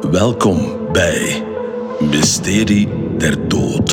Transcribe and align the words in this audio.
Welkom 0.00 0.92
bij 0.92 1.44
Mysterie 2.00 2.88
der 3.18 3.48
Dood, 3.48 3.90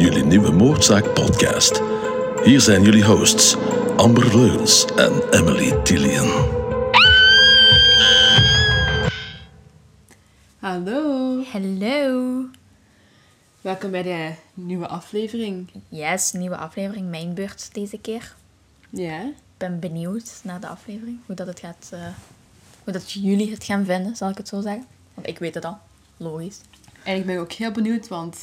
jullie 0.00 0.24
nieuwe 0.24 0.52
moordzaak 0.52 1.14
podcast. 1.14 1.82
Hier 2.44 2.60
zijn 2.60 2.82
jullie 2.82 3.04
hosts 3.04 3.56
Amber 3.96 4.36
Leuns 4.36 4.84
en 4.96 5.28
Emily 5.30 5.72
Tillian. 5.82 6.28
Hallo, 10.58 11.42
Hallo. 11.52 12.44
welkom 13.60 13.90
bij 13.90 14.02
de 14.02 14.32
nieuwe 14.54 14.86
aflevering. 14.88 15.70
Yes, 15.88 16.32
nieuwe 16.32 16.56
aflevering, 16.56 17.08
mijn 17.10 17.34
beurt 17.34 17.74
deze 17.74 17.98
keer. 17.98 18.34
Ja, 18.90 19.20
Ik 19.22 19.34
ben 19.56 19.80
benieuwd 19.80 20.40
naar 20.42 20.60
de 20.60 20.68
aflevering, 20.68 21.18
hoe 21.26 21.34
dat 21.34 21.46
het 21.46 21.60
gaat, 21.60 21.88
eh, 21.90 22.00
hoe 22.84 22.92
dat 22.92 23.10
jullie 23.12 23.50
het 23.50 23.64
gaan 23.64 23.84
vinden, 23.84 24.16
zal 24.16 24.28
ik 24.30 24.36
het 24.36 24.48
zo 24.48 24.60
zeggen. 24.60 24.86
Want 25.18 25.30
ik 25.30 25.38
weet 25.38 25.54
het 25.54 25.64
al, 25.64 25.78
logisch. 26.16 26.60
ben 27.04 27.28
ik 27.28 27.38
ook 27.38 27.52
heel 27.52 27.70
benieuwd, 27.70 28.08
want 28.08 28.36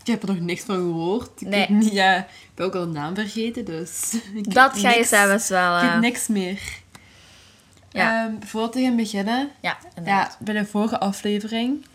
ik 0.00 0.06
heb 0.06 0.22
er 0.22 0.28
nog 0.28 0.40
niks 0.40 0.62
van 0.62 0.74
gehoord. 0.74 1.40
Ik, 1.40 1.48
Nee. 1.48 1.70
niet, 1.70 1.92
ja, 1.92 2.16
ik 2.18 2.50
ben 2.54 2.66
ook 2.66 2.74
al 2.74 2.80
de 2.80 2.92
naam 2.92 3.14
vergeten, 3.14 3.64
dus... 3.64 4.16
Dat 4.42 4.78
ga 4.78 4.90
je 4.90 5.04
zelfs 5.04 5.48
wel... 5.48 5.76
Ik 5.76 5.82
weet 5.82 5.90
eh, 5.90 5.98
niks 5.98 6.26
meer. 6.28 6.60
Ja. 7.90 8.24
Ehm, 8.24 8.34
voordat 8.40 8.74
we 8.74 8.82
gaan 8.82 8.96
beginnen, 8.96 9.50
ja, 9.60 9.76
inderdaad. 9.94 10.36
ja, 10.38 10.44
bij 10.44 10.54
de 10.54 10.66
vorige 10.66 11.00
aflevering 11.00 11.86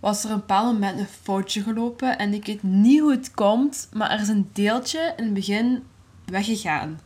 was 0.00 0.24
er 0.24 0.30
een 0.30 0.36
bepaald 0.36 0.72
moment 0.72 0.98
een 0.98 1.06
foutje 1.22 1.62
gelopen 1.62 2.18
en 2.18 2.34
ik 2.34 2.46
weet 2.46 2.62
niet 2.62 3.00
hoe 3.00 3.10
het 3.10 3.30
komt, 3.30 3.88
maar 3.92 4.10
er 4.10 4.20
is 4.20 4.28
een 4.28 4.50
deeltje 4.52 5.12
in 5.16 5.24
het 5.24 5.34
begin 5.34 5.84
weggegaan. 6.24 7.00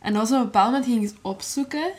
En 0.00 0.12
dat 0.12 0.22
was 0.22 0.30
op 0.30 0.36
een 0.38 0.44
bepaald 0.44 0.66
moment 0.70 0.84
ging 0.84 1.02
ik 1.02 1.08
het 1.08 1.18
opzoeken 1.22 1.90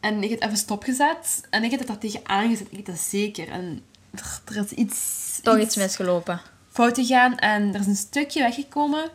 en 0.00 0.22
ik 0.22 0.30
heb 0.30 0.38
het 0.38 0.48
even 0.48 0.58
stopgezet 0.62 1.40
en 1.50 1.64
ik 1.64 1.70
heb 1.70 1.78
het 1.78 1.88
daar 1.88 1.98
tegen 1.98 2.20
aangezet. 2.22 2.66
Ik 2.66 2.76
weet 2.76 2.86
dat 2.86 2.98
zeker. 2.98 3.48
En 3.48 3.82
er, 4.14 4.40
er 4.44 4.64
is 4.64 4.70
iets, 4.70 5.38
Toch 5.42 5.58
iets 5.58 5.76
misgelopen. 5.76 6.40
fout 6.70 6.98
gegaan 6.98 7.36
en 7.38 7.74
er 7.74 7.80
is 7.80 7.86
een 7.86 7.96
stukje 7.96 8.42
weggekomen. 8.42 9.10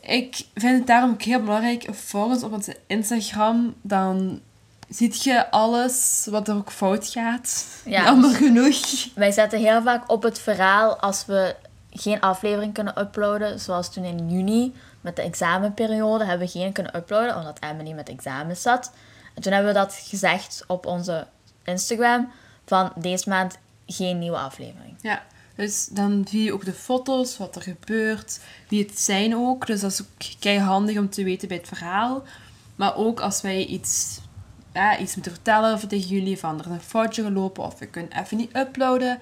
Ik 0.00 0.46
vind 0.54 0.78
het 0.78 0.86
daarom 0.86 1.10
ook 1.10 1.22
heel 1.22 1.40
belangrijk, 1.40 1.86
volg 1.90 2.32
ons 2.32 2.42
op 2.42 2.52
onze 2.52 2.76
Instagram, 2.86 3.74
dan 3.82 4.40
ziet 4.88 5.22
je 5.24 5.50
alles 5.50 6.26
wat 6.30 6.48
er 6.48 6.54
ook 6.54 6.70
fout 6.72 7.08
gaat. 7.08 7.66
Ja. 7.84 8.04
Jammer 8.04 8.34
genoeg. 8.34 9.08
Wij 9.14 9.30
zetten 9.32 9.58
heel 9.58 9.82
vaak 9.82 10.10
op 10.10 10.22
het 10.22 10.38
verhaal 10.38 10.96
als 10.96 11.26
we 11.26 11.56
geen 11.90 12.20
aflevering 12.20 12.74
kunnen 12.74 13.00
uploaden. 13.00 13.60
Zoals 13.60 13.92
toen 13.92 14.04
in 14.04 14.30
juni 14.30 14.74
met 15.00 15.16
de 15.16 15.22
examenperiode 15.22 16.24
hebben 16.24 16.46
we 16.46 16.52
geen 16.58 16.72
kunnen 16.72 16.96
uploaden 16.96 17.36
omdat 17.36 17.58
Emily 17.60 17.92
met 17.92 18.08
examen 18.08 18.56
zat. 18.56 18.92
En 19.34 19.42
toen 19.42 19.52
hebben 19.52 19.72
we 19.72 19.78
dat 19.78 19.94
gezegd 19.94 20.64
op 20.66 20.86
onze 20.86 21.26
Instagram 21.64 22.32
van 22.64 22.92
deze 22.96 23.28
maand 23.28 23.58
geen 23.86 24.18
nieuwe 24.18 24.38
aflevering. 24.38 24.94
Ja, 25.00 25.22
dus 25.54 25.86
dan 25.86 26.26
zie 26.28 26.42
je 26.42 26.52
ook 26.52 26.64
de 26.64 26.72
foto's, 26.72 27.36
wat 27.36 27.56
er 27.56 27.62
gebeurt, 27.62 28.40
wie 28.68 28.82
het 28.82 28.98
zijn 28.98 29.36
ook. 29.36 29.66
Dus 29.66 29.80
dat 29.80 29.92
is 29.92 30.00
ook 30.00 30.58
handig 30.58 30.98
om 30.98 31.10
te 31.10 31.24
weten 31.24 31.48
bij 31.48 31.56
het 31.56 31.68
verhaal. 31.68 32.22
Maar 32.76 32.96
ook 32.96 33.20
als 33.20 33.40
wij 33.40 33.64
iets, 33.64 34.20
ja, 34.72 34.98
iets 34.98 35.14
moeten 35.14 35.32
vertellen 35.32 35.74
of 35.74 35.84
tegen 35.86 36.08
jullie 36.08 36.38
van 36.38 36.58
er 36.58 36.66
is 36.66 36.72
een 36.72 36.80
foutje 36.80 37.22
gelopen 37.22 37.64
of 37.64 37.78
we 37.78 37.86
kunnen 37.86 38.20
even 38.20 38.36
niet 38.36 38.56
uploaden, 38.56 39.18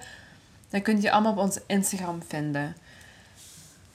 dan 0.69 0.81
kun 0.81 1.01
je 1.01 1.11
allemaal 1.11 1.31
op 1.31 1.37
onze 1.37 1.61
Instagram 1.67 2.21
vinden. 2.27 2.75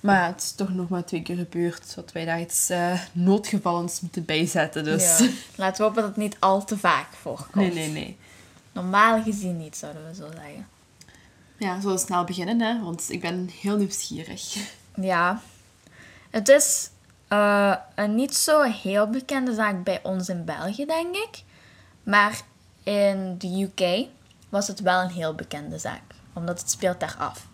Maar 0.05 0.27
het 0.27 0.43
is 0.43 0.53
toch 0.53 0.69
nog 0.69 0.89
maar 0.89 1.05
twee 1.05 1.23
keer 1.23 1.37
gebeurd, 1.37 1.95
dat 1.95 2.13
wij 2.13 2.25
daar 2.25 2.41
iets 2.41 2.71
eh, 2.71 3.01
noodgevallens 3.13 4.01
moeten 4.01 4.25
bijzetten. 4.25 4.85
Dus 4.85 5.19
Ja. 5.19 5.29
Laten 5.57 5.77
we 5.77 5.83
hopen 5.83 6.03
dat 6.03 6.11
het 6.11 6.17
niet 6.17 6.37
al 6.39 6.65
te 6.65 6.79
vaak 6.79 7.13
voorkomt. 7.13 7.55
nee, 7.55 7.73
nee, 7.73 7.89
nee. 7.89 8.17
Normaal 8.73 9.23
gezien 9.23 9.57
niet, 9.57 9.77
zouden 9.77 10.07
we 10.09 10.15
zo 10.15 10.27
zeggen. 10.35 10.67
Ja, 11.57 11.81
zullen 11.81 11.97
we 11.97 12.03
snel 12.03 12.25
beginnen, 12.25 12.61
hè? 12.61 12.83
Want 12.83 13.11
ik 13.11 13.21
ben 13.21 13.51
heel 13.61 13.77
nieuwsgierig. 13.77 14.57
Ja. 14.95 15.41
Het 16.31 16.49
is 16.49 16.91
eh, 17.29 17.77
een 17.95 18.15
niet 18.15 18.35
zo 18.35 18.63
heel 18.63 19.11
bekende 19.11 19.55
zaak 19.55 19.85
bij 19.85 20.01
ons 20.03 20.29
in 20.29 20.45
België, 20.45 20.85
denk 20.85 21.17
ik. 21.17 21.43
Maar 22.03 22.41
in 22.83 23.35
de 23.39 23.63
UK 23.63 24.07
was 24.49 24.67
het 24.67 24.81
wel 24.81 25.01
een 25.01 25.11
heel 25.11 25.35
bekende 25.35 25.79
zaak. 25.79 26.03
Omdat 26.33 26.61
het 26.61 26.71
speelt 26.71 27.01
daar 27.01 27.17
af. 27.19 27.47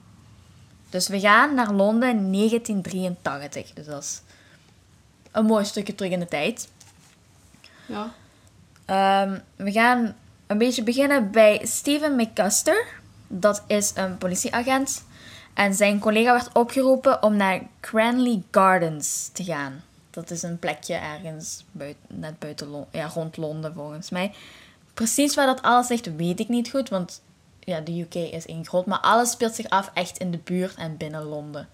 Dus 0.90 1.08
we 1.08 1.20
gaan 1.20 1.54
naar 1.54 1.72
Londen 1.72 2.08
in 2.08 2.32
1983. 2.32 3.72
Dus 3.72 3.86
dat 3.86 4.02
is 4.02 4.22
een 5.30 5.44
mooi 5.44 5.64
stukje 5.64 5.94
terug 5.94 6.12
in 6.12 6.20
de 6.20 6.28
tijd. 6.28 6.68
Ja. 7.86 8.12
Ehm, 8.84 9.38
we 9.56 9.72
gaan 9.72 10.14
een 10.46 10.58
beetje 10.58 10.82
beginnen 10.82 11.30
bij 11.30 11.60
Steven 11.62 12.16
McCusker. 12.16 12.86
Dat 13.28 13.62
is 13.66 13.92
een 13.94 14.18
politieagent. 14.18 15.04
En 15.54 15.74
zijn 15.74 15.98
collega 15.98 16.32
werd 16.32 16.52
opgeroepen 16.52 17.22
om 17.22 17.36
naar 17.36 17.60
Cranley 17.80 18.42
Gardens 18.50 19.30
te 19.32 19.44
gaan. 19.44 19.82
Dat 20.10 20.30
is 20.30 20.42
een 20.42 20.58
plekje 20.58 20.94
ergens 20.94 21.64
buiten, 21.72 22.02
net 22.08 22.38
buiten 22.38 22.68
Londen, 22.68 22.88
ja, 22.92 23.06
rond 23.06 23.36
Londen 23.36 23.74
volgens 23.74 24.10
mij. 24.10 24.32
Precies 24.94 25.34
waar 25.34 25.46
dat 25.46 25.62
alles 25.62 25.88
ligt, 25.88 26.16
weet 26.16 26.40
ik 26.40 26.48
niet 26.48 26.70
goed, 26.70 26.88
want 26.88 27.20
ja, 27.70 27.80
de 27.80 28.00
UK 28.00 28.14
is 28.14 28.46
één 28.46 28.66
groot. 28.66 28.86
Maar 28.86 28.98
alles 28.98 29.30
speelt 29.30 29.54
zich 29.54 29.68
af 29.68 29.90
echt 29.94 30.18
in 30.18 30.30
de 30.30 30.38
buurt 30.38 30.74
en 30.74 30.96
binnen 30.96 31.22
Londen. 31.22 31.68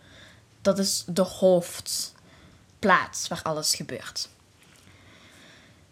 Dat 0.62 0.78
is 0.78 1.04
de 1.06 1.22
hoofdplaats 1.22 2.08
waar 3.28 3.40
alles 3.42 3.74
gebeurt. 3.74 4.28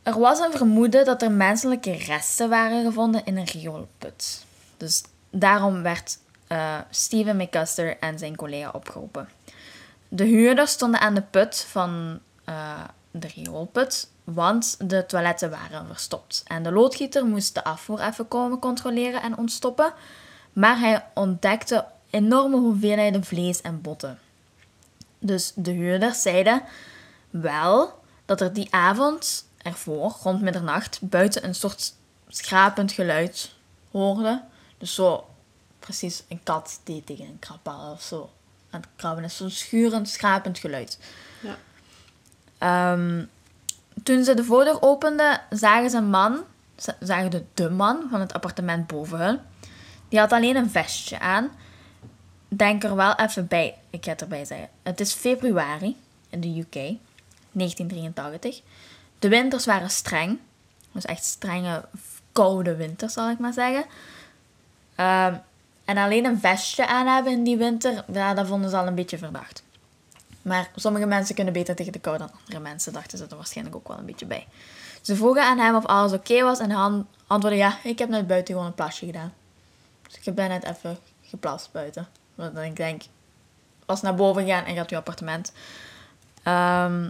Er 0.02 0.18
was 0.18 0.38
een 0.38 0.52
vermoeden 0.52 1.04
dat 1.04 1.22
er 1.22 1.30
menselijke 1.30 1.92
resten 1.92 2.48
waren 2.48 2.84
gevonden 2.84 3.24
in 3.24 3.36
een 3.36 3.44
rioolput. 3.44 4.44
Dus 4.76 5.02
daarom 5.30 5.82
werd 5.82 6.18
eh, 6.46 6.78
Steven 6.90 7.36
McCusker 7.36 7.98
en 7.98 8.18
zijn 8.18 8.36
collega 8.36 8.70
opgeroepen. 8.72 9.28
De 10.08 10.24
huurders 10.24 10.70
stonden 10.70 11.00
aan 11.00 11.14
de 11.14 11.22
put 11.22 11.66
van 11.68 12.20
eh, 13.14 13.20
de 13.20 13.28
rioolput, 13.34 14.10
want 14.24 14.76
de 14.88 15.06
toiletten 15.06 15.50
waren 15.50 15.86
verstopt. 15.86 16.42
En 16.46 16.62
de 16.62 16.72
loodgieter 16.72 17.24
moest 17.24 17.54
de 17.54 17.64
afvoer 17.64 18.00
even 18.00 18.28
komen 18.28 18.58
controleren 18.58 19.22
en 19.22 19.36
ontstoppen. 19.36 19.92
Maar 20.52 20.78
hij 20.78 21.04
ontdekte 21.14 21.86
enorme 22.10 22.56
hoeveelheden 22.56 23.24
vlees 23.24 23.60
en 23.60 23.80
botten. 23.80 24.18
Dus 25.18 25.52
de 25.54 25.70
huurders 25.70 26.22
zeiden 26.22 26.62
wel 27.30 28.02
dat 28.24 28.40
er 28.40 28.52
die 28.52 28.68
avond 28.70 29.48
ervoor, 29.56 30.16
rond 30.22 30.42
middernacht, 30.42 30.98
buiten 31.00 31.44
een 31.44 31.54
soort 31.54 31.94
schrapend 32.28 32.92
geluid 32.92 33.52
hoorde. 33.90 34.42
Dus 34.78 34.94
zo 34.94 35.26
precies 35.78 36.22
een 36.28 36.42
kat 36.42 36.80
die 36.84 37.04
tegen 37.04 37.24
een 37.24 37.38
krabbel 37.38 37.90
of 37.92 38.02
zo 38.02 38.30
aan 38.70 38.80
het 38.80 38.88
krabben. 38.96 39.30
Zo'n 39.30 39.50
schurend, 39.50 40.08
schrapend 40.08 40.58
geluid. 40.58 40.98
Ehm, 42.64 43.24
toen 44.02 44.24
ze 44.24 44.34
de 44.34 44.44
voordeur 44.44 44.82
openden, 44.82 45.40
zagen 45.50 45.90
ze 45.90 45.96
een 45.96 46.10
man, 46.10 46.44
zagen 47.00 47.30
de, 47.30 47.44
de 47.54 47.70
man 47.70 48.06
van 48.10 48.20
het 48.20 48.32
appartement 48.32 48.86
boven 48.86 49.18
hun. 49.18 49.38
Die 50.08 50.18
had 50.18 50.32
alleen 50.32 50.56
een 50.56 50.70
vestje 50.70 51.18
aan. 51.18 51.50
Denk 52.48 52.84
er 52.84 52.96
wel 52.96 53.14
even 53.14 53.46
bij, 53.46 53.78
ik 53.90 54.04
ga 54.04 54.10
het 54.10 54.20
erbij 54.20 54.44
zeggen. 54.44 54.68
Het 54.82 55.00
is 55.00 55.12
februari 55.12 55.96
in 56.28 56.40
de 56.40 56.58
UK, 56.58 56.74
1983. 57.52 58.60
De 59.18 59.28
winters 59.28 59.64
waren 59.64 59.90
streng. 59.90 60.38
Dus 60.92 61.04
echt 61.04 61.24
strenge, 61.24 61.84
koude 62.32 62.76
winters, 62.76 63.12
zal 63.12 63.30
ik 63.30 63.38
maar 63.38 63.52
zeggen. 63.52 63.84
Ehm, 64.94 65.34
en 65.84 65.96
alleen 65.96 66.24
een 66.24 66.40
vestje 66.40 66.86
aan 66.86 67.06
hebben 67.06 67.32
in 67.32 67.44
die 67.44 67.56
winter, 67.56 68.04
ja, 68.12 68.34
dat 68.34 68.46
vonden 68.46 68.70
ze 68.70 68.76
al 68.76 68.86
een 68.86 68.94
beetje 68.94 69.18
verdacht. 69.18 69.63
Maar 70.44 70.70
sommige 70.76 71.06
mensen 71.06 71.34
kunnen 71.34 71.52
beter 71.52 71.74
tegen 71.74 71.92
de 71.92 71.98
kou 71.98 72.18
dan 72.18 72.30
andere 72.40 72.60
mensen, 72.60 72.92
dachten 72.92 73.18
ze 73.18 73.26
er 73.30 73.36
waarschijnlijk 73.36 73.76
ook 73.76 73.88
wel 73.88 73.98
een 73.98 74.06
beetje 74.06 74.26
bij. 74.26 74.46
Ze 75.00 75.16
vroegen 75.16 75.42
aan 75.42 75.58
hem 75.58 75.74
of 75.74 75.86
alles 75.86 76.12
oké 76.12 76.42
was 76.42 76.58
en 76.58 76.70
hij 76.70 77.04
antwoordde 77.26 77.60
ja, 77.60 77.78
ik 77.82 77.98
heb 77.98 78.08
net 78.08 78.26
buiten 78.26 78.54
gewoon 78.54 78.68
een 78.68 78.74
plasje 78.74 79.06
gedaan. 79.06 79.32
Dus 80.02 80.18
ik 80.22 80.36
daar 80.36 80.48
net 80.48 80.64
even 80.64 80.98
geplast 81.22 81.72
buiten. 81.72 82.08
Want 82.34 82.58
ik 82.58 82.76
denk, 82.76 83.02
was 83.86 84.02
naar 84.02 84.14
boven 84.14 84.46
gaan 84.46 84.64
en 84.64 84.74
gaat 84.74 84.90
uw 84.90 84.98
appartement. 84.98 85.52
Ehm, 86.42 87.08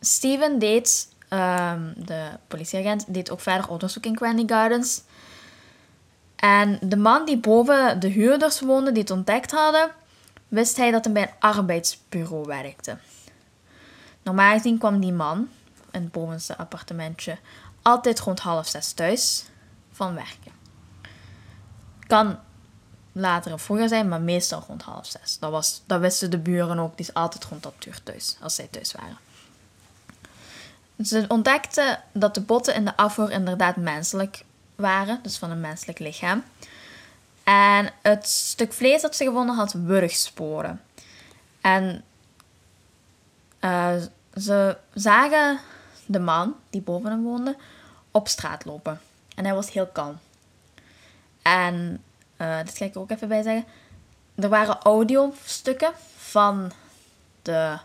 Steven 0.00 0.58
deed, 0.58 1.08
ehm, 1.28 1.92
de 1.96 2.28
politieagent, 2.48 3.14
deed 3.14 3.30
ook 3.30 3.40
verder 3.40 3.68
onderzoek 3.68 4.04
in 4.04 4.16
Granny 4.16 4.42
Gardens. 4.46 5.02
En 6.36 6.78
de 6.80 6.96
man 6.96 7.24
die 7.24 7.38
boven 7.38 8.00
de 8.00 8.08
huurders 8.08 8.60
woonde, 8.60 8.92
die 8.92 9.02
het 9.02 9.10
ontdekt 9.10 9.50
hadden, 9.50 9.90
wist 10.48 10.76
hij 10.76 10.90
dat 10.90 11.04
hij 11.04 11.12
bij 11.12 11.22
een 11.22 11.34
arbeidsbureau 11.38 12.46
werkte. 12.46 12.98
Normaal 14.22 14.52
gezien 14.52 14.78
kwam 14.78 15.00
die 15.00 15.12
man, 15.12 15.48
in 15.90 16.02
het 16.02 16.12
bovenste 16.12 16.56
appartementje, 16.56 17.38
altijd 17.82 18.20
rond 18.20 18.40
half 18.40 18.68
zes 18.68 18.92
thuis 18.92 19.44
van 19.92 20.14
werken. 20.14 20.52
Kan 22.06 22.38
later 23.12 23.52
of 23.52 23.62
vroeger 23.62 23.88
zijn, 23.88 24.08
maar 24.08 24.20
meestal 24.20 24.64
rond 24.66 24.82
half 24.82 25.06
zes. 25.06 25.38
Dat, 25.38 25.50
was, 25.50 25.82
dat 25.86 26.00
wisten 26.00 26.30
de 26.30 26.38
buren 26.38 26.78
ook, 26.78 26.96
die 26.96 27.06
is 27.06 27.14
altijd 27.14 27.44
rond 27.44 27.62
dat 27.62 27.86
uur 27.86 28.02
thuis, 28.02 28.36
als 28.40 28.54
zij 28.54 28.68
thuis 28.70 28.92
waren. 28.92 29.18
Ze 31.02 31.24
ontdekten 31.28 32.02
dat 32.12 32.34
de 32.34 32.40
botten 32.40 32.74
in 32.74 32.84
de 32.84 32.96
afvoer 32.96 33.30
inderdaad 33.30 33.76
menselijk 33.76 34.44
waren, 34.74 35.20
dus 35.22 35.38
van 35.38 35.50
een 35.50 35.60
menselijk 35.60 35.98
lichaam. 35.98 36.44
En 37.44 37.90
het 38.02 38.28
stuk 38.28 38.72
vlees 38.72 39.02
dat 39.02 39.16
ze 39.16 39.24
gevonden 39.24 39.54
had 39.56 39.72
wurgsporen. 39.72 40.80
En 41.60 42.04
eh, 43.58 43.94
ze 44.34 44.76
zagen 44.94 45.60
de 46.06 46.20
man 46.20 46.54
die 46.70 46.82
boven 46.82 47.10
hem 47.10 47.22
woonde 47.22 47.56
op 48.10 48.28
straat 48.28 48.64
lopen. 48.64 49.00
En 49.34 49.44
hij 49.44 49.54
was 49.54 49.72
heel 49.72 49.86
kalm. 49.86 50.18
En, 51.42 52.02
uh, 52.36 52.58
ga 52.64 52.84
ik 52.84 52.96
ook 52.96 53.10
even 53.10 53.28
bij 53.28 53.42
zeggen. 53.42 53.64
Er 54.34 54.48
waren 54.48 54.78
audiostukken 54.78 55.92
van 56.16 56.72
de 57.42 57.78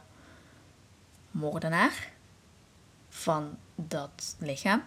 moordenaar. 1.32 2.12
Van 3.10 3.58
dat 3.76 4.36
lichaam. 4.38 4.84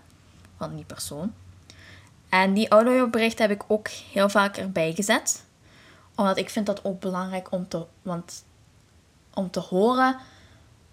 Van 0.56 0.74
die 0.74 0.84
persoon. 0.84 1.34
En 2.32 2.54
die 2.54 2.68
audiobericht 2.68 3.38
heb 3.38 3.50
ik 3.50 3.62
ook 3.66 3.88
heel 3.88 4.28
vaak 4.28 4.56
erbij 4.56 4.92
gezet. 4.92 5.44
Omdat 6.14 6.38
ik 6.38 6.50
vind 6.50 6.66
dat 6.66 6.84
ook 6.84 7.00
belangrijk 7.00 7.50
om 7.50 7.68
te, 7.68 7.86
want, 8.02 8.44
om 9.34 9.50
te 9.50 9.60
horen 9.60 10.16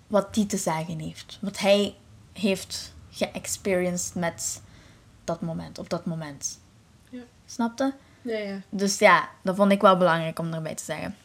wat 0.08 0.34
die 0.34 0.46
te 0.46 0.58
zeggen 0.58 1.00
heeft. 1.00 1.38
Wat 1.42 1.60
hij 1.60 1.96
heeft 2.34 2.94
geëxperienced 3.10 4.16
met 4.16 4.62
dat 5.24 5.42
moment, 5.42 5.78
op 5.78 5.90
dat 5.90 6.06
moment. 6.06 6.60
Ja. 7.10 7.22
Snapte? 7.46 7.94
Ja, 8.22 8.38
ja. 8.38 8.62
Dus 8.70 9.00
ja, 9.00 9.30
dat 9.44 9.56
vond 9.56 9.72
ik 9.72 9.82
wel 9.82 9.98
belangrijk 9.98 10.40
om 10.40 10.54
erbij 10.54 10.76
te 10.76 10.84
zeggen. 10.84 11.16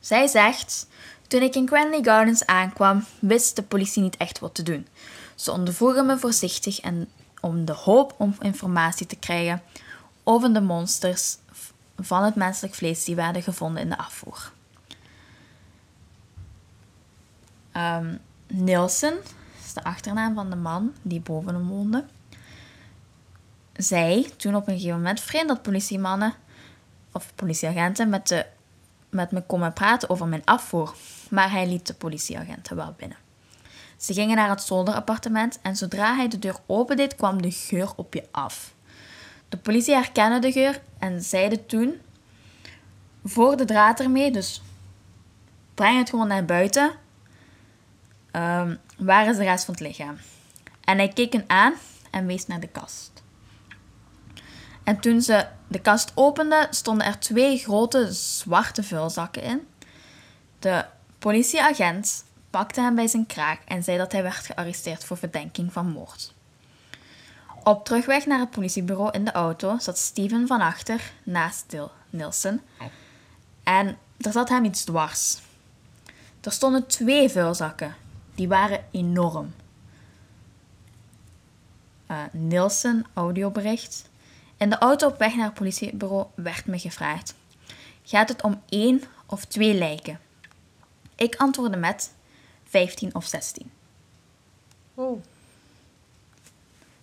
Zij 0.00 0.26
zegt: 0.26 0.86
Toen 1.26 1.42
ik 1.42 1.54
in 1.54 1.66
Cranley 1.66 2.02
Gardens 2.02 2.46
aankwam, 2.46 3.04
wist 3.18 3.56
de 3.56 3.62
politie 3.62 4.02
niet 4.02 4.16
echt 4.16 4.38
wat 4.38 4.54
te 4.54 4.62
doen. 4.62 4.86
Ze 5.34 5.52
ondervroegen 5.52 6.06
me 6.06 6.18
voorzichtig 6.18 6.80
en 6.80 7.08
om 7.40 7.64
de 7.64 7.72
hoop 7.72 8.14
om 8.18 8.34
informatie 8.40 9.06
te 9.06 9.16
krijgen 9.16 9.62
over 10.24 10.52
de 10.52 10.60
monsters 10.60 11.36
van 11.96 12.22
het 12.22 12.34
menselijk 12.34 12.74
vlees 12.74 13.04
die 13.04 13.14
werden 13.14 13.42
gevonden 13.42 13.82
in 13.82 13.88
de 13.88 13.98
afvoer. 13.98 14.52
Um, 17.76 18.18
Nielsen 18.46 19.18
is 19.64 19.72
de 19.72 19.84
achternaam 19.84 20.34
van 20.34 20.50
de 20.50 20.56
man 20.56 20.94
die 21.02 21.20
boven 21.20 21.54
hem 21.54 21.68
woonde. 21.68 22.04
Zij 23.72 24.30
toen 24.36 24.54
op 24.54 24.68
een 24.68 24.74
gegeven 24.74 24.96
moment 24.96 25.20
vreemd 25.20 25.48
dat 25.48 25.62
politiemannen 25.62 26.34
of 27.12 27.34
politieagenten 27.34 28.08
met, 28.08 28.28
de, 28.28 28.46
met 29.08 29.30
me 29.30 29.42
komen 29.42 29.72
praten 29.72 30.10
over 30.10 30.26
mijn 30.26 30.44
afvoer, 30.44 30.94
maar 31.30 31.50
hij 31.50 31.68
liet 31.68 31.86
de 31.86 31.94
politieagenten 31.94 32.76
wel 32.76 32.94
binnen. 32.96 33.16
Ze 33.98 34.12
gingen 34.12 34.36
naar 34.36 34.48
het 34.48 34.62
zolderappartement 34.62 35.58
en 35.62 35.76
zodra 35.76 36.14
hij 36.14 36.28
de 36.28 36.38
deur 36.38 36.56
opendeed, 36.66 37.14
kwam 37.14 37.42
de 37.42 37.50
geur 37.50 37.92
op 37.96 38.14
je 38.14 38.24
af. 38.30 38.74
De 39.48 39.56
politie 39.56 39.94
herkende 39.94 40.38
de 40.38 40.52
geur 40.52 40.80
en 40.98 41.22
zeiden 41.22 41.66
toen: 41.66 42.00
Voor 43.24 43.56
de 43.56 43.64
draad 43.64 44.00
ermee, 44.00 44.30
dus 44.30 44.62
breng 45.74 45.98
het 45.98 46.10
gewoon 46.10 46.28
naar 46.28 46.44
buiten. 46.44 46.92
Um, 48.32 48.78
waar 48.98 49.28
is 49.28 49.36
de 49.36 49.42
rest 49.42 49.64
van 49.64 49.74
het 49.74 49.82
lichaam? 49.82 50.16
En 50.84 50.96
hij 50.96 51.08
keek 51.08 51.32
hen 51.32 51.44
aan 51.46 51.74
en 52.10 52.26
wees 52.26 52.46
naar 52.46 52.60
de 52.60 52.68
kast. 52.68 53.22
En 54.84 55.00
toen 55.00 55.22
ze 55.22 55.46
de 55.68 55.80
kast 55.80 56.12
openden, 56.14 56.66
stonden 56.70 57.06
er 57.06 57.18
twee 57.18 57.58
grote 57.58 58.12
zwarte 58.12 58.82
vulzakken 58.82 59.42
in. 59.42 59.66
De 60.58 60.84
politieagent 61.18 62.24
pakte 62.50 62.80
hem 62.80 62.94
bij 62.94 63.06
zijn 63.06 63.26
kraag 63.26 63.58
en 63.64 63.82
zei 63.82 63.98
dat 63.98 64.12
hij 64.12 64.22
werd 64.22 64.46
gearresteerd 64.46 65.04
voor 65.04 65.16
verdenking 65.16 65.72
van 65.72 65.86
moord. 65.86 66.32
Op 67.64 67.84
terugweg 67.84 68.26
naar 68.26 68.38
het 68.38 68.50
politiebureau 68.50 69.10
in 69.10 69.24
de 69.24 69.32
auto 69.32 69.78
zat 69.78 69.98
Steven 69.98 70.46
van 70.46 70.60
achter 70.60 71.12
naast 71.22 71.76
Nielsen. 72.10 72.62
En 73.62 73.98
er 74.18 74.32
zat 74.32 74.48
hem 74.48 74.64
iets 74.64 74.84
dwars. 74.84 75.38
Er 76.40 76.52
stonden 76.52 76.86
twee 76.86 77.28
vuilzakken. 77.28 77.94
Die 78.34 78.48
waren 78.48 78.84
enorm. 78.90 79.54
Uh, 82.10 82.16
Nielsen, 82.32 83.06
audiobericht. 83.14 84.08
In 84.56 84.70
de 84.70 84.78
auto 84.78 85.08
op 85.08 85.18
weg 85.18 85.34
naar 85.34 85.44
het 85.44 85.54
politiebureau 85.54 86.26
werd 86.34 86.66
me 86.66 86.78
gevraagd: 86.78 87.34
Gaat 88.04 88.28
het 88.28 88.42
om 88.42 88.62
één 88.68 89.02
of 89.26 89.44
twee 89.44 89.74
lijken? 89.74 90.20
Ik 91.14 91.36
antwoordde 91.36 91.78
met 91.78 92.12
15 92.68 93.14
of 93.14 93.24
16. 93.26 93.70
Oh. 94.94 95.22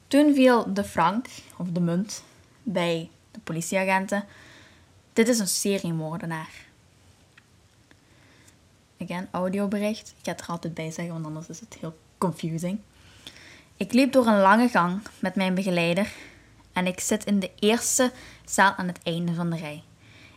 Toen 0.07 0.33
viel 0.33 0.73
de 0.73 0.83
frank, 0.83 1.27
of 1.57 1.67
de 1.67 1.79
munt, 1.79 2.23
bij 2.63 3.09
de 3.31 3.39
politieagenten. 3.39 4.25
Dit 5.13 5.27
is 5.27 5.39
een 5.39 5.47
seriemoordenaar. 5.47 6.49
Again, 9.01 9.27
audiobericht. 9.31 10.09
Ik 10.09 10.15
ga 10.23 10.31
het 10.31 10.41
er 10.41 10.47
altijd 10.47 10.73
bij 10.73 10.91
zeggen, 10.91 11.13
want 11.13 11.25
anders 11.25 11.47
is 11.47 11.59
het 11.59 11.77
heel 11.79 11.97
confusing. 12.17 12.79
Ik 13.77 13.93
liep 13.93 14.11
door 14.11 14.27
een 14.27 14.41
lange 14.41 14.69
gang 14.69 15.01
met 15.19 15.35
mijn 15.35 15.55
begeleider 15.55 16.13
en 16.73 16.87
ik 16.87 16.99
zit 16.99 17.25
in 17.25 17.39
de 17.39 17.51
eerste 17.59 18.11
zaal 18.45 18.73
aan 18.75 18.87
het 18.87 18.99
einde 19.03 19.33
van 19.33 19.49
de 19.49 19.57
rij. 19.57 19.83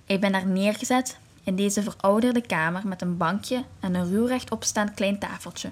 Ik 0.06 0.20
ben 0.20 0.32
daar 0.32 0.46
neergezet 0.46 1.18
in 1.42 1.56
deze 1.56 1.82
verouderde 1.82 2.40
kamer 2.40 2.86
met 2.86 3.02
een 3.02 3.16
bankje 3.16 3.64
en 3.80 3.94
een 3.94 4.10
ruw 4.10 4.26
rechtopstaand 4.26 4.94
klein 4.94 5.18
tafeltje. 5.18 5.70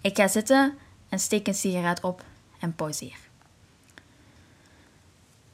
Ik 0.00 0.16
ga 0.16 0.28
zitten 0.28 0.78
en 1.08 1.18
steek 1.18 1.46
een 1.46 1.54
sigaret 1.54 2.00
op 2.00 2.24
en 2.58 2.74
pauzeer. 2.74 3.18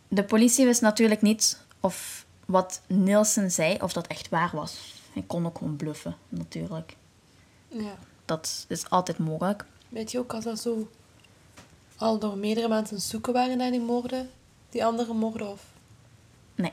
De 0.08 0.24
politie 0.24 0.64
wist 0.64 0.80
natuurlijk 0.80 1.22
niet 1.22 1.60
of 1.80 2.26
wat 2.44 2.82
Nielsen 2.86 3.50
zei, 3.50 3.78
of 3.80 3.92
dat 3.92 4.06
echt 4.06 4.28
waar 4.28 4.50
was. 4.52 4.94
Ik 5.12 5.28
kon 5.28 5.46
ook 5.46 5.58
gewoon 5.58 5.76
bluffen, 5.76 6.16
natuurlijk. 6.28 6.96
Ja. 7.68 7.98
Dat 8.24 8.64
is 8.68 8.90
altijd 8.90 9.18
mogelijk. 9.18 9.64
Weet 9.88 10.10
je 10.10 10.18
ook 10.18 10.34
als 10.34 10.44
dat 10.44 10.60
zo 10.60 10.90
al 11.96 12.18
door 12.18 12.36
meerdere 12.36 12.68
mensen 12.68 13.00
zoeken 13.00 13.32
waren 13.32 13.56
naar 13.56 13.70
die 13.70 13.80
moorden, 13.80 14.30
die 14.70 14.84
andere 14.84 15.14
moorden 15.14 15.48
of? 15.48 15.64
Nee. 16.54 16.72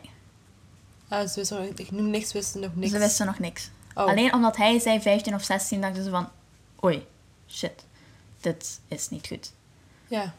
Ah, 1.13 1.27
ze 1.27 1.35
wisten 1.35 1.57
nog, 1.57 1.67
ik 1.75 1.91
noem 1.91 2.09
niks, 2.09 2.33
wisten 2.33 2.61
nog 2.61 2.75
niks. 2.75 2.91
Ze 2.91 2.99
wisten 2.99 3.25
nog 3.25 3.39
niks. 3.39 3.69
Oh. 3.95 4.05
Alleen 4.05 4.33
omdat 4.33 4.57
hij 4.57 4.79
zei 4.79 5.01
15 5.01 5.33
of 5.33 5.43
16, 5.43 5.81
dachten 5.81 6.03
ze 6.03 6.09
van... 6.09 6.29
Oei, 6.83 7.05
shit. 7.49 7.83
Dit 8.41 8.79
is 8.87 9.09
niet 9.09 9.27
goed. 9.27 9.51
Ja. 10.07 10.33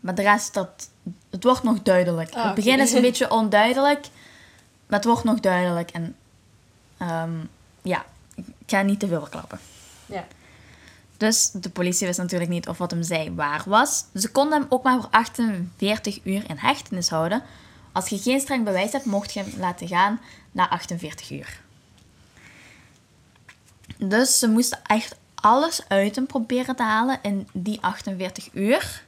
Maar 0.00 0.14
de 0.14 0.22
rest, 0.22 0.54
dat, 0.54 0.88
het 1.30 1.44
wordt 1.44 1.62
nog 1.62 1.82
duidelijk. 1.82 2.34
Ah, 2.34 2.44
het 2.44 2.54
begin 2.54 2.80
is 2.80 2.92
een 2.92 3.02
beetje 3.10 3.30
onduidelijk. 3.30 4.08
Maar 4.86 4.98
het 4.98 5.08
wordt 5.08 5.24
nog 5.24 5.40
duidelijk. 5.40 5.90
En 5.90 6.16
ehm, 6.96 7.34
ja, 7.82 8.04
ik 8.34 8.44
ga 8.66 8.82
niet 8.82 9.00
te 9.00 9.06
veel 9.06 9.20
verklappen. 9.20 9.58
Ja. 10.06 10.24
Dus 11.16 11.50
de 11.50 11.70
politie 11.70 12.06
wist 12.06 12.18
natuurlijk 12.18 12.50
niet 12.50 12.68
of 12.68 12.78
wat 12.78 12.90
hem 12.90 13.02
zei 13.02 13.34
waar 13.34 13.62
was. 13.66 14.04
Ze 14.14 14.30
konden 14.30 14.60
hem 14.60 14.66
ook 14.68 14.82
maar 14.82 15.00
voor 15.00 15.10
48 15.10 16.20
uur 16.24 16.50
in 16.50 16.56
hechtenis 16.56 17.08
houden. 17.08 17.42
Als 17.96 18.08
je 18.08 18.18
geen 18.18 18.40
streng 18.40 18.64
bewijs 18.64 18.92
hebt, 18.92 19.04
mocht 19.04 19.32
je 19.32 19.40
hem 19.40 19.52
laten 19.58 19.88
gaan 19.88 20.20
na 20.52 20.68
48 20.68 21.30
uur. 21.30 21.60
Dus 23.96 24.38
ze 24.38 24.48
moesten 24.48 24.78
echt 24.86 25.16
alles 25.34 25.88
uit 25.88 26.16
hem 26.16 26.26
proberen 26.26 26.76
te 26.76 26.82
halen 26.82 27.18
in 27.22 27.48
die 27.52 27.80
48 27.80 28.48
uur. 28.52 29.04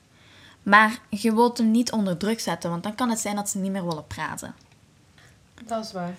Maar 0.63 0.99
je 1.09 1.35
wilt 1.35 1.59
hem 1.59 1.71
niet 1.71 1.93
onder 1.93 2.17
druk 2.17 2.41
zetten, 2.41 2.71
want 2.71 2.83
dan 2.83 2.95
kan 2.95 3.11
het 3.11 3.19
zijn 3.19 3.37
dat 3.37 3.49
ze 3.49 3.59
niet 3.59 3.71
meer 3.71 3.87
willen 3.87 4.07
praten. 4.07 4.55
Dat 5.65 5.85
is 5.85 5.93
waar. 5.93 6.15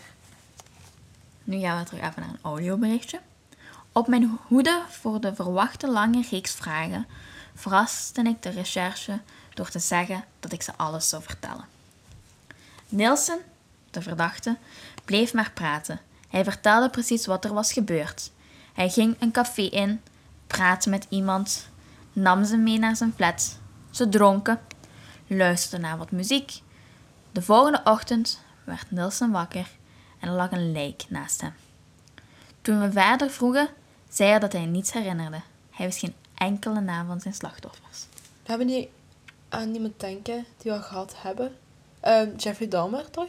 Nu 1.43 1.59
gaan 1.59 1.79
we 1.79 1.83
terug 1.83 2.03
even 2.03 2.21
naar 2.21 2.29
een 2.29 2.39
audioberichtje. 2.41 3.19
Op 3.91 4.07
mijn 4.07 4.39
hoede 4.47 4.81
voor 4.89 5.21
de 5.21 5.35
verwachte 5.35 5.88
lange 5.88 6.23
reeks 6.29 6.53
vragen 6.53 7.07
verraste 7.55 8.21
ik 8.21 8.41
de 8.41 8.49
recherche 8.49 9.19
door 9.53 9.69
te 9.69 9.79
zeggen 9.79 10.23
dat 10.39 10.51
ik 10.51 10.61
ze 10.61 10.71
alles 10.75 11.09
zou 11.09 11.23
vertellen. 11.23 11.78
Nielsen, 12.89 13.39
de 13.91 14.01
verdachte, 14.01 14.58
bleef 15.05 15.34
maar 15.34 15.51
praten. 15.53 16.00
Hij 16.29 16.43
vertelde 16.43 16.89
precies 16.89 17.25
wat 17.25 17.46
er 17.46 17.53
was 17.53 17.74
gebeurd. 17.74 18.31
Hij 18.74 18.89
ging 18.89 19.15
een 19.19 19.31
café 19.31 19.62
in, 19.62 20.01
praatte 20.48 20.89
met 20.89 21.05
iemand, 21.10 21.69
nam 22.13 22.46
ze 22.46 22.58
mee 22.58 22.79
naar 22.79 22.96
zijn 22.96 23.13
flat. 23.15 23.60
Ze 23.89 24.10
dronken, 24.10 24.60
luisterden 25.27 25.81
naar 25.81 25.98
wat 25.98 26.12
muziek. 26.12 26.62
De 27.31 27.41
volgende 27.41 27.81
ochtend 27.84 28.41
werd 28.63 28.91
Nielsen 28.91 29.31
wakker 29.31 29.69
en 30.19 30.27
er 30.27 30.34
lag 30.36 30.51
een 30.51 30.72
lijk 30.72 31.05
naast 31.10 31.41
hem. 31.41 31.53
Toen 32.62 32.81
we 32.81 32.91
verder 32.91 33.29
vroegen, 33.29 33.69
zei 34.10 34.29
hij 34.29 34.39
dat 34.39 34.53
hij 34.53 34.65
niets 34.65 34.91
herinnerde. 34.91 35.41
Hij 35.69 35.86
wist 35.86 36.00
geen 36.00 36.15
enkele 36.36 36.79
naam 36.79 37.08
van 37.08 37.22
zijn 37.22 37.34
slachtoffers. 37.34 38.05
Hebben 38.43 38.67
die 38.67 38.89
aan 39.50 39.74
iemand 39.74 40.00
denken 40.00 40.46
die 40.58 40.72
we 40.72 40.77
al 40.77 40.84
gehad 40.84 41.13
hebben. 41.17 41.55
Ehm, 42.00 42.27
Jeffrey 42.38 42.68
Dahmer, 42.68 43.10
toch? 43.10 43.27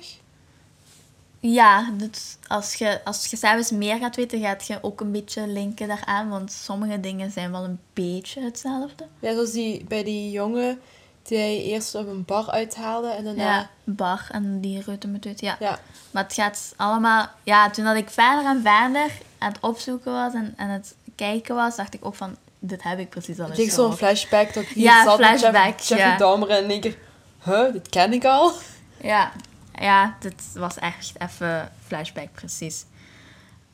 Ja, 1.42 1.90
dus 1.92 2.36
als 2.48 2.74
je, 2.74 3.00
als 3.04 3.26
je 3.26 3.36
zelfs 3.36 3.70
meer 3.70 3.98
gaat 3.98 4.16
weten, 4.16 4.40
gaat 4.40 4.66
je 4.66 4.78
ook 4.82 5.00
een 5.00 5.12
beetje 5.12 5.46
linken 5.46 5.88
daaraan. 5.88 6.28
Want 6.28 6.52
sommige 6.52 7.00
dingen 7.00 7.30
zijn 7.30 7.50
wel 7.50 7.64
een 7.64 7.80
beetje 7.92 8.40
hetzelfde. 8.42 9.06
Ja, 9.20 9.32
zoals 9.32 9.50
die, 9.52 9.84
bij 9.84 10.04
die 10.04 10.30
jongen 10.30 10.80
Die 11.22 11.38
hij 11.38 11.62
eerst 11.62 11.94
op 11.94 12.06
een 12.08 12.24
bar 12.24 12.50
uithaalde 12.50 13.08
en 13.10 13.24
daarna... 13.24 13.42
Ja, 13.58 13.70
bar 13.84 14.26
en 14.30 14.60
die 14.60 14.82
route 14.82 15.06
met 15.08 15.26
uit. 15.26 15.40
Ja. 15.40 15.56
Ja. 15.60 15.78
Maar 16.10 16.22
het 16.22 16.32
gaat 16.34 16.72
allemaal... 16.76 17.28
Ja, 17.42 17.70
toen 17.70 17.84
dat 17.84 17.96
ik 17.96 18.10
verder 18.10 18.44
en 18.44 18.62
verder 18.62 19.10
aan 19.38 19.52
het 19.52 19.60
opzoeken 19.60 20.12
was 20.12 20.34
en 20.34 20.54
aan 20.56 20.68
het 20.68 20.94
kijken 21.16 21.54
was, 21.54 21.76
dacht 21.76 21.94
ik 21.94 22.04
ook 22.04 22.14
van... 22.14 22.36
Dit 22.58 22.82
heb 22.82 22.98
ik 22.98 23.08
precies 23.08 23.38
al 23.38 23.44
Het 23.48 23.50
eens 23.50 23.58
ging 23.60 23.70
zo'n 23.72 23.92
gehoord. 23.92 23.98
flashback 23.98 24.54
dat 24.54 24.62
ik 24.62 24.68
hier 24.68 24.84
Ja, 24.84 25.04
zat 25.04 25.18
met 25.18 25.28
flashback, 25.28 25.64
Jeff- 25.78 25.88
Jeffrey 25.88 26.08
ja. 26.10 26.16
Dahmer 26.16 26.48
en 26.50 26.64
in 26.64 26.70
één 26.70 26.80
keer... 26.80 26.98
Huh, 27.44 27.72
dit 27.72 27.88
ken 27.88 28.12
ik 28.12 28.24
al. 28.24 28.52
Ja, 29.02 29.32
ja, 29.74 30.16
dit 30.20 30.52
was 30.54 30.78
echt 30.78 31.12
even 31.18 31.72
flashback, 31.86 32.32
precies. 32.32 32.84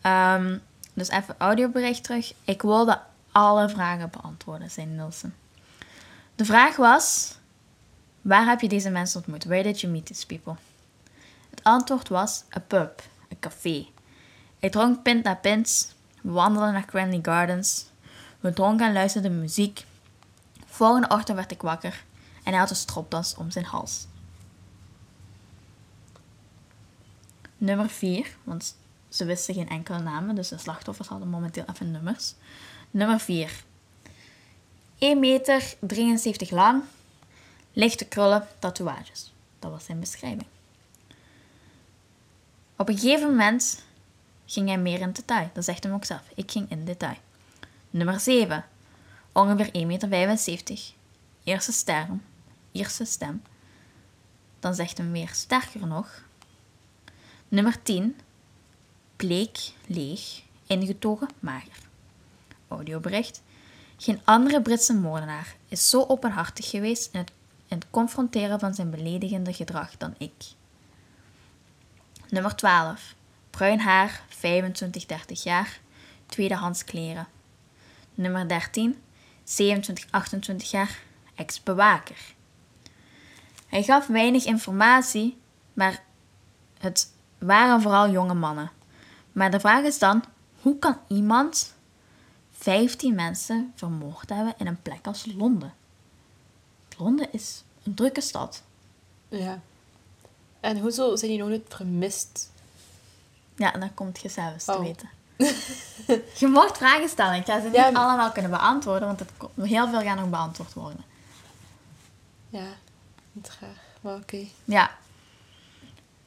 Ehm, 0.01 0.59
dus 0.95 1.09
even 1.09 1.35
audiobericht 1.39 2.05
terug. 2.05 2.33
Ik 2.45 2.63
wilde 2.63 3.01
alle 3.33 3.69
vragen 3.69 4.11
beantwoorden, 4.11 4.71
zei 4.71 4.87
Nielsen. 4.87 5.35
De 6.35 6.45
vraag 6.45 6.77
was: 6.77 7.37
Waar 8.21 8.47
heb 8.47 8.61
je 8.61 8.69
deze 8.69 8.91
mensen 8.91 9.21
ontmoet? 9.21 9.45
Where 9.45 9.63
did 9.63 9.81
you 9.81 9.93
meet 9.93 10.07
these 10.07 10.27
people? 10.27 10.55
Het 11.51 11.63
antwoord 11.63 12.09
was: 12.09 12.45
A 12.57 12.61
pub, 12.61 13.03
een 13.29 13.39
café. 13.39 13.87
Ik 14.59 14.73
dronk 14.73 15.03
pint 15.03 15.25
na 15.25 15.35
pint, 15.35 15.95
we 16.23 16.31
wandelden 16.31 16.73
naar 16.73 16.85
Cranley 16.85 17.19
Gardens, 17.23 17.87
we 18.41 18.53
dronken 18.53 18.87
en 18.87 18.93
luisterden 18.93 19.41
muziek. 19.41 19.85
Volgende 20.67 21.09
ochtend 21.09 21.37
werd 21.37 21.51
ik 21.51 21.63
wakker 21.63 22.05
en 22.47 22.53
hij 22.53 22.61
had 22.61 22.71
een 22.71 22.77
stropdas 22.77 23.35
om 23.35 23.51
zijn 23.51 23.65
hals. 23.65 24.07
Nummer 27.59 27.89
4, 27.89 28.37
want 28.45 28.77
ze 29.09 29.25
wisten 29.25 29.55
geen 29.55 29.69
enkele 29.69 29.99
namen, 29.99 30.35
dus 30.35 30.49
de 30.49 30.59
slachtoffers 30.59 31.09
hadden 31.09 31.29
momenteel 31.29 31.65
even 31.73 31.91
nummers. 31.91 32.35
Nummer 32.91 33.21
4. 33.21 33.65
1 34.99 35.21
meter 35.21 35.75
73 35.81 36.51
lang, 36.51 36.83
lichte 37.73 38.05
krullen, 38.05 38.47
tatoeages. 38.59 39.33
Dat 39.59 39.71
was 39.71 39.85
zijn 39.85 40.01
beschrijving. 40.01 40.47
Op 42.77 42.89
een 42.89 42.99
gegeven 42.99 43.29
moment 43.29 43.85
ging 44.47 44.69
hij 44.69 44.79
meer 44.79 45.01
in 45.01 45.13
detail. 45.13 45.51
Dat 45.53 45.65
zegt 45.65 45.85
hem 45.85 45.93
ook 45.93 46.05
zelf. 46.05 46.23
Ik 46.35 46.51
ging 46.51 46.71
in 46.71 46.85
detail. 46.85 47.17
Nummer 47.91 48.21
7. 48.21 48.65
Ongeveer 49.33 49.67
1,75 49.67 49.89
meter. 49.89 50.81
Eerste 51.45 51.73
stem. 51.73 52.23
Stem. 52.85 53.43
Dan 54.59 54.75
zegt 54.75 54.99
hem 54.99 55.13
weer 55.13 55.31
sterker 55.33 55.87
nog. 55.87 56.23
Nummer 57.49 57.83
10. 57.83 58.21
Bleek, 59.17 59.59
leeg, 59.87 60.43
ingetogen, 60.67 61.29
mager. 61.39 61.79
Audiobericht. 62.69 63.43
Geen 63.97 64.21
andere 64.25 64.63
Britse 64.63 64.95
moordenaar 64.95 65.57
is 65.69 65.91
zo 65.91 66.05
openhartig 66.09 66.71
geweest 66.71 67.15
in 67.15 67.19
het, 67.19 67.31
in 67.69 67.83
confronteren 67.91 68.61
van 68.61 68.75
zijn 68.75 68.91
beledigende 68.91 69.53
gedrag 69.53 69.97
dan 69.97 70.15
ik. 70.19 70.45
Nummer 72.29 72.57
12. 72.57 73.15
Bruin 73.51 73.81
haar, 73.81 74.25
25, 74.29 75.07
30 75.07 75.43
jaar, 75.43 75.81
tweedehands 76.27 76.85
kleren. 76.85 77.29
Nummer 78.15 78.49
13. 78.49 79.03
27, 79.45 80.07
28 80.11 80.71
jaar, 80.71 80.99
ex-bewaker. 81.35 82.35
Hij 83.67 83.83
gaf 83.83 84.07
weinig 84.07 84.45
informatie, 84.45 85.39
maar 85.73 86.03
het 86.79 87.13
waren 87.39 87.81
vooral 87.83 88.11
jonge 88.11 88.35
mannen. 88.35 88.71
Maar 89.33 89.51
de 89.51 89.61
vraag 89.61 89.85
is 89.85 89.99
dan, 89.99 90.25
hoe 90.61 90.79
kan 90.79 90.99
iemand 91.09 91.75
15 92.53 93.15
mensen 93.15 93.73
vermoord 93.75 94.29
hebben 94.31 94.55
in 94.59 94.67
een 94.67 94.83
plek 94.83 95.07
als 95.07 95.27
Londen? 95.37 95.75
Londen 96.99 97.33
is 97.33 97.63
een 97.83 97.95
drukke 97.95 98.21
stad. 98.21 98.63
Ja. 99.29 99.61
En 100.61 100.79
hoezo 100.79 101.17
zijn 101.17 101.31
die 101.31 101.41
nog 101.41 101.49
niet 101.49 101.65
vermist? 101.69 102.53
Ja, 103.57 103.71
dat 103.71 103.91
komt 103.95 104.21
je 104.21 104.29
zelfs 104.29 104.65
te 104.65 104.73
Oh. 104.73 104.81
weten. 104.81 105.09
je 106.41 106.47
mocht 106.47 106.77
vragen 106.77 107.09
stellen. 107.09 107.35
Ik 107.35 107.45
ga 107.45 107.59
ze 107.61 107.67
niet 107.67 107.75
Ja, 107.75 107.91
maar- 107.91 108.03
allemaal 108.03 108.31
kunnen 108.33 108.51
beantwoorden, 108.51 109.07
want 109.09 109.21
het, 109.21 109.31
heel 109.69 109.89
veel 109.89 110.01
gaan 110.01 110.17
nog 110.17 110.31
beantwoord 110.31 110.73
worden. 110.73 111.05
Ja, 112.49 112.67
niet 113.37 113.49
graag. 113.49 113.79
Maar 114.01 114.17
oké. 114.17 114.45
Ja. 114.65 114.91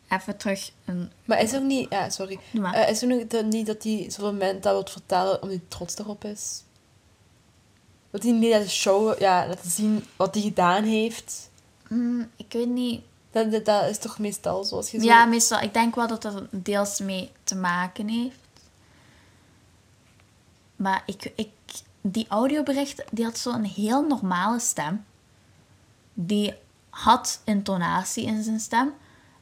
Even 0.10 0.38
terug. 0.38 0.72
Een, 0.86 1.12
Maar 1.25 1.42
is 1.42 1.54
er 1.54 1.62
niet... 1.62 1.89
Ja, 1.89 2.10
sorry. 2.10 2.39
Eh, 2.54 2.89
is 2.89 3.01
er 3.01 3.28
dat, 3.28 3.46
niet 3.46 3.66
dat 3.66 3.84
hij 3.84 4.12
moment 4.20 4.63
dat 4.63 4.74
wil 4.74 4.94
vertellen 4.94 5.34
omdat 5.42 5.50
hij 5.50 5.68
trots 5.68 5.98
erop 5.98 6.24
is? 6.24 6.63
Dat 8.12 8.24
hij 8.24 8.32
niet 8.32 8.51
laten 8.51 8.70
show, 8.70 9.20
ja, 9.20 9.48
laten 9.48 9.70
zien 9.70 10.06
wat 10.16 10.34
hij 10.34 10.44
gedaan 10.44 10.84
heeft. 10.84 11.50
mm, 11.88 12.30
ik 12.36 12.46
weet 12.50 12.68
niet. 12.68 13.01
Dat, 13.32 13.51
dat, 13.51 13.66
dat 13.66 13.89
is 13.89 13.98
toch 13.98 14.20
meestal 14.20 14.63
zoals 14.63 14.92
je 14.92 15.00
zo... 15.00 15.06
Ja, 15.06 15.25
meestal. 15.25 15.60
Ik 15.60 15.74
denk 15.74 15.96
wel 15.96 16.08
dat 16.08 16.22
dat 16.22 16.44
deels 16.50 17.00
mee 17.00 17.32
te 17.44 17.56
maken 17.56 18.08
heeft. 18.08 18.38
Maar 20.75 21.04
ik, 21.06 21.32
ik, 21.36 21.50
die 22.01 22.25
audiobericht, 22.30 23.04
die 23.12 23.25
had 23.25 23.38
zo'n 23.38 23.63
heel 23.63 24.01
normale 24.01 24.60
stem. 24.60 25.06
Die 26.13 26.54
had 26.89 27.41
intonatie 27.43 28.25
in 28.25 28.43
zijn 28.43 28.60
stem, 28.60 28.93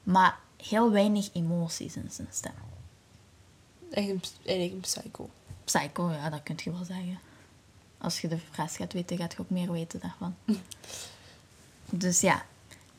maar 0.04 0.38
heel 0.58 0.92
weinig 0.92 1.30
emoties 1.34 1.96
in 1.96 2.10
zijn 2.12 2.28
stem. 2.32 2.54
Echt 3.92 4.10
een, 4.10 4.22
eigenlijk 4.46 4.74
een 4.74 4.80
psycho. 4.80 5.30
Psycho, 5.64 6.12
ja, 6.12 6.30
dat 6.30 6.44
kun 6.44 6.56
je 6.64 6.72
wel 6.72 6.84
zeggen. 6.84 7.20
Als 7.98 8.22
je 8.22 8.28
de 8.28 8.40
rest 8.56 8.76
gaat 8.76 8.94
weten, 8.94 9.18
gaat 9.18 9.32
je 9.32 9.40
ook 9.40 9.50
meer 9.50 9.72
weten 9.72 10.00
daarvan. 10.00 10.36
Dus 11.90 12.22
ja, 12.22 12.46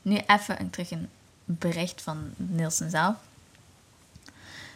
nu 0.03 0.17
even 0.27 0.61
een, 0.61 0.71
terug 0.71 0.91
een 0.91 1.09
bericht 1.45 2.03
van 2.03 2.31
Nielsen 2.37 2.91
zelf. 2.91 3.17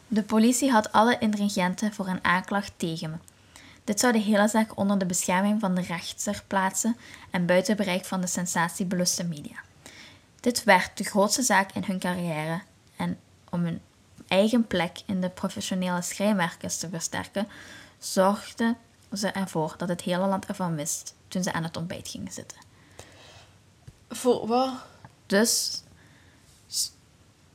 De 0.08 0.22
politie 0.22 0.70
had 0.70 0.92
alle 0.92 1.18
ingrediënten 1.18 1.92
voor 1.92 2.06
een 2.06 2.24
aanklacht 2.24 2.72
tegen 2.76 3.10
me. 3.10 3.16
Dit 3.84 4.00
zou 4.00 4.12
de 4.12 4.18
hele 4.18 4.48
zaak 4.48 4.76
onder 4.76 4.98
de 4.98 5.06
bescherming 5.06 5.60
van 5.60 5.74
de 5.74 5.80
rechter 5.80 6.42
plaatsen 6.46 6.96
en 7.30 7.46
buiten 7.46 7.76
bereik 7.76 8.04
van 8.04 8.20
de 8.20 8.26
sensatiebeluste 8.26 9.24
media. 9.24 9.56
Dit 10.40 10.64
werd 10.64 10.98
de 10.98 11.04
grootste 11.04 11.42
zaak 11.42 11.72
in 11.72 11.84
hun 11.86 11.98
carrière 11.98 12.60
en 12.96 13.18
om 13.50 13.64
hun 13.64 13.80
eigen 14.28 14.66
plek 14.66 15.00
in 15.06 15.20
de 15.20 15.28
professionele 15.28 16.02
schrijnwerkers 16.02 16.78
te 16.78 16.88
versterken, 16.88 17.48
zorgden 17.98 18.76
ze 19.12 19.28
ervoor 19.28 19.74
dat 19.76 19.88
het 19.88 20.00
hele 20.00 20.26
land 20.26 20.46
ervan 20.46 20.74
wist 20.74 21.14
toen 21.28 21.42
ze 21.42 21.52
aan 21.52 21.62
het 21.62 21.76
ontbijt 21.76 22.08
gingen 22.08 22.32
zitten. 22.32 22.58
Voor 24.08 24.46
wat? 24.46 24.72
Dus 25.26 25.82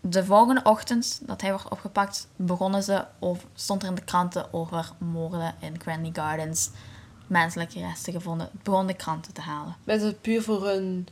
de 0.10 0.26
volgende 0.26 0.64
ochtend 0.64 1.20
dat 1.24 1.42
hij 1.42 1.50
werd 1.50 1.70
opgepakt, 1.70 2.28
begonnen 2.36 2.84
ze 2.84 3.06
over, 3.20 3.48
stond 3.54 3.84
er 3.84 3.90
in 3.90 3.96
de 3.96 4.04
kranten 4.04 4.54
over 4.54 4.92
moorden 4.98 5.56
in 5.60 5.80
Granny 5.80 6.10
Gardens, 6.14 6.70
menselijke 7.28 7.80
resten 7.80 8.14
gevonden. 8.14 8.50
Het 8.52 8.64
begon 8.64 8.88
de 8.88 8.94
kranten 8.94 9.34
te 9.34 9.42
halen. 9.42 9.76
Is 9.84 10.02
het 10.02 10.22
puur 10.22 10.42
voor 10.42 10.68
hun, 10.68 11.08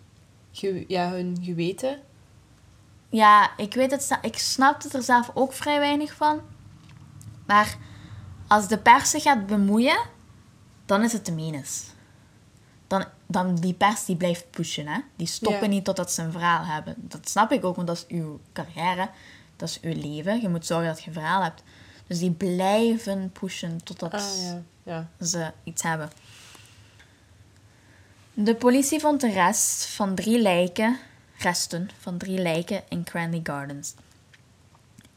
ja, 0.88 1.10
hun 1.10 1.38
geweten? 1.42 2.00
Ja, 3.10 3.58
ik 3.58 3.74
weet 3.74 3.92
het, 3.92 4.18
ik 4.22 4.38
snap 4.38 4.84
het 4.84 4.94
er 4.94 5.04
zelf 5.04 5.32
ook 5.34 5.54
vrij 5.54 5.80
weinig 5.80 6.14
van. 6.14 6.42
Maar 7.46 7.78
als 8.48 8.68
de 8.68 8.78
pers 8.78 9.10
zich 9.10 9.24
gaat 9.24 9.46
bemoeien, 9.46 10.00
dan 10.86 11.04
is 11.04 11.14
het 11.14 11.26
te 11.26 11.32
menens. 11.32 11.94
Dan, 13.28 13.56
die 13.56 13.74
pers 13.74 14.06
die 14.06 14.16
blijft 14.16 14.50
pushen, 14.50 14.88
hè. 14.88 15.00
Die 15.16 15.28
stoppen 15.28 15.70
niet 15.70 15.84
totdat 15.84 16.12
ze 16.12 16.22
een 16.22 16.32
verhaal 16.32 16.66
hebben. 16.66 16.96
Dat 16.98 17.30
snap 17.30 17.52
ik 17.52 17.64
ook, 17.66 17.76
want 17.76 17.88
dat 17.88 17.98
is 17.98 18.06
uw 18.08 18.40
carrière. 18.54 19.10
Dat 19.56 19.70
is 19.70 19.80
uw 19.82 19.94
leven. 20.02 20.42
Je 20.42 20.50
moet 20.50 20.66
zorgen 20.66 20.88
dat 20.88 21.02
je 21.02 21.08
een 21.08 21.14
verhaal 21.14 21.44
hebt. 21.44 21.64
Dus 22.08 22.20
die 22.20 22.32
blijven 22.32 23.32
pushen 23.32 23.84
totdat 23.84 24.14
Ah, 24.14 24.22
ja. 24.42 24.62
ja. 25.20 25.26
ze 25.26 25.52
iets 25.64 25.84
hebben. 25.84 26.10
De 28.34 28.56
politie 28.56 29.00
vond 29.00 29.22
de 29.22 29.32
rest 29.32 29.86
van 29.86 30.16
drie 30.16 30.42
lijken, 30.42 30.98
resten 31.38 31.90
van 32.00 32.18
drie 32.18 32.38
lijken 32.38 32.84
in 32.90 33.04
Cranley 33.04 33.40
Gardens. 33.44 33.94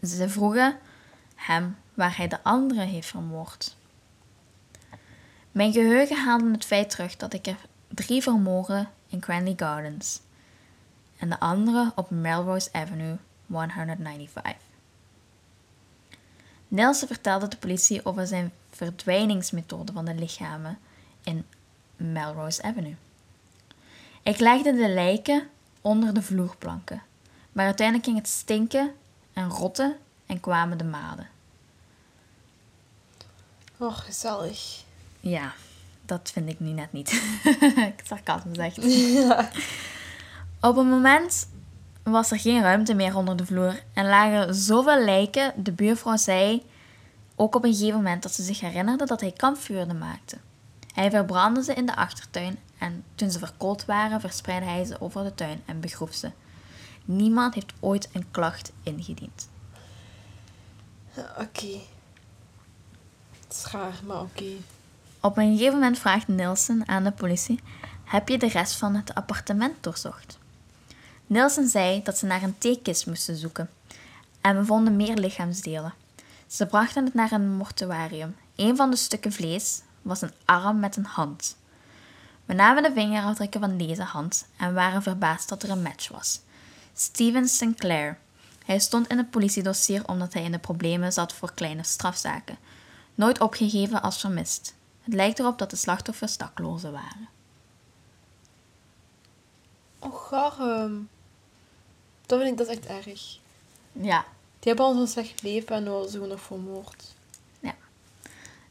Ze 0.02 0.28
vroegen 0.28 0.78
hem 1.34 1.76
waar 1.94 2.16
hij 2.16 2.28
de 2.28 2.42
andere 2.42 2.80
heeft 2.84 3.08
vermoord. 3.08 3.76
Mijn 5.52 5.72
geheugen 5.72 6.16
haalde 6.24 6.50
het 6.50 6.64
feit 6.64 6.90
terug 6.90 7.16
dat 7.16 7.32
ik 7.32 7.46
er 7.46 7.56
drie 7.98 8.22
vermoorde 8.22 8.86
in 9.06 9.20
Cranley 9.20 9.54
Gardens 9.56 10.20
en 11.16 11.28
de 11.28 11.40
andere 11.40 11.92
op 11.94 12.10
Melrose 12.10 12.72
Avenue 12.72 13.16
195. 13.46 14.56
Nelson 16.68 17.08
vertelde 17.08 17.48
de 17.48 17.56
politie 17.56 18.04
over 18.04 18.26
zijn 18.26 18.52
verdwijningsmethode 18.70 19.92
van 19.92 20.04
de 20.04 20.14
lichamen 20.14 20.78
in 21.22 21.46
Melrose 21.96 22.62
Avenue. 22.62 22.96
Ik 24.22 24.38
legde 24.38 24.72
de 24.72 24.88
lijken 24.88 25.48
onder 25.80 26.14
de 26.14 26.22
vloerplanken, 26.22 27.02
maar 27.52 27.64
uiteindelijk 27.64 28.06
ging 28.06 28.18
het 28.18 28.28
stinken 28.28 28.94
en 29.32 29.48
rotten 29.48 29.96
en 30.26 30.40
kwamen 30.40 30.78
de 30.78 30.84
maden. 30.84 31.28
Och, 33.76 34.04
gezellig. 34.04 34.84
Ja, 35.20 35.54
dat 36.08 36.30
vind 36.32 36.48
ik 36.48 36.60
nu 36.60 36.70
net 36.70 36.92
niet. 36.92 37.22
Sarcasme 38.08 38.54
zegt. 38.54 38.78
Op 40.60 40.76
een 40.76 40.88
moment 40.88 41.48
was 42.02 42.30
er 42.30 42.38
geen 42.38 42.62
ruimte 42.62 42.94
meer 42.94 43.16
onder 43.16 43.36
de 43.36 43.46
vloer 43.46 43.82
en 43.92 44.06
lagen 44.06 44.54
zoveel 44.54 45.04
lijken. 45.04 45.52
De 45.56 45.72
buurvrouw 45.72 46.16
zei 46.16 46.62
ook 47.36 47.54
op 47.54 47.64
een 47.64 47.74
gegeven 47.74 47.96
moment 47.96 48.22
dat 48.22 48.32
ze 48.32 48.42
zich 48.42 48.60
herinnerde 48.60 49.04
dat 49.06 49.20
hij 49.20 49.32
kampvuren 49.32 49.98
maakte. 49.98 50.38
Hij 50.94 51.10
verbrandde 51.10 51.62
ze 51.62 51.74
in 51.74 51.86
de 51.86 51.96
achtertuin 51.96 52.58
en 52.78 53.04
toen 53.14 53.30
ze 53.30 53.38
verkoold 53.38 53.84
waren, 53.84 54.20
verspreidde 54.20 54.68
hij 54.68 54.84
ze 54.84 55.00
over 55.00 55.24
de 55.24 55.34
tuin 55.34 55.62
en 55.64 55.80
begroef 55.80 56.14
ze. 56.14 56.30
Niemand 57.04 57.54
heeft 57.54 57.72
ooit 57.80 58.08
een 58.12 58.30
klacht 58.30 58.72
ingediend. 58.82 59.48
Oké. 61.16 61.80
Het 63.46 63.56
is 63.56 63.64
raar, 63.70 64.00
maar 64.06 64.20
oké. 64.20 64.52
Op 65.20 65.36
een 65.36 65.56
gegeven 65.56 65.74
moment 65.74 65.98
vraagt 65.98 66.28
Nielsen 66.28 66.88
aan 66.88 67.04
de 67.04 67.12
politie: 67.12 67.60
Heb 68.04 68.28
je 68.28 68.38
de 68.38 68.48
rest 68.48 68.76
van 68.76 68.94
het 68.94 69.14
appartement 69.14 69.82
doorzocht? 69.82 70.38
Nielsen 71.26 71.68
zei 71.68 72.02
dat 72.02 72.18
ze 72.18 72.26
naar 72.26 72.42
een 72.42 72.58
theekist 72.58 73.06
moesten 73.06 73.36
zoeken 73.36 73.70
en 74.40 74.58
we 74.58 74.64
vonden 74.64 74.96
meer 74.96 75.16
lichaamsdelen. 75.16 75.94
Ze 76.46 76.66
brachten 76.66 77.04
het 77.04 77.14
naar 77.14 77.32
een 77.32 77.56
mortuarium. 77.56 78.36
Een 78.56 78.76
van 78.76 78.90
de 78.90 78.96
stukken 78.96 79.32
vlees 79.32 79.82
was 80.02 80.20
een 80.20 80.32
arm 80.44 80.78
met 80.78 80.96
een 80.96 81.06
hand. 81.06 81.56
We 82.44 82.54
namen 82.54 82.82
de 82.82 82.92
vingerafdrukken 82.92 83.60
van 83.60 83.76
deze 83.76 84.02
hand 84.02 84.46
en 84.56 84.74
waren 84.74 85.02
verbaasd 85.02 85.48
dat 85.48 85.62
er 85.62 85.70
een 85.70 85.82
match 85.82 86.08
was. 86.08 86.40
Steven 86.94 87.48
Sinclair. 87.48 88.18
Hij 88.64 88.78
stond 88.78 89.06
in 89.06 89.16
het 89.16 89.30
politiedossier 89.30 90.08
omdat 90.08 90.32
hij 90.32 90.42
in 90.42 90.52
de 90.52 90.58
problemen 90.58 91.12
zat 91.12 91.32
voor 91.32 91.52
kleine 91.54 91.84
strafzaken. 91.84 92.58
Nooit 93.14 93.40
opgegeven 93.40 94.02
als 94.02 94.20
vermist. 94.20 94.74
Het 95.08 95.16
lijkt 95.16 95.38
erop 95.38 95.58
dat 95.58 95.70
de 95.70 95.76
slachtoffers 95.76 96.36
daklozen 96.36 96.92
waren. 96.92 97.28
Och, 99.98 100.28
garm. 100.28 101.08
Dat 102.26 102.40
vind 102.40 102.50
ik, 102.50 102.58
dat 102.58 102.68
is 102.68 102.76
echt 102.76 103.06
erg. 103.06 103.38
Ja, 103.92 104.24
Die 104.58 104.68
hebben 104.68 104.84
al 104.84 104.94
zo'n 104.94 105.06
slecht 105.06 105.42
leven 105.42 105.76
en 105.76 105.88
worden 105.88 106.10
gewoon 106.10 106.28
nog 106.28 106.40
vermoord. 106.40 107.16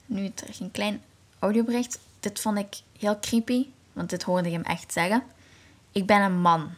nu 0.05 0.31
terug 0.33 0.59
een 0.59 0.71
klein 0.71 1.01
audiobericht. 1.39 1.99
Dit 2.19 2.39
vond 2.39 2.57
ik 2.57 2.81
heel 2.99 3.19
creepy, 3.19 3.67
want 3.93 4.09
dit 4.09 4.23
hoorde 4.23 4.47
ik 4.47 4.53
hem 4.53 4.63
echt 4.63 4.93
zeggen. 4.93 5.23
Ik 5.91 6.05
ben 6.05 6.21
een 6.21 6.41
man, 6.41 6.69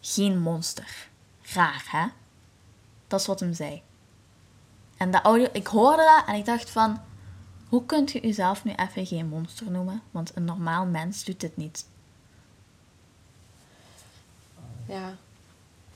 geen 0.00 0.38
monster. 0.38 1.08
Raar, 1.42 1.84
hè? 1.90 2.06
Dat 3.06 3.20
is 3.20 3.26
wat 3.26 3.40
hem 3.40 3.54
zei. 3.54 3.82
En 4.96 5.10
de 5.10 5.22
audio, 5.22 5.48
ik 5.52 5.66
hoorde 5.66 6.02
dat 6.02 6.26
en 6.26 6.34
ik 6.34 6.44
dacht 6.44 6.70
van... 6.70 7.00
Hoe 7.68 7.86
kunt 7.86 8.12
je 8.12 8.20
jezelf 8.20 8.64
nu 8.64 8.72
even 8.72 9.06
geen 9.06 9.28
monster 9.28 9.70
noemen? 9.70 10.02
Want 10.10 10.32
een 10.34 10.44
normaal 10.44 10.86
mens 10.86 11.24
doet 11.24 11.40
dit 11.40 11.56
niet. 11.56 11.86
Ja, 14.88 15.16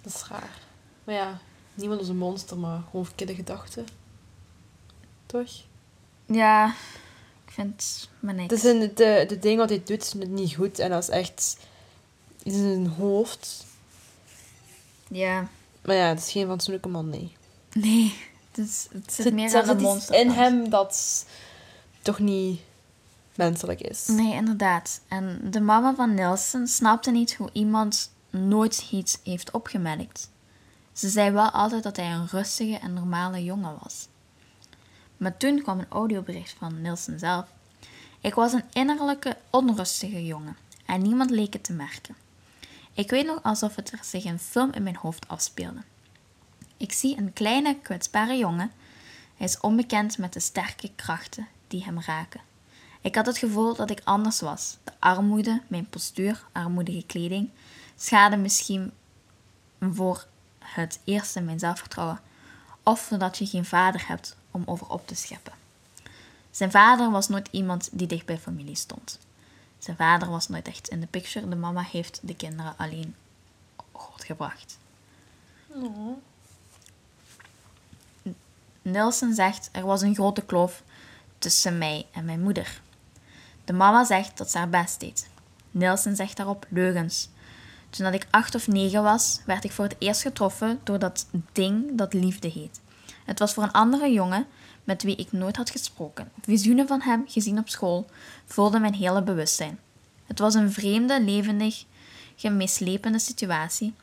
dat 0.03 0.15
is 0.15 0.25
raar. 0.29 0.59
Maar 1.05 1.15
ja, 1.15 1.39
niemand 1.75 2.01
is 2.01 2.09
een 2.09 2.17
monster, 2.17 2.59
maar 2.59 2.83
gewoon 2.91 3.05
verkeerde 3.07 3.35
gedachten. 3.35 3.87
Toch? 5.27 5.51
Ja, 6.27 6.75
ik 7.45 7.51
vind 7.53 7.83
het 7.83 8.09
maar 8.21 8.35
niks. 8.35 8.55
Het 8.55 8.65
is 8.65 8.95
de, 8.95 9.25
de 9.29 9.39
dingen 9.39 9.59
wat 9.59 9.69
hij 9.69 9.83
doet, 9.85 10.03
is 10.03 10.15
niet 10.15 10.55
goed. 10.55 10.79
En 10.79 10.91
dat 10.91 11.03
is 11.03 11.09
echt 11.09 11.57
iets 12.43 12.57
in 12.57 12.63
zijn 12.63 12.87
hoofd. 12.87 13.67
Ja, 15.09 15.49
Maar 15.85 15.97
ja, 15.97 16.09
het 16.09 16.19
is 16.19 16.31
geen 16.33 16.47
fatsoenlijke 16.47 16.89
man, 16.89 17.09
nee. 17.11 17.37
nee. 17.73 18.15
Het, 18.51 18.67
is, 18.67 18.89
het 18.93 19.13
zit 19.13 19.27
Er 19.27 19.35
meer 19.35 19.55
er 19.55 19.63
aan 19.63 19.69
een 19.69 19.83
monster. 19.83 20.15
in 20.15 20.31
hem 20.31 20.71
dat 20.71 21.27
toch 22.03 22.19
niet 22.19 22.61
menselijk 23.35 23.81
is. 23.81 24.07
Nee, 24.07 24.35
inderdaad. 24.35 25.01
En 25.09 25.41
de 25.51 25.61
mama 25.61 25.95
van 25.95 26.15
Nielsen 26.15 26.69
snapte 26.69 27.11
niet 27.11 27.35
hoe 27.35 27.51
iemand 27.53 28.13
nooit 28.31 28.89
iets 28.91 29.19
heeft 29.25 29.51
opgemerkt. 29.51 30.31
Ze 30.93 31.09
zei 31.09 31.31
wel 31.31 31.51
altijd 31.51 31.83
dat 31.83 31.97
hij 31.97 32.13
een 32.13 32.27
rustige 32.27 32.79
en 32.79 32.95
normale 32.95 33.45
jongen 33.45 33.79
was. 33.83 34.09
Maar 35.17 35.37
toen 35.37 35.63
kwam 35.63 35.79
een 35.79 35.89
audiobericht 35.89 36.55
van 36.59 36.81
Nielsen 36.81 37.19
zelf. 37.19 37.47
Ik 38.21 38.35
was 38.35 38.53
een 38.53 38.65
innerlijke, 38.73 39.37
onrustige 39.51 40.27
jongen 40.27 40.57
en 40.87 41.03
niemand 41.03 41.31
leek 41.31 41.53
het 41.53 41.65
te 41.65 41.73
merken. 41.73 42.17
Ik 42.93 43.11
weet 43.11 43.27
nog 43.27 43.43
alsof 43.43 43.77
het 43.77 43.93
er 43.93 43.99
zich 44.03 44.25
een 44.25 44.39
film 44.39 44.73
in 44.73 44.83
mijn 44.83 44.97
hoofd 44.97 45.29
afspeelde. 45.29 45.83
Ik 46.77 46.93
zie 46.93 47.17
een 47.17 47.33
kleine, 47.33 47.77
kwetsbare 47.83 48.37
jongen. 48.37 48.73
Hij 49.37 49.47
is 49.47 49.61
onbekend 49.61 50.19
met 50.19 50.33
de 50.33 50.41
sterke 50.41 50.91
krachten 50.97 51.47
die 51.71 51.85
hem 51.85 52.01
raken. 52.01 52.41
Ik 53.01 53.15
had 53.15 53.27
het 53.27 53.39
gevoel 53.39 53.75
dat 53.75 53.91
ik 53.91 54.01
anders 54.05 54.41
was. 54.41 54.77
De 54.85 54.93
armoede, 54.99 55.61
mijn 55.69 55.89
postuur, 55.89 56.45
armoedige 56.53 57.07
kleding, 57.07 57.51
schade 57.97 58.37
misschien 58.37 58.93
voor 59.81 60.27
het 60.59 61.01
eerste 61.05 61.41
mijn 61.41 61.59
zelfvertrouwen. 61.59 62.21
Of 62.83 63.09
doordat 63.09 63.39
je 63.39 63.47
geen 63.47 63.65
vader 63.65 64.09
hebt 64.09 64.37
om 64.51 64.63
over 64.67 64.89
op 64.89 65.07
te 65.07 65.15
scheppen. 65.15 65.53
Zijn 66.51 66.71
vader 66.71 67.11
was 67.11 67.29
nooit 67.29 67.49
iemand 67.51 67.89
die 67.93 68.07
dicht 68.07 68.27
bij 68.27 68.39
familie 68.39 68.77
stond. 68.77 69.19
Zijn 69.79 69.97
vader 69.97 70.31
was 70.31 70.49
nooit 70.49 70.69
echt 70.69 70.89
in 70.89 71.01
de 71.01 71.07
picture. 71.07 71.49
De 71.49 71.57
mama 71.57 71.83
heeft 71.83 72.21
de 72.23 72.37
kinderen 72.37 72.75
alleen 72.77 73.15
grootgebracht. 73.93 74.79
Nielsen 78.83 79.35
zegt 79.35 79.69
er 79.73 79.87
was 79.87 80.03
een 80.03 80.15
grote 80.15 80.43
kloof 80.43 80.83
tussen 81.41 81.79
mij 81.79 82.07
en 82.13 82.25
mijn 82.25 82.41
moeder. 82.41 82.81
De 83.65 83.73
mama 83.73 84.05
zegt 84.05 84.39
dat 84.39 84.51
ze 84.51 84.59
haar 84.59 84.69
best 84.69 85.01
deed. 85.01 85.29
Nielsen 85.71 86.17
zegt 86.17 86.37
daarop 86.37 86.67
leugens. 86.69 87.29
Toen 87.91 88.13
ik 88.13 88.27
acht 88.31 88.55
of 88.55 88.69
negen 88.69 89.03
was, 89.03 89.41
werd 89.47 89.65
ik 89.65 89.73
voor 89.73 89.85
het 89.85 89.97
eerst 89.99 90.23
getroffen 90.23 90.81
door 90.85 90.99
dat 90.99 91.27
ding 91.53 91.99
dat 91.99 92.13
liefde 92.15 92.49
heet. 92.49 92.81
Het 93.25 93.39
was 93.39 93.55
voor 93.55 93.63
een 93.63 93.73
andere 93.73 94.13
jongen 94.13 94.47
met 94.85 95.03
wie 95.03 95.17
ik 95.17 95.33
nooit 95.33 95.57
had 95.57 95.71
gesproken. 95.71 96.31
Visioenen 96.43 96.87
van 96.87 97.01
hem, 97.01 97.25
gezien 97.27 97.59
op 97.59 97.69
school, 97.69 98.07
vulden 98.47 98.81
mijn 98.81 98.95
hele 98.95 99.23
bewustzijn. 99.23 99.79
Het 100.27 100.39
was 100.39 100.55
een 100.55 100.73
vreemde, 100.73 101.23
levendig, 101.23 101.85
mislepende 102.51 103.19
situatie, 103.19 103.95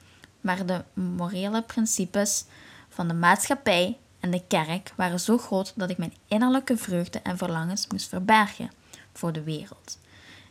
maar 0.41 0.65
de 0.65 0.83
morele 0.93 1.61
principes 1.61 2.45
van 2.89 3.07
de 3.07 3.13
maatschappij 3.13 3.97
en 4.19 4.31
de 4.31 4.43
kerk 4.47 4.93
waren 4.95 5.19
zo 5.19 5.37
groot 5.37 5.73
dat 5.75 5.89
ik 5.89 5.97
mijn 5.97 6.13
innerlijke 6.27 6.77
vreugde 6.77 7.19
en 7.19 7.37
verlangens 7.37 7.87
moest 7.87 8.07
verbergen 8.07 8.71
voor 9.13 9.33
de 9.33 9.43
wereld. 9.43 9.97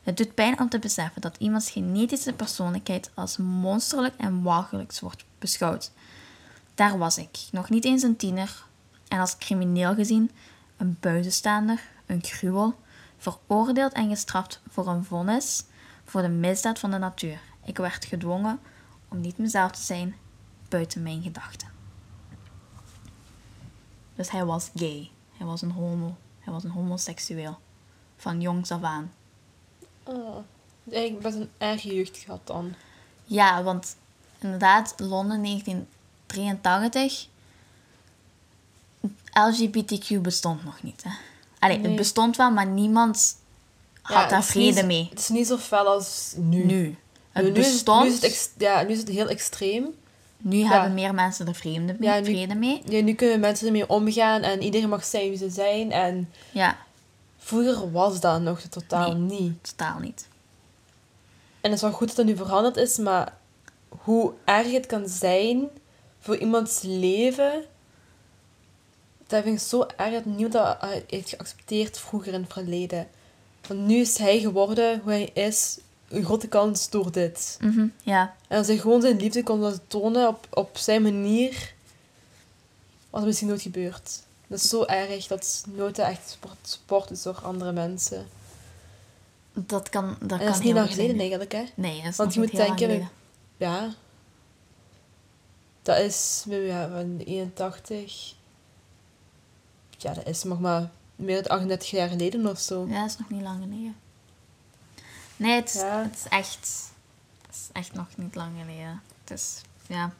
Het 0.02 0.16
doet 0.16 0.34
pijn 0.34 0.60
om 0.60 0.68
te 0.68 0.78
beseffen 0.78 1.20
dat 1.20 1.36
iemands 1.38 1.70
genetische 1.70 2.32
persoonlijkheid 2.32 3.10
als 3.14 3.36
monsterlijk 3.36 4.14
en 4.16 4.42
walgelijks 4.42 5.00
wordt 5.00 5.24
beschouwd. 5.38 5.90
Daar 6.74 6.98
was 6.98 7.18
ik, 7.18 7.38
nog 7.50 7.70
niet 7.70 7.84
eens 7.84 8.02
een 8.02 8.16
tiener, 8.16 8.64
en 9.08 9.20
als 9.20 9.36
crimineel 9.38 9.94
gezien 9.94 10.30
een 10.76 10.96
buitenstaander, 11.00 11.80
een 12.06 12.22
gruwel, 12.22 12.74
veroordeeld 13.18 13.92
en 13.92 14.08
gestraft 14.08 14.60
voor 14.68 14.88
een 14.88 15.04
vonnis 15.04 15.64
voor 16.04 16.22
de 16.22 16.28
misdaad 16.28 16.78
van 16.78 16.90
de 16.90 16.98
natuur. 16.98 17.40
Ik 17.64 17.76
werd 17.76 18.04
gedwongen 18.04 18.60
om 19.08 19.20
niet 19.20 19.38
mezelf 19.38 19.70
te 19.70 19.82
zijn 19.82 20.16
buiten 20.68 21.02
mijn 21.02 21.22
gedachten. 21.22 21.75
Dus 24.16 24.30
hij 24.30 24.44
was 24.44 24.70
gay. 24.74 25.10
Hij 25.36 25.46
was 25.46 25.62
een 25.62 25.70
homo. 25.70 26.16
Hij 26.40 26.52
was 26.52 26.64
een 26.64 26.70
homoseksueel. 26.70 27.58
Van 28.16 28.40
jongs 28.40 28.70
af 28.70 28.82
aan. 28.82 29.12
Oh, 30.02 30.36
eigenlijk 30.90 31.22
best 31.22 31.36
een 31.36 31.50
erg 31.58 31.82
jeugd 31.82 32.16
gehad 32.16 32.40
dan. 32.44 32.74
Ja, 33.24 33.62
want 33.62 33.96
inderdaad, 34.38 34.94
Londen 34.96 35.42
1983. 35.42 37.28
LGBTQ 39.32 40.20
bestond 40.22 40.64
nog 40.64 40.82
niet. 40.82 41.02
Hè? 41.02 41.10
Allee, 41.58 41.76
Nee. 41.78 41.86
het 41.86 41.96
bestond 41.96 42.36
wel, 42.36 42.50
maar 42.50 42.66
niemand 42.66 43.36
had 44.02 44.16
Ja, 44.22 44.28
daar 44.28 44.44
vrede 44.44 44.82
mee. 44.82 45.06
Het 45.10 45.18
is 45.18 45.28
niet 45.28 45.46
zo 45.46 45.56
fel 45.58 45.86
als 45.86 46.32
nu. 46.36 46.64
Nu. 46.64 46.96
Het 47.32 47.44
Nu- 47.44 47.50
nu 47.50 47.60
is- 47.60 47.70
bestond. 47.72 48.02
Nu 48.02 48.08
is, 48.08 48.14
het 48.14 48.24
ex- 48.24 48.50
ja, 48.58 48.82
nu 48.82 48.88
is 48.92 48.98
het 48.98 49.08
heel 49.08 49.28
extreem. 49.28 49.94
Nu 50.48 50.62
hebben 50.64 50.94
meer 50.94 51.14
mensen 51.14 51.46
er 51.48 51.54
vrede 51.54 51.80
mee. 51.80 51.96
Ja, 52.00 52.18
nu- 52.18 52.24
vrede 52.24 52.54
mee. 52.54 52.82
Ja, 52.88 53.02
nu 53.02 53.14
kunnen 53.14 53.40
mensen 53.40 53.66
ermee 53.66 53.88
omgaan 53.88 54.42
en 54.42 54.62
iedereen 54.62 54.88
mag 54.88 55.04
zijn 55.04 55.28
wie 55.28 55.38
ze 55.38 55.50
zijn. 55.50 55.92
En 55.92 56.30
Ja, 56.52 56.76
vroeger 57.38 57.92
was 57.92 58.20
dat 58.20 58.40
nog 58.40 58.60
totaal 58.60 59.12
Nee. 59.16 59.40
niet. 59.40 59.68
totaal 59.76 59.98
niet. 59.98 60.28
En 61.60 61.70
het 61.70 61.72
is 61.72 61.80
wel 61.80 61.92
goed 61.92 62.06
dat 62.06 62.16
dat 62.16 62.26
nu 62.26 62.36
veranderd 62.36 62.76
is, 62.76 62.96
maar 62.96 63.32
hoe 63.88 64.32
erg 64.44 64.72
het 64.72 64.86
kan 64.86 65.08
zijn 65.08 65.68
voor 66.20 66.36
iemands 66.36 66.80
leven, 66.82 67.64
dat 69.26 69.42
vind 69.42 69.60
ik 69.60 69.66
zo 69.66 69.86
erg 69.96 70.12
dat 70.12 70.24
niemand 70.24 70.52
dat 70.52 70.76
eh, 70.80 70.88
heeft 71.06 71.28
geaccepteerd 71.28 71.98
vroeger 71.98 72.32
in 72.32 72.42
het 72.42 72.52
verleden. 72.52 73.08
Want 73.68 73.80
nu 73.80 73.96
is 73.96 74.18
hij 74.18 74.38
geworden 74.40 75.00
hoe 75.02 75.12
hij 75.12 75.30
is, 75.34 75.78
een 76.08 76.24
grote 76.24 76.48
kans 76.48 76.90
door 76.90 77.12
dit. 77.12 77.58
Mhm, 77.60 77.86
ja, 78.02 78.34
En 78.48 78.58
als 78.58 78.66
hij 78.66 78.78
gewoon 78.78 79.00
zijn 79.00 79.16
liefde 79.16 79.42
kon 79.42 79.58
laten 79.58 79.86
tonen 79.86 80.28
op, 80.28 80.46
op 80.50 80.76
zijn 80.76 81.02
manier, 81.02 81.74
was 83.10 83.20
het 83.20 83.24
misschien 83.24 83.48
nooit 83.48 83.62
gebeurd. 83.62 84.22
Dat 84.46 84.58
is 84.58 84.68
zo 84.68 84.84
erg 84.84 85.26
dat 85.26 85.64
nooit 85.68 85.98
echt 85.98 86.30
sport, 86.30 86.56
sport 86.62 87.10
is 87.10 87.22
door 87.22 87.40
andere 87.42 87.72
mensen. 87.72 88.26
dat 89.52 89.88
kan, 89.88 90.16
dat 90.20 90.38
en 90.40 90.46
kan 90.46 90.54
is 90.54 90.60
niet 90.60 90.74
lang 90.74 90.90
geleden 90.90 91.18
eigenlijk, 91.18 91.52
hè? 91.52 91.64
Nee, 91.74 92.02
dat 92.02 92.10
is 92.10 92.16
Want 92.16 92.34
je 92.34 92.40
moet 92.40 92.50
heel 92.50 92.66
lang 92.66 92.78
denken, 92.78 92.86
geleden. 92.96 93.10
ja. 93.56 93.94
Dat 95.82 95.98
is, 95.98 96.44
ja, 96.48 96.88
van 96.88 97.18
81. 97.18 98.34
Ja, 99.98 100.14
dat 100.14 100.26
is 100.26 100.42
nog 100.42 100.60
maar 100.60 100.90
meer 101.16 101.42
dan 101.42 101.50
38 101.52 101.90
jaar 101.90 102.08
geleden 102.08 102.46
of 102.46 102.58
zo. 102.58 102.86
Ja, 102.88 103.00
dat 103.00 103.10
is 103.10 103.18
nog 103.18 103.30
niet 103.30 103.42
lang 103.42 103.62
geleden. 103.62 103.96
Nee, 105.36 105.54
het, 105.54 105.74
is- 105.74 105.80
Ja. 105.80 106.02
het 106.02 106.14
is 106.16 106.28
echt... 106.28 106.90
Het 107.46 107.54
is 107.54 107.68
echt 107.72 107.92
nog 107.92 108.06
niet 108.16 108.34
lang 108.34 108.50
geleden. 108.60 109.02
Het 109.24 109.30
is, 109.38 109.60
ja, 109.86 110.12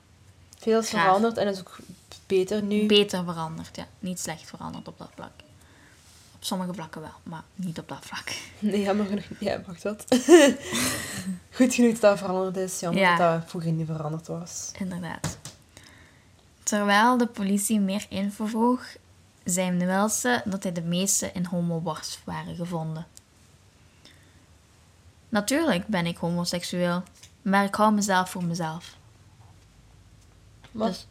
Veel 0.59 0.81
is 0.81 0.89
veranderd 0.89 1.37
en 1.37 1.49
is 1.49 1.59
ook 1.59 1.79
beter 2.27 2.63
nu. 2.63 2.87
beter 2.87 3.25
veranderd. 3.25 3.77
Ja. 3.77 3.87
Niet 3.99 4.21
slecht 4.21 4.49
veranderd 4.49 4.89
op 4.89 4.99
dat 4.99 5.11
vlak. 5.15 5.31
Op 6.35 6.45
sommige 6.45 6.75
vlakken 6.75 7.01
wel, 7.01 7.11
maar 7.23 7.43
niet 7.55 7.79
op 7.79 7.89
dat 7.89 7.99
vlak. 8.05 8.33
Nee, 8.59 8.81
jammer 8.83 9.07
genoeg. 9.07 9.25
Ja, 9.41 9.61
wacht 9.67 9.83
wat. 9.83 10.05
Goed 11.57 11.75
genoeg 11.75 11.93
dat 11.93 12.01
dat 12.01 12.19
veranderd 12.19 12.57
is. 12.57 12.81
Jammer 12.81 13.03
Ja. 13.03 13.17
dat 13.17 13.41
dat 13.41 13.51
vroeger 13.51 13.73
niet 13.73 13.87
veranderd 13.87 14.27
was. 14.27 14.71
Inderdaad. 14.79 15.39
Terwijl 16.63 17.17
de 17.19 17.27
politie 17.27 17.81
meer 17.81 18.07
info 18.09 18.47
vroeg, 18.47 18.85
zei 19.45 19.77
Wilson 19.85 20.41
dat 20.45 20.63
hij 20.63 20.73
de 20.73 20.83
meeste 20.83 21.31
in 21.33 21.45
homobars 21.45 22.19
waren 22.25 22.57
gevonden. 22.57 23.07
Natuurlijk 25.29 25.87
ben 25.87 26.07
ik 26.07 26.17
homoseksueel, 26.17 27.03
maar 27.43 27.65
ik 27.65 27.75
hou 27.75 27.93
mezelf 27.93 28.31
voor 28.31 28.45
mezelf. 28.45 28.97
Maar 30.71 30.89
Dus 30.89 31.07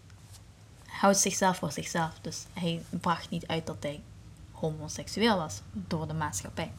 hij 0.86 1.00
houdt 1.00 1.18
zichzelf 1.18 1.58
voor 1.58 1.72
zichzelf. 1.72 2.14
Dus 2.22 2.46
hij 2.54 2.84
bracht 2.90 3.30
niet 3.30 3.48
uit 3.48 3.66
dat 3.66 3.78
hij 3.80 4.04
homoseksueel 4.52 5.38
was 5.38 5.62
door 5.72 6.08
de 6.08 6.14
maatschappij. 6.14 6.72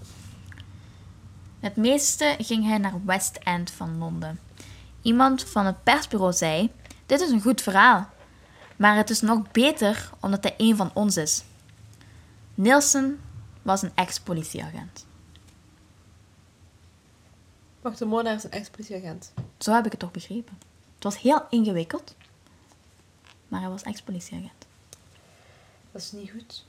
Het 1.60 1.76
meeste 1.76 2.36
ging 2.38 2.66
hij 2.66 2.78
naar 2.78 3.04
West 3.04 3.36
End 3.36 3.70
van 3.70 3.98
Londen. 3.98 4.40
Iemand 5.02 5.44
van 5.44 5.66
het 5.66 5.82
persbureau 5.82 6.32
zei: 6.32 6.72
Dit 7.06 7.20
is 7.20 7.30
een 7.30 7.42
goed 7.42 7.60
verhaal, 7.60 8.08
maar 8.76 8.96
het 8.96 9.10
is 9.10 9.20
nog 9.20 9.50
beter 9.52 10.10
omdat 10.20 10.42
hij 10.42 10.54
een 10.56 10.76
van 10.76 10.90
ons 10.94 11.16
is. 11.16 11.44
Nielsen 12.54 13.20
was 13.62 13.82
een 13.82 13.92
ex-politieagent. 13.94 15.05
Wacht, 17.86 17.98
de 17.98 18.04
moordenaar 18.04 18.38
is 18.38 18.44
een 18.44 18.50
ex-politieagent. 18.50 19.32
Zo 19.58 19.72
heb 19.72 19.84
ik 19.84 19.90
het 19.90 20.00
toch 20.00 20.10
begrepen. 20.10 20.58
Het 20.94 21.04
was 21.04 21.20
heel 21.20 21.46
ingewikkeld, 21.50 22.14
maar 23.48 23.60
hij 23.60 23.70
was 23.70 23.82
ex-politieagent. 23.82 24.66
Dat 25.92 26.02
is 26.02 26.12
niet 26.12 26.30
goed. 26.30 26.64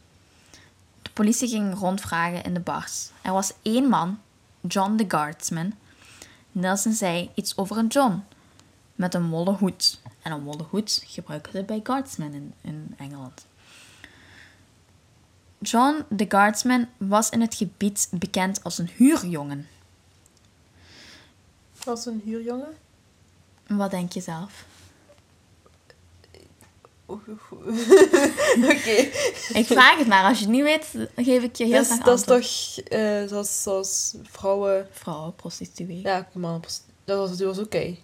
De 1.02 1.10
politie 1.14 1.48
ging 1.48 1.76
rondvragen 1.76 2.44
in 2.44 2.54
de 2.54 2.60
bars. 2.60 3.10
Er 3.22 3.32
was 3.32 3.54
één 3.62 3.90
man, 3.90 4.20
John 4.62 4.96
the 4.96 5.06
Guardsman. 5.08 5.74
Nelson 6.52 6.94
zei 6.94 7.32
iets 7.34 7.58
over 7.58 7.78
een 7.78 7.88
John 7.88 8.24
met 8.96 9.14
een 9.14 9.30
wollen 9.30 9.54
hoed. 9.54 10.00
En 10.22 10.32
een 10.32 10.44
wollen 10.44 10.66
hoed 10.70 11.04
gebruiken 11.06 11.52
ze 11.52 11.64
bij 11.64 11.80
guardsmen 11.84 12.34
in, 12.34 12.54
in 12.62 12.94
Engeland. 12.98 13.46
John 15.60 16.06
the 16.16 16.26
Guardsman 16.30 16.88
was 16.98 17.30
in 17.30 17.42
het 17.42 17.56
gebied 17.56 18.08
bekend 18.12 18.64
als 18.64 18.78
een 18.78 18.90
huurjongen. 18.96 19.68
Was 21.88 22.06
een 22.06 22.22
huurjongen? 22.26 22.78
Wat 23.68 23.92
denk 23.92 24.12
je 24.12 24.22
zelf? 24.22 24.66
Oké. 28.74 28.96
Ik 29.54 29.66
vraag 29.66 29.98
het 29.98 30.08
maar. 30.08 30.24
Als 30.24 30.40
je 30.40 30.44
het 30.44 30.54
niet 30.54 30.64
weet, 30.64 31.10
geef 31.16 31.44
ik 31.44 31.56
je 31.56 31.66
heel 31.66 31.74
Dat, 31.74 31.86
graag 31.86 32.04
dat 32.04 32.20
is 32.20 32.26
toch 32.26 32.86
eh, 32.86 33.28
zoals, 33.28 33.62
zoals 33.64 34.14
vrouwen... 34.24 34.88
Vrouwen, 34.92 35.36
prostituee. 35.36 36.02
Ja, 36.02 36.28
man, 36.34 36.62
dat 37.04 37.18
was, 37.18 37.38
dat 37.38 37.48
was 37.48 37.60
oké. 37.66 37.96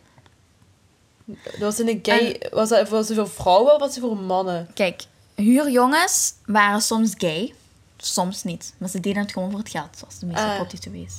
Dat 1.25 1.57
was 1.59 1.79
in 1.79 1.87
een 1.87 1.99
gay... 2.01 2.41
Was 2.51 2.69
dat 2.69 2.89
was 2.89 3.11
voor 3.13 3.29
vrouwen 3.29 3.73
of 3.73 3.79
was 3.79 3.95
het 3.95 4.03
voor 4.03 4.17
mannen? 4.17 4.67
Kijk, 4.73 5.03
huurjongens 5.35 6.33
waren 6.45 6.81
soms 6.81 7.13
gay, 7.17 7.53
soms 7.97 8.43
niet. 8.43 8.73
Maar 8.77 8.89
ze 8.89 8.99
deden 8.99 9.21
het 9.21 9.31
gewoon 9.31 9.49
voor 9.49 9.59
het 9.59 9.69
geld, 9.69 9.97
zoals 9.97 10.19
de 10.19 10.25
meeste 10.25 10.41
Ah. 10.43 10.55
prostituees. 10.55 11.13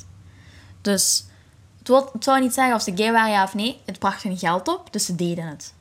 Dus 0.81 1.25
het, 1.85 1.89
wil- 1.89 2.11
het 2.13 2.25
zou 2.25 2.41
niet 2.41 2.55
zeggen 2.55 2.75
of 2.75 2.83
ze 2.83 2.93
gay 2.97 3.13
waren, 3.13 3.33
ja 3.33 3.43
of 3.43 3.55
nee. 3.55 3.81
Het 3.85 3.99
bracht 3.99 4.23
hun 4.23 4.39
geld 4.39 4.69
op, 4.69 4.93
dus 4.93 5.05
ze 5.05 5.15
deden 5.15 5.47
het. 5.47 5.75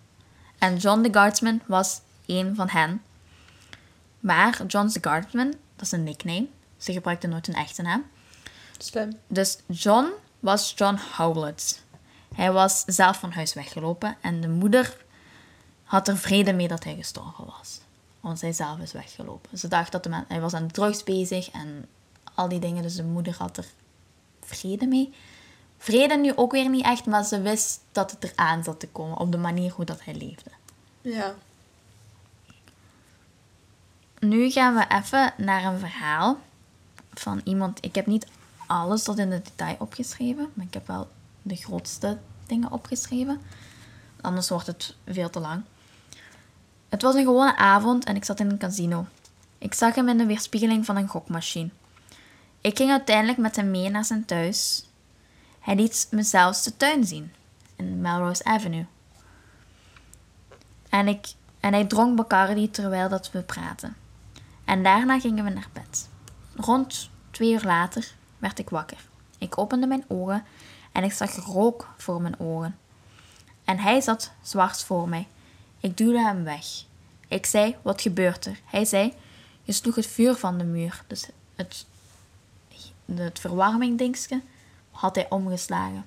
En 0.58 0.78
John 0.78 1.02
the 1.02 1.10
Guardsman 1.12 1.62
was 1.66 2.00
een 2.26 2.56
van 2.56 2.70
hen. 2.70 3.02
Maar 4.20 4.66
John 4.68 4.88
the 4.88 5.00
Guardsman, 5.02 5.48
dat 5.76 5.86
is 5.86 5.92
een 5.92 6.04
nickname. 6.04 6.48
Ze 6.78 6.94
gebruikten 6.94 7.30
nooit 7.30 7.46
hun 7.46 7.56
echte 7.56 7.82
naam. 7.82 8.06
Slim. 8.78 9.18
Dus 9.28 9.58
John 9.68 10.08
was 10.40 10.74
John 10.76 11.00
Howlett. 11.18 11.84
Hij 12.36 12.52
was 12.52 12.84
zelf 12.86 13.20
van 13.20 13.32
huis 13.32 13.54
weggelopen 13.54 14.18
en 14.22 14.42
de 14.42 14.50
moeder 14.50 14.98
had 15.84 16.08
er 16.08 16.18
vrede 16.18 16.54
mee 16.54 16.68
dat 16.68 16.84
hij 16.84 16.96
gestorven 16.96 17.46
was. 17.46 17.80
Want 18.20 18.40
zij 18.40 18.54
zelf 18.54 18.80
is 18.80 18.92
weggelopen. 18.92 19.58
Ze 19.58 19.68
dacht 19.68 19.92
dat 19.92 20.04
de 20.04 20.10
man, 20.10 20.26
hij 20.28 20.42
was 20.42 20.54
aan 20.54 20.68
de 20.68 20.74
drugs 20.74 21.04
bezig 21.04 21.50
en 21.52 21.86
al 22.34 22.48
die 22.50 22.60
dingen. 22.60 22.84
Dus 22.84 22.96
de 22.96 23.04
moeder 23.04 23.36
had 23.38 23.58
er 23.58 23.66
vrede 24.42 24.86
mee. 24.86 25.14
Vrede 25.84 26.18
nu 26.18 26.36
ook 26.36 26.52
weer 26.52 26.70
niet 26.70 26.86
echt, 26.86 27.06
maar 27.06 27.24
ze 27.24 27.42
wist 27.42 27.82
dat 27.92 28.12
het 28.12 28.24
eraan 28.24 28.64
zat 28.64 28.80
te 28.80 28.88
komen 28.88 29.18
op 29.18 29.32
de 29.32 29.38
manier 29.38 29.72
hoe 29.72 29.86
dat 29.86 30.04
hij 30.04 30.16
leefde. 30.16 30.50
Ja. 31.02 31.36
Nu 34.20 34.52
gaan 34.52 34.76
we 34.76 34.86
even 34.90 35.34
naar 35.38 35.64
een 35.64 35.80
verhaal 35.80 36.38
van 37.14 37.42
iemand. 37.44 37.86
Ik 37.86 37.96
heb 37.96 38.06
niet 38.06 38.28
alles 38.68 39.04
tot 39.04 39.18
in 39.18 39.30
de 39.30 39.42
detail 39.42 39.76
opgeschreven, 39.80 40.50
maar 40.54 40.66
ik 40.66 40.74
heb 40.74 40.88
wel 40.88 41.10
de 41.42 41.56
grootste 41.56 42.18
dingen 42.46 42.72
opgeschreven. 42.72 43.42
Anders 44.22 44.50
wordt 44.50 44.68
het 44.68 44.96
veel 45.08 45.30
te 45.30 45.40
lang. 45.40 45.64
Het 46.90 47.02
was 47.02 47.16
een 47.16 47.26
gewone 47.26 47.56
avond 47.56 48.06
en 48.06 48.16
ik 48.16 48.26
zat 48.26 48.40
in 48.40 48.50
een 48.50 48.58
casino. 48.58 49.06
Ik 49.58 49.74
zag 49.74 49.96
hem 49.96 50.10
in 50.10 50.18
de 50.18 50.26
weerspiegeling 50.26 50.86
van 50.86 50.96
een 50.96 51.08
gokmachine. 51.08 51.70
Ik 52.62 52.78
ging 52.78 52.92
uiteindelijk 52.92 53.38
met 53.38 53.56
hem 53.56 53.72
mee 53.72 53.90
naar 53.90 54.06
zijn 54.06 54.26
thuis. 54.26 54.86
Hij 55.64 55.76
liet 55.76 56.08
me 56.12 56.24
zelfs 56.24 56.64
de 56.64 56.78
tuin 56.78 57.06
zien, 57.06 57.34
in 57.76 58.02
Melrose 58.02 58.44
Avenue. 58.44 58.86
En, 60.90 61.08
ik, 61.08 61.34
en 61.60 61.74
hij 61.74 61.86
dronk 61.86 62.16
Bacardi 62.16 62.72
terwijl 62.72 63.10
dat 63.10 63.32
we 63.32 63.42
praten. 63.42 63.96
En 64.66 64.84
daarna 64.84 65.20
gingen 65.20 65.44
we 65.44 65.50
naar 65.50 65.70
bed. 65.74 66.10
Rond 66.56 67.10
twee 67.32 67.52
uur 67.52 67.64
later 67.64 68.14
werd 68.38 68.60
ik 68.60 68.70
wakker. 68.70 68.98
Ik 69.38 69.58
opende 69.58 69.88
mijn 69.88 70.06
ogen 70.08 70.46
en 70.92 71.04
ik 71.04 71.12
zag 71.12 71.36
rook 71.36 71.94
voor 71.98 72.22
mijn 72.22 72.40
ogen. 72.40 72.78
En 73.66 73.80
hij 73.80 74.02
zat 74.02 74.32
zwart 74.42 74.84
voor 74.84 75.10
mij. 75.10 75.28
Ik 75.80 75.98
duwde 75.98 76.20
hem 76.20 76.44
weg. 76.44 76.66
Ik 77.28 77.46
zei, 77.46 77.76
wat 77.82 78.02
gebeurt 78.02 78.46
er? 78.46 78.60
Hij 78.66 78.86
zei, 78.86 79.14
je 79.62 79.72
sloeg 79.72 79.96
het 79.96 80.08
vuur 80.08 80.36
van 80.36 80.58
de 80.58 80.64
muur. 80.64 81.04
Dus 81.08 81.28
het, 81.56 81.86
het 83.06 83.40
verwarmingdingske 83.40 84.42
had 84.94 85.16
hij 85.16 85.30
omgeslagen. 85.30 86.06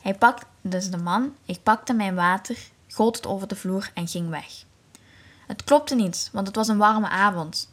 Hij 0.00 0.14
pakt, 0.14 0.46
dus 0.60 0.90
de 0.90 0.96
man, 0.96 1.34
ik 1.44 1.62
pakte 1.62 1.92
mijn 1.92 2.14
water, 2.14 2.58
goot 2.88 3.16
het 3.16 3.26
over 3.26 3.48
de 3.48 3.56
vloer 3.56 3.90
en 3.94 4.08
ging 4.08 4.28
weg. 4.28 4.64
Het 5.46 5.64
klopte 5.64 5.94
niet, 5.94 6.28
want 6.32 6.46
het 6.46 6.56
was 6.56 6.68
een 6.68 6.78
warme 6.78 7.08
avond. 7.08 7.70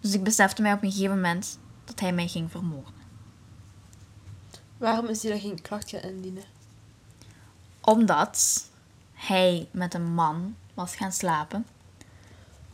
Dus 0.00 0.14
ik 0.14 0.24
besefte 0.24 0.62
mij 0.62 0.72
op 0.72 0.82
een 0.82 0.92
gegeven 0.92 1.14
moment 1.14 1.58
dat 1.84 2.00
hij 2.00 2.12
mij 2.12 2.28
ging 2.28 2.50
vermoorden. 2.50 2.94
Waarom 4.76 5.06
is 5.06 5.22
hij 5.22 5.30
daar 5.30 5.40
geen 5.40 5.62
klacht 5.62 5.90
gaan 5.90 6.00
indienen? 6.00 6.44
Omdat 7.80 8.64
hij 9.12 9.68
met 9.70 9.94
een 9.94 10.14
man 10.14 10.56
was 10.74 10.96
gaan 10.96 11.12
slapen. 11.12 11.66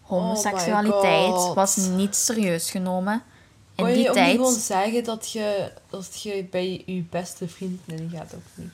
Homoseksualiteit 0.03 1.33
God. 1.33 1.55
was 1.55 1.77
niet 1.77 2.17
serieus 2.17 2.71
genomen. 2.71 3.23
In 3.77 3.85
Kon 3.85 3.89
je 3.89 3.95
die 3.95 4.09
ook 4.09 4.15
tijd, 4.15 4.27
niet 4.27 4.37
gewoon 4.37 4.61
zeggen 4.61 5.05
dat 5.05 5.31
je, 5.31 5.73
dat 5.91 6.23
je 6.23 6.45
bij 6.51 6.83
je 6.87 7.03
beste 7.03 7.49
vriend 7.49 7.81
in 7.87 8.11
gaat 8.11 8.35
of 8.35 8.43
niet? 8.55 8.73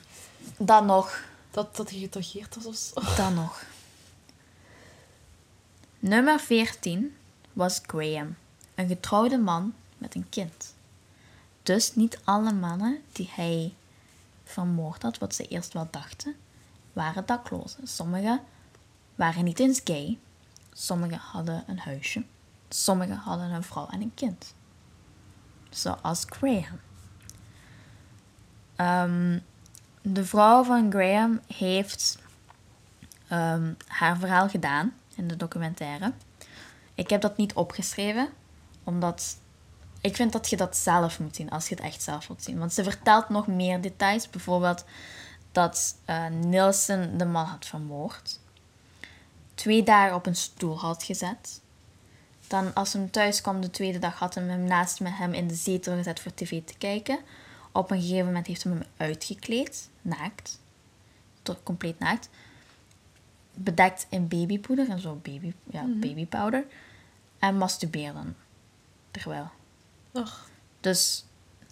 dan 0.57 0.85
nog. 0.85 1.23
Dat, 1.51 1.75
dat 1.75 1.89
je 1.89 1.99
getageerd 1.99 2.63
was 2.63 2.91
of 2.93 3.03
zo? 3.03 3.15
Dan 3.21 3.33
nog. 3.33 3.63
Nummer 5.99 6.39
14 6.39 7.15
was 7.53 7.81
Graham, 7.87 8.35
een 8.75 8.87
getrouwde 8.87 9.37
man 9.37 9.73
met 9.97 10.15
een 10.15 10.29
kind. 10.29 10.73
Dus 11.63 11.95
niet 11.95 12.19
alle 12.23 12.53
mannen 12.53 13.01
die 13.11 13.29
hij 13.31 13.73
vermoord 14.43 15.01
had, 15.01 15.17
wat 15.17 15.35
ze 15.35 15.47
eerst 15.47 15.73
wel 15.73 15.87
dachten, 15.91 16.35
waren 16.93 17.25
daklozen. 17.25 17.87
Sommigen 17.87 18.41
waren 19.15 19.43
niet 19.43 19.59
eens 19.59 19.81
gay, 19.83 20.17
sommigen 20.73 21.17
hadden 21.17 21.63
een 21.67 21.79
huisje, 21.79 22.23
sommigen 22.69 23.17
hadden 23.17 23.51
een 23.51 23.63
vrouw 23.63 23.87
en 23.87 24.01
een 24.01 24.13
kind. 24.13 24.53
Zoals 25.73 26.25
Graham. 26.29 26.79
Ehm, 28.75 29.39
de 30.01 30.25
vrouw 30.25 30.63
van 30.63 30.91
Graham 30.91 31.39
heeft 31.47 32.17
ehm, 33.27 33.73
haar 33.87 34.17
verhaal 34.17 34.49
gedaan 34.49 34.93
in 35.15 35.27
de 35.27 35.37
documentaire. 35.37 36.13
Ik 36.95 37.09
heb 37.09 37.21
dat 37.21 37.37
niet 37.37 37.53
opgeschreven, 37.53 38.29
omdat 38.83 39.37
ik 40.01 40.15
vind 40.15 40.31
dat 40.31 40.49
je 40.49 40.57
dat 40.57 40.77
zelf 40.77 41.19
moet 41.19 41.35
zien 41.35 41.49
als 41.49 41.69
je 41.69 41.75
het 41.75 41.83
echt 41.83 42.01
zelf 42.01 42.27
wilt 42.27 42.43
zien. 42.43 42.59
Want 42.59 42.73
ze 42.73 42.83
vertelt 42.83 43.29
nog 43.29 43.47
meer 43.47 43.81
details. 43.81 44.29
Bijvoorbeeld 44.29 44.85
dat 45.51 45.95
eh 46.05 46.27
Nielsen 46.27 47.17
de 47.17 47.25
man 47.25 47.45
had 47.45 47.65
vermoord. 47.65 48.39
Twee 49.55 49.83
dagen 49.83 50.15
op 50.15 50.25
een 50.25 50.35
stoel 50.35 50.79
had 50.79 51.03
gezet. 51.03 51.61
Dan 52.53 52.73
als 52.73 52.93
hem 52.93 53.11
thuis 53.11 53.41
kwam 53.41 53.61
de 53.61 53.69
tweede 53.69 53.99
dag 53.99 54.19
had 54.19 54.35
hij 54.35 54.43
hem 54.43 54.63
naast 54.63 54.99
met 54.99 55.17
hem 55.17 55.33
in 55.33 55.47
de 55.47 55.55
zetel 55.55 55.95
gezet 55.95 56.19
voor 56.19 56.33
tv 56.33 56.61
te 56.65 56.77
kijken. 56.77 57.19
Op 57.71 57.91
een 57.91 58.01
gegeven 58.01 58.25
moment 58.25 58.47
heeft 58.47 58.63
hij 58.63 58.73
hem 58.73 58.83
uitgekleed, 58.97 59.89
naakt. 60.01 60.59
Tot 61.41 61.63
compleet 61.63 61.99
naakt. 61.99 62.29
Bedekt 63.53 64.05
in 64.09 64.27
babypoeder 64.27 64.89
en 64.89 64.99
zo 64.99 65.19
baby, 65.21 65.53
ja, 65.69 65.85
babypowder. 65.85 66.65
En 67.39 67.57
masturbeerde 67.57 68.19
terwijl. 69.11 69.49
Ach, 70.11 70.49
Dus 70.79 71.25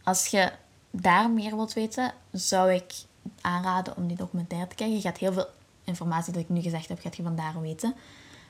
als 0.03 0.27
je 0.27 0.51
daar 0.91 1.29
meer 1.29 1.55
wilt 1.55 1.73
weten, 1.73 2.13
zou 2.31 2.73
ik 2.73 2.93
aanraden 3.41 3.97
om 3.97 4.07
die 4.07 4.17
documentaire 4.17 4.67
te 4.67 4.75
kijken. 4.75 4.95
Je 4.95 5.01
gaat 5.01 5.17
heel 5.17 5.33
veel 5.33 5.49
informatie 5.83 6.33
dat 6.33 6.41
ik 6.41 6.49
nu 6.49 6.61
gezegd 6.61 6.87
heb, 6.87 6.99
gaat 6.99 7.15
je 7.15 7.23
vandaar 7.23 7.61
weten. 7.61 7.95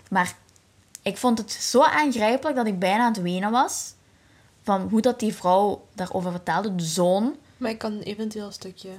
Maar 0.10 0.36
ik 1.02 1.18
vond 1.18 1.38
het 1.38 1.52
zo 1.52 1.82
aangrijpelijk 1.84 2.56
dat 2.56 2.66
ik 2.68 2.80
bijna 2.80 3.04
aan 3.04 3.12
het 3.14 3.22
wenen 3.22 3.52
was. 3.52 3.94
Van 4.64 4.88
hoe 4.90 5.02
dat 5.02 5.20
die 5.20 5.34
vrouw 5.36 5.82
daarover 5.94 6.32
vertelde, 6.32 6.76
de 6.76 6.84
zoon. 6.84 7.36
maar 7.58 7.72
ik 7.72 7.78
kan 7.78 8.00
eventueel 8.00 8.46
een 8.46 8.54
stukje... 8.54 8.90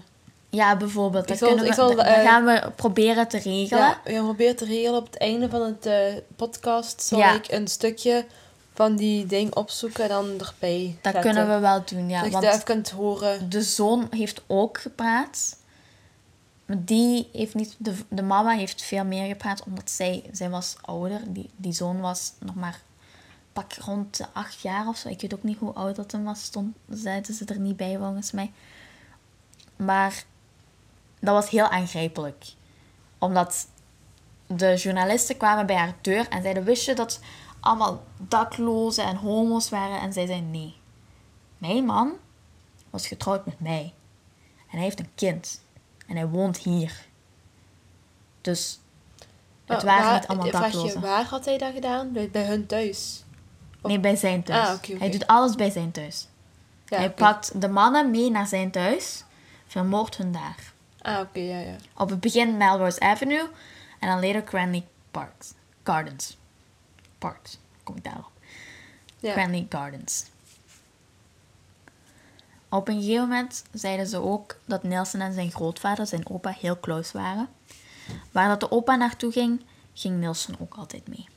Ja, 0.50 0.76
bijvoorbeeld. 0.76 1.28
Dat, 1.28 1.38
zal- 1.38 1.48
kunnen 1.48 1.66
we, 1.66 1.74
zal, 1.74 1.96
dat 1.96 2.04
eh, 2.06 2.12
gaan 2.22 2.44
we 2.44 2.70
proberen 2.76 3.28
te 3.28 3.38
regelen. 3.38 3.82
Ja, 3.82 4.00
we 4.04 4.12
proberen 4.14 4.56
te 4.56 4.64
regelen 4.64 4.98
op 4.98 5.06
het 5.06 5.18
einde 5.18 5.48
van 5.48 5.60
het 5.62 5.86
eh, 5.86 5.96
podcast. 6.36 7.02
Zal 7.02 7.18
Ja. 7.18 7.32
ik 7.34 7.50
een 7.50 7.68
stukje 7.68 8.24
van 8.74 8.96
die 8.96 9.26
ding 9.26 9.54
opzoeken 9.54 10.02
en 10.02 10.08
dan 10.08 10.24
erbij 10.30 10.96
dat 11.02 11.12
zetten. 11.12 11.20
kunnen 11.20 11.54
we 11.54 11.58
wel 11.58 11.82
doen, 11.84 12.08
ja. 12.08 12.16
dat 12.16 12.24
je 12.26 12.30
want- 12.32 12.44
dat 12.44 12.52
even 12.52 12.64
kunt 12.64 12.90
horen. 12.90 13.50
de 13.50 13.62
zoon 13.62 14.06
heeft 14.10 14.42
ook 14.46 14.78
gepraat. 14.80 15.56
Die 16.66 17.28
heeft 17.32 17.54
niet... 17.54 17.76
De, 17.78 17.94
de 18.08 18.22
mama 18.22 18.50
heeft 18.50 18.82
veel 18.82 19.04
meer 19.04 19.26
gepraat, 19.26 19.62
omdat 19.62 19.90
zij... 19.90 20.24
Zij 20.32 20.50
was 20.50 20.76
ouder. 20.80 21.32
Die, 21.32 21.50
die 21.56 21.72
zoon 21.72 22.00
was 22.00 22.32
nog 22.38 22.54
maar... 22.54 22.80
Pak 23.52 23.72
rond 23.72 24.16
de 24.16 24.26
acht 24.32 24.60
jaar 24.60 24.88
of 24.88 24.96
zo. 24.96 25.08
Ik 25.08 25.20
weet 25.20 25.34
ook 25.34 25.42
niet 25.42 25.58
hoe 25.58 25.72
oud 25.72 25.96
dat 25.96 26.12
hem 26.12 26.24
was. 26.24 26.42
Stond, 26.42 26.76
zeiden 26.88 27.34
ze 27.34 27.44
er 27.44 27.58
niet 27.58 27.76
bij, 27.76 27.96
volgens 27.98 28.32
mij. 28.32 28.52
Maar... 29.76 30.24
Dat 31.20 31.34
was 31.34 31.50
heel 31.50 31.68
aangrijpelijk. 31.68 32.44
Omdat... 33.18 33.66
De 34.46 34.76
journalisten 34.76 35.36
kwamen 35.36 35.66
bij 35.66 35.76
haar 35.76 35.94
deur 36.00 36.28
en 36.28 36.42
zeiden... 36.42 36.64
Wist 36.64 36.84
je 36.84 36.94
dat 36.94 37.20
allemaal 37.60 38.04
daklozen 38.16 39.04
en 39.04 39.16
homo's 39.16 39.68
waren? 39.68 40.00
En 40.00 40.12
zij 40.12 40.26
zei 40.26 40.40
nee. 40.40 40.74
Mijn 41.58 41.84
man 41.84 42.12
was 42.90 43.06
getrouwd 43.06 43.46
met 43.46 43.60
mij. 43.60 43.92
En 44.70 44.78
hij 44.78 44.80
heeft 44.80 44.98
een 44.98 45.14
kind. 45.14 45.62
En 46.12 46.18
hij 46.18 46.26
woont 46.28 46.56
hier. 46.56 46.92
Dus 48.40 48.80
het 49.18 49.28
Maar 49.68 49.84
waren 49.84 50.04
waar- 50.04 50.14
niet 50.20 50.26
allemaal 50.28 50.46
vraag 50.46 50.66
je, 50.66 50.72
daklozen. 50.72 51.00
waar 51.00 51.24
had 51.24 51.44
hij 51.44 51.58
dat 51.58 51.72
gedaan? 51.74 52.12
Bij, 52.12 52.28
bij 52.30 52.44
hun 52.44 52.66
thuis? 52.66 53.24
Nee, 53.82 54.00
bij 54.00 54.16
zijn 54.16 54.42
thuis. 54.42 54.68
Ah. 54.68 54.98
Hij 54.98 55.10
doet 55.10 55.26
alles 55.26 55.54
bij 55.54 55.70
zijn 55.70 55.90
thuis. 55.90 56.26
Ja, 56.86 56.96
hij 56.98 57.10
pakt 57.12 57.60
de 57.60 57.68
mannen 57.68 58.10
mee 58.10 58.30
naar 58.30 58.46
zijn 58.46 58.70
thuis, 58.70 59.24
vermoordt 59.66 60.16
hun 60.16 60.32
daar. 60.32 60.72
Ah, 61.02 61.20
oké, 61.20 61.40
ja, 61.40 61.58
ja. 61.58 61.76
Op 61.96 62.10
het 62.10 62.20
begin 62.20 62.56
Melrose 62.56 63.00
Avenue 63.00 63.48
en 63.98 64.08
dan 64.08 64.20
later 64.26 64.44
Cranley 64.44 64.84
Parks. 65.10 65.52
Gardens. 65.82 66.36
Parks, 67.18 67.58
kom 67.82 67.96
ik 67.96 68.04
daarop. 68.04 68.30
ja. 69.18 69.32
Cranley 69.32 69.66
Gardens. 69.68 70.24
Op 72.72 72.88
een 72.88 73.00
gegeven 73.02 73.28
moment 73.28 73.64
zeiden 73.72 74.06
ze 74.06 74.18
ook 74.18 74.56
dat 74.64 74.82
Nelson 74.82 75.20
en 75.20 75.32
zijn 75.32 75.50
grootvader, 75.50 76.06
zijn 76.06 76.30
opa, 76.30 76.50
heel 76.50 76.80
close 76.80 77.18
waren. 77.18 77.48
Waar 78.30 78.48
dat 78.48 78.60
de 78.60 78.70
opa 78.70 78.96
naartoe 78.96 79.32
ging, 79.32 79.64
ging 79.94 80.20
Nelson 80.20 80.56
ook 80.58 80.74
altijd 80.74 81.08
mee. 81.08 81.28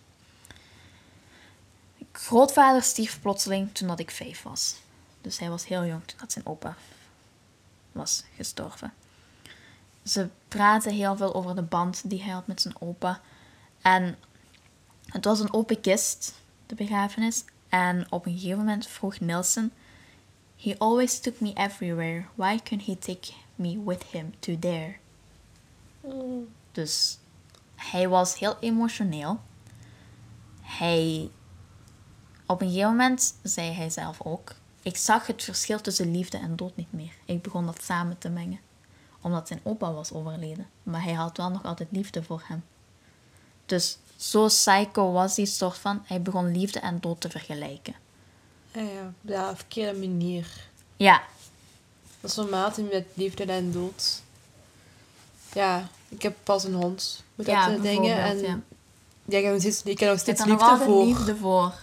Grootvader 2.11 2.83
stierf 2.83 3.21
plotseling 3.21 3.73
toen 3.73 3.87
dat 3.87 3.99
ik 3.99 4.11
vijf 4.11 4.43
was. 4.43 4.75
Dus 5.21 5.39
hij 5.39 5.49
was 5.49 5.67
heel 5.67 5.85
jong 5.85 6.05
toen 6.05 6.17
dat 6.19 6.31
zijn 6.31 6.45
opa 6.45 6.75
was 7.91 8.23
gestorven. 8.35 8.93
Ze 10.03 10.29
praten 10.47 10.93
heel 10.93 11.15
veel 11.15 11.35
over 11.35 11.55
de 11.55 11.61
band 11.61 12.09
die 12.09 12.23
hij 12.23 12.33
had 12.33 12.47
met 12.47 12.61
zijn 12.61 12.81
opa. 12.81 13.21
En 13.81 14.17
het 15.05 15.25
was 15.25 15.39
een 15.39 15.53
open 15.53 15.81
kist, 15.81 16.33
de 16.65 16.75
begrafenis. 16.75 17.43
En 17.69 18.07
op 18.09 18.25
een 18.25 18.37
gegeven 18.37 18.57
moment 18.57 18.87
vroeg 18.87 19.19
Nelson... 19.19 19.71
He 20.65 20.75
always 20.79 21.19
took 21.19 21.41
me 21.41 21.53
everywhere. 21.53 22.27
Why 22.35 22.57
couldn't 22.57 22.87
he 22.87 22.95
take 22.95 23.33
me 23.55 23.77
with 23.85 24.03
him 24.03 24.33
to 24.39 24.59
there? 24.59 24.97
Dus 26.71 27.17
hij 27.75 28.09
was 28.09 28.39
heel 28.39 28.57
emotioneel. 28.59 29.39
Hij... 30.61 31.29
Op 32.45 32.61
een 32.61 32.67
gegeven 32.67 32.89
moment 32.89 33.35
zei 33.43 33.71
hij 33.71 33.89
zelf 33.89 34.21
ook... 34.21 34.55
Ik 34.81 34.97
zag 34.97 35.27
het 35.27 35.43
verschil 35.43 35.81
tussen 35.81 36.11
liefde 36.11 36.37
en 36.37 36.55
dood 36.55 36.75
niet 36.75 36.93
meer. 36.93 37.13
Ik 37.25 37.41
begon 37.41 37.65
dat 37.65 37.83
samen 37.83 38.17
te 38.17 38.29
mengen. 38.29 38.59
Omdat 39.21 39.47
zijn 39.47 39.59
opa 39.63 39.93
was 39.93 40.13
overleden. 40.13 40.67
Maar 40.83 41.03
hij 41.03 41.13
had 41.13 41.37
wel 41.37 41.49
nog 41.49 41.63
altijd 41.63 41.89
liefde 41.91 42.23
voor 42.23 42.43
hem. 42.45 42.63
Dus 43.65 43.97
zo 44.15 44.45
psycho 44.45 45.11
was 45.11 45.35
die 45.35 45.45
soort 45.45 45.77
van... 45.77 46.03
Hij 46.05 46.21
begon 46.21 46.51
liefde 46.51 46.79
en 46.79 46.99
dood 46.99 47.21
te 47.21 47.29
vergelijken. 47.29 47.95
Ja, 48.75 48.81
ja. 48.81 49.13
ja, 49.21 49.49
op 49.49 49.55
verkeerde 49.55 49.99
manier. 49.99 50.47
Ja, 50.97 51.23
Dat 52.21 52.29
is 52.29 52.35
normaal 52.35 52.71
met 52.91 53.05
liefde 53.13 53.43
en 53.43 53.71
dood. 53.71 54.21
Ja, 55.53 55.87
ik 56.09 56.21
heb 56.21 56.35
pas 56.43 56.63
een 56.63 56.73
hond. 56.73 57.23
Met 57.35 57.45
dat 57.45 57.63
soort 57.63 57.81
dingen. 57.81 58.17
En 58.17 58.39
ja. 58.39 58.59
ik 59.25 59.43
heb 59.43 59.51
nog 59.51 59.61
steeds, 59.61 59.83
ik 59.83 59.99
heb 59.99 60.09
nog 60.09 60.19
ik 60.19 60.25
heb 60.25 60.35
steeds 60.35 60.41
er 60.41 60.47
nog 60.47 60.69
liefde 60.69 60.85
voor. 60.85 61.05
liefde 61.05 61.35
voor. 61.35 61.73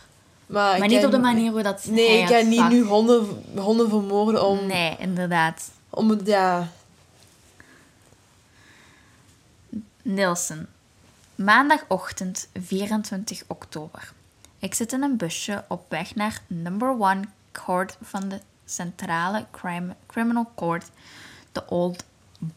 Maar, 0.46 0.78
Maar 0.78 0.84
ik 0.84 0.94
niet 0.94 1.04
op 1.04 1.10
de 1.10 1.18
manier 1.18 1.52
hoe 1.52 1.62
dat 1.62 1.84
Nee, 1.84 2.18
ik 2.18 2.28
ga 2.28 2.40
niet 2.40 2.68
nu 2.68 2.82
honden, 2.84 3.44
honden 3.56 3.88
vermoorden 3.88 4.46
om... 4.46 4.66
Nee, 4.66 4.96
inderdaad. 4.98 5.70
Om 5.90 6.10
het, 6.10 6.26
ja... 6.26 6.68
Nielsen. 10.02 10.68
Maandagochtend 11.34 12.48
24 12.52 13.42
oktober. 13.46 14.12
Ik 14.62 14.74
zit 14.74 14.92
in 14.92 15.02
een 15.02 15.16
busje 15.16 15.64
op 15.68 15.90
weg 15.90 16.14
naar 16.14 16.42
number 16.46 16.88
one 16.88 17.24
court 17.52 17.96
van 18.00 18.28
de 18.28 18.40
centrale 18.64 19.46
crime, 19.50 19.96
criminal 20.06 20.50
court, 20.54 20.90
de 21.52 21.66
Old 21.66 22.04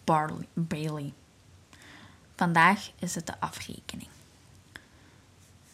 Barley, 0.04 0.48
Bailey. 0.54 1.14
Vandaag 2.36 2.92
is 3.00 3.16
het 3.16 3.26
de 3.26 3.40
afrekening. 3.40 4.08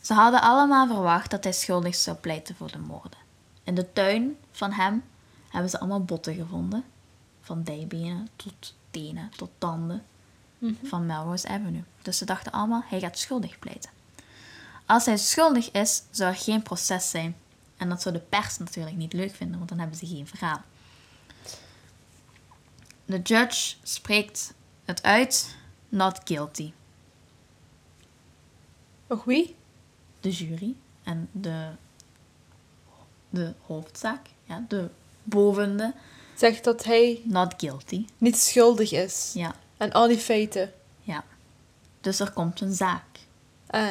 Ze 0.02 0.14
hadden 0.14 0.42
allemaal 0.42 0.88
verwacht 0.88 1.32
dat 1.32 1.44
hij 1.44 1.54
schuldig 1.54 1.96
zou 1.96 2.18
pleiten 2.18 2.56
voor 2.56 2.72
de 2.72 2.80
moorden. 2.80 3.20
In 3.64 3.76
de 3.76 3.94
tuin 3.94 4.38
van 4.52 4.72
hem 4.72 5.04
hebben 5.50 5.70
ze 5.70 5.80
allemaal 5.80 6.04
botten 6.04 6.36
gevonden. 6.36 6.84
Van 7.42 7.64
dijbenen 7.64 8.28
tot 8.36 8.76
tenen 8.92 9.32
tot 9.38 9.50
tanden 9.58 10.04
van 10.84 11.06
Melrose 11.06 11.48
Avenue. 11.48 11.84
Dus 12.02 12.18
ze 12.18 12.26
dachten 12.26 12.52
allemaal, 12.52 12.84
hij 12.86 13.00
gaat 13.00 13.18
schuldig 13.18 13.60
pleiten. 13.60 14.01
Als 14.92 15.06
hij 15.06 15.18
schuldig 15.18 15.72
is, 15.72 16.04
zou 16.10 16.30
er 16.32 16.38
geen 16.38 16.62
proces 16.62 17.10
zijn. 17.10 17.36
En 17.78 17.90
dat 17.90 18.02
zou 18.02 18.16
de 18.16 18.22
pers 18.22 18.58
natuurlijk 18.58 18.96
niet 18.96 19.14
leuk 19.14 19.36
vinden, 19.36 19.58
want 19.58 19.70
dan 19.70 19.80
hebben 19.80 19.98
ze 19.98 20.06
geen 20.08 20.28
verhaal. 20.28 20.62
De 23.06 23.22
judge 23.22 23.76
spreekt 23.84 24.54
het 24.86 25.04
uit, 25.04 25.56
not 25.90 26.20
guilty. 26.24 26.74
Nog 29.08 29.24
wie? 29.24 29.56
De 30.20 30.30
jury 30.32 30.76
en 31.04 31.30
de, 31.32 31.70
de 33.30 33.54
hoofdzaak, 33.66 34.28
ja, 34.44 34.66
de 34.68 34.90
bovende, 35.24 35.94
Zegt 36.36 36.64
dat 36.64 36.84
hij 36.84 37.22
not 37.24 37.54
guilty. 37.58 38.06
niet 38.18 38.38
schuldig 38.38 38.92
is. 38.92 39.32
Ja, 39.34 39.56
Aan 39.78 39.92
al 39.92 40.08
die 40.08 40.18
feiten. 40.18 40.74
ja. 41.02 41.24
Dus 42.02 42.20
er 42.20 42.32
komt 42.32 42.62
een 42.62 42.74
zaak. 42.74 43.20
Ah. 43.68 43.90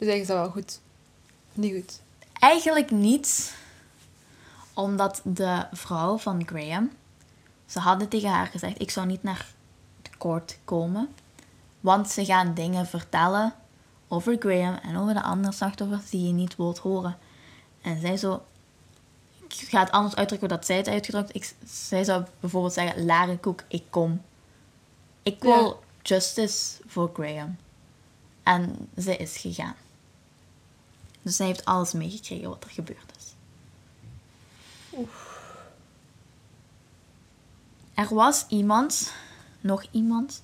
Dus 0.00 0.08
eigenlijk 0.08 0.20
is 0.20 0.26
dat 0.26 0.36
wel 0.36 0.50
goed. 0.50 0.80
Niet 1.52 1.74
goed. 1.74 2.00
Eigenlijk 2.32 2.90
niet, 2.90 3.54
omdat 4.74 5.20
de 5.24 5.66
vrouw 5.72 6.18
van 6.18 6.46
Graham, 6.46 6.90
ze 7.66 7.78
hadden 7.78 8.08
tegen 8.08 8.28
haar 8.28 8.46
gezegd, 8.46 8.80
ik 8.80 8.90
zou 8.90 9.06
niet 9.06 9.22
naar 9.22 9.46
de 10.02 10.10
court 10.18 10.58
komen, 10.64 11.08
want 11.80 12.10
ze 12.10 12.24
gaan 12.24 12.54
dingen 12.54 12.86
vertellen 12.86 13.54
over 14.08 14.36
Graham 14.38 14.74
en 14.74 14.96
over 14.96 15.14
de 15.14 15.22
andere 15.22 15.54
slachtoffers 15.54 16.10
die 16.10 16.26
je 16.26 16.32
niet 16.32 16.56
wilt 16.56 16.78
horen. 16.78 17.18
En 17.82 18.00
zij 18.00 18.16
zo, 18.16 18.42
ik 19.48 19.52
ga 19.68 19.80
het 19.80 19.90
anders 19.90 20.14
uitdrukken 20.14 20.48
dat 20.48 20.66
zij 20.66 20.76
het 20.76 20.88
uitgedrukt. 20.88 21.34
Ik, 21.34 21.54
zij 21.66 22.04
zou 22.04 22.24
bijvoorbeeld 22.40 22.72
zeggen, 22.72 23.04
Lare 23.04 23.38
Koek, 23.38 23.62
ik 23.68 23.84
kom. 23.90 24.22
Ik 25.22 25.42
wil 25.42 25.66
Ja. 25.66 25.74
justice 26.02 26.76
voor 26.86 27.10
Graham. 27.14 27.56
En 28.42 28.88
ze 28.98 29.16
is 29.16 29.36
gegaan. 29.36 29.74
Dus 31.22 31.36
zij 31.36 31.46
heeft 31.46 31.64
alles 31.64 31.92
meegekregen 31.92 32.48
wat 32.48 32.64
er 32.64 32.70
gebeurd 32.70 33.12
is. 33.16 33.34
Er 37.94 38.14
was 38.14 38.46
iemand, 38.48 39.12
nog 39.60 39.84
iemand, 39.90 40.42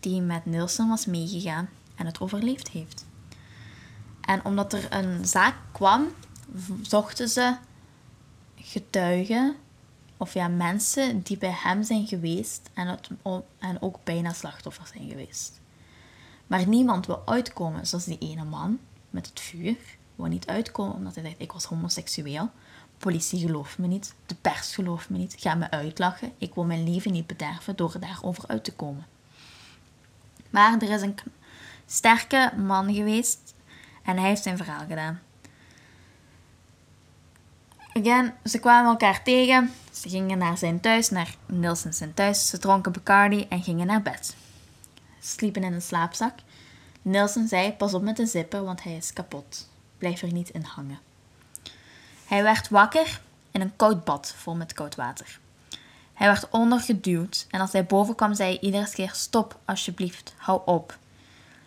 die 0.00 0.20
met 0.20 0.46
Nielsen 0.46 0.88
was 0.88 1.06
meegegaan 1.06 1.68
en 1.94 2.06
het 2.06 2.20
overleefd 2.20 2.68
heeft. 2.68 3.06
En 4.20 4.44
omdat 4.44 4.72
er 4.72 4.92
een 4.92 5.26
zaak 5.26 5.54
kwam, 5.72 6.08
zochten 6.82 7.28
ze 7.28 7.56
getuigen 8.56 9.56
of 10.16 10.34
ja, 10.34 10.48
mensen 10.48 11.22
die 11.22 11.38
bij 11.38 11.54
hem 11.56 11.82
zijn 11.82 12.06
geweest 12.06 12.70
en, 12.74 12.86
het, 12.86 13.08
en 13.58 13.82
ook 13.82 13.98
bijna 14.04 14.32
slachtoffer 14.32 14.86
zijn 14.86 15.08
geweest. 15.08 15.60
Maar 16.46 16.68
niemand 16.68 17.06
wil 17.06 17.22
uitkomen, 17.26 17.86
zoals 17.86 18.04
die 18.04 18.18
ene 18.18 18.44
man 18.44 18.78
met 19.14 19.26
het 19.26 19.40
vuur. 19.40 19.76
Wil 20.14 20.26
niet 20.26 20.46
uitkomen 20.46 20.94
omdat 20.94 21.14
hij 21.14 21.24
dacht, 21.24 21.34
ik 21.38 21.52
was 21.52 21.64
homoseksueel. 21.64 22.50
Politie 22.98 23.38
gelooft 23.38 23.78
me 23.78 23.86
niet, 23.86 24.14
de 24.26 24.34
pers 24.34 24.74
gelooft 24.74 25.10
me 25.10 25.18
niet, 25.18 25.34
ga 25.38 25.54
me 25.54 25.70
uitlachen. 25.70 26.32
Ik 26.38 26.54
wil 26.54 26.64
mijn 26.64 26.92
leven 26.92 27.12
niet 27.12 27.26
bederven 27.26 27.76
door 27.76 27.96
daarover 28.00 28.44
uit 28.46 28.64
te 28.64 28.72
komen. 28.72 29.06
Maar 30.50 30.82
er 30.82 30.90
is 30.90 31.02
een 31.02 31.18
sterke 31.86 32.52
man 32.56 32.94
geweest 32.94 33.54
en 34.02 34.16
hij 34.18 34.28
heeft 34.28 34.42
zijn 34.42 34.56
verhaal 34.56 34.86
gedaan. 34.88 35.20
Again, 37.92 38.34
ze 38.44 38.58
kwamen 38.58 38.90
elkaar 38.90 39.22
tegen. 39.22 39.72
Ze 39.92 40.08
gingen 40.08 40.38
naar 40.38 40.58
zijn 40.58 40.80
thuis, 40.80 41.10
naar 41.10 41.34
Nielsen 41.46 41.94
zijn 41.94 42.14
thuis. 42.14 42.48
Ze 42.48 42.58
dronken 42.58 42.92
Bacardi 42.92 43.46
en 43.48 43.62
gingen 43.62 43.86
naar 43.86 44.02
bed. 44.02 44.36
Ze 45.20 45.28
sliepen 45.28 45.62
in 45.62 45.72
een 45.72 45.82
slaapzak. 45.82 46.38
Nielsen 47.04 47.48
zei, 47.48 47.72
pas 47.72 47.94
op 47.94 48.02
met 48.02 48.16
de 48.16 48.26
zipper, 48.26 48.64
want 48.64 48.82
hij 48.82 48.96
is 48.96 49.12
kapot. 49.12 49.68
Blijf 49.98 50.22
er 50.22 50.32
niet 50.32 50.48
in 50.48 50.62
hangen. 50.62 50.98
Hij 52.26 52.42
werd 52.42 52.68
wakker 52.68 53.20
in 53.50 53.60
een 53.60 53.76
koud 53.76 54.04
bad 54.04 54.34
vol 54.36 54.54
met 54.54 54.72
koud 54.72 54.94
water. 54.94 55.38
Hij 56.12 56.26
werd 56.26 56.48
ondergeduwd 56.50 57.46
en 57.50 57.60
als 57.60 57.72
hij 57.72 57.84
boven 57.84 58.14
kwam, 58.14 58.34
zei 58.34 58.48
hij 58.48 58.60
iedere 58.60 58.90
keer: 58.90 59.10
Stop, 59.14 59.58
alsjeblieft, 59.64 60.34
hou 60.36 60.60
op. 60.64 60.98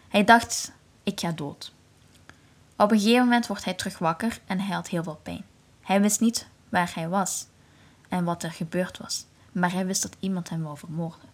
Hij 0.07 0.23
dacht: 0.23 0.71
Ik 1.03 1.19
ga 1.19 1.31
dood. 1.31 1.73
Op 2.77 2.91
een 2.91 2.99
gegeven 2.99 3.23
moment 3.23 3.47
wordt 3.47 3.63
hij 3.65 3.73
terug 3.73 3.97
wakker 3.97 4.39
en 4.45 4.59
hij 4.59 4.75
had 4.75 4.87
heel 4.87 5.03
veel 5.03 5.19
pijn. 5.23 5.45
Hij 5.81 6.01
wist 6.01 6.19
niet 6.19 6.47
waar 6.69 6.91
hij 6.95 7.09
was 7.09 7.45
en 8.09 8.23
wat 8.23 8.43
er 8.43 8.51
gebeurd 8.51 8.97
was, 8.97 9.25
maar 9.51 9.71
hij 9.71 9.85
wist 9.85 10.01
dat 10.01 10.15
iemand 10.19 10.49
hem 10.49 10.63
wou 10.63 10.77
vermoorden. 10.77 11.26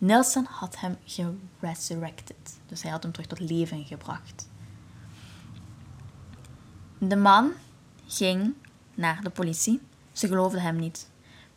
Nelson 0.00 0.46
had 0.50 0.76
hem 0.80 0.96
geresurrected, 1.04 2.58
dus 2.66 2.82
hij 2.82 2.90
had 2.90 3.02
hem 3.02 3.12
terug 3.12 3.28
tot 3.28 3.40
leven 3.40 3.84
gebracht. 3.84 4.48
De 6.98 7.16
man 7.16 7.52
ging 8.06 8.54
naar 8.94 9.22
de 9.22 9.30
politie. 9.30 9.80
Ze 10.12 10.26
geloofden 10.26 10.62
hem 10.62 10.76
niet. 10.76 11.08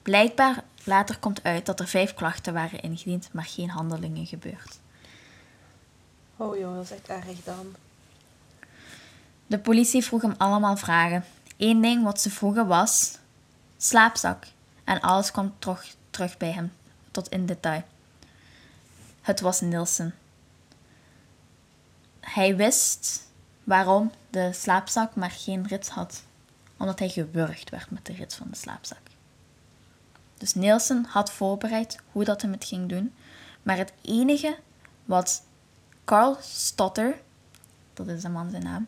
Blijkbaar 0.01 0.63
later 0.83 1.19
komt 1.19 1.43
uit 1.43 1.65
dat 1.65 1.79
er 1.79 1.87
vijf 1.87 2.13
klachten 2.13 2.53
waren 2.53 2.81
ingediend, 2.81 3.29
maar 3.33 3.45
geen 3.45 3.69
handelingen 3.69 4.25
gebeurd. 4.25 4.79
Oh 6.37 6.57
jongen, 6.57 6.75
dat 6.75 6.83
is 6.83 6.91
echt 6.91 7.07
erg 7.07 7.43
dan. 7.43 7.75
De 9.47 9.59
politie 9.59 10.03
vroeg 10.03 10.21
hem 10.21 10.35
allemaal 10.37 10.77
vragen. 10.77 11.25
Eén 11.57 11.81
ding 11.81 12.03
wat 12.03 12.21
ze 12.21 12.29
vroegen 12.29 12.67
was 12.67 13.17
slaapzak. 13.77 14.45
En 14.83 15.01
alles 15.01 15.31
kwam 15.31 15.53
terug, 15.59 15.95
terug 16.09 16.37
bij 16.37 16.51
hem, 16.51 16.73
tot 17.11 17.29
in 17.29 17.45
detail. 17.45 17.83
Het 19.23 19.39
was 19.39 19.61
Nielsen. 19.61 20.15
Hij 22.19 22.55
wist 22.55 23.21
waarom 23.63 24.11
de 24.29 24.53
slaapzak 24.53 25.15
maar 25.15 25.31
geen 25.31 25.67
rits 25.67 25.89
had. 25.89 26.23
Omdat 26.77 26.99
hij 26.99 27.09
gewurgd 27.09 27.69
werd 27.69 27.91
met 27.91 28.05
de 28.05 28.13
rits 28.13 28.35
van 28.35 28.47
de 28.49 28.57
slaapzak. 28.57 29.01
Dus 30.37 30.53
Nielsen 30.53 31.05
had 31.05 31.31
voorbereid 31.31 31.99
hoe 32.11 32.23
dat 32.23 32.41
hem 32.41 32.51
het 32.51 32.65
ging 32.65 32.89
doen. 32.89 33.13
Maar 33.61 33.77
het 33.77 33.93
enige 34.01 34.57
wat 35.05 35.43
Carl 36.05 36.37
Stotter, 36.41 37.21
dat 37.93 38.07
is 38.07 38.21
de 38.21 38.29
man 38.29 38.49
zijn 38.49 38.63
naam, 38.63 38.87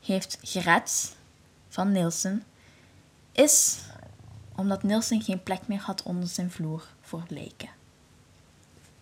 heeft 0.00 0.38
gered 0.42 1.16
van 1.68 1.92
Nielsen, 1.92 2.44
is 3.32 3.78
omdat 4.56 4.82
Nielsen 4.82 5.22
geen 5.22 5.42
plek 5.42 5.68
meer 5.68 5.80
had 5.80 6.02
onder 6.02 6.28
zijn 6.28 6.50
vloer 6.50 6.86
voor 7.00 7.24
lijken. 7.28 7.75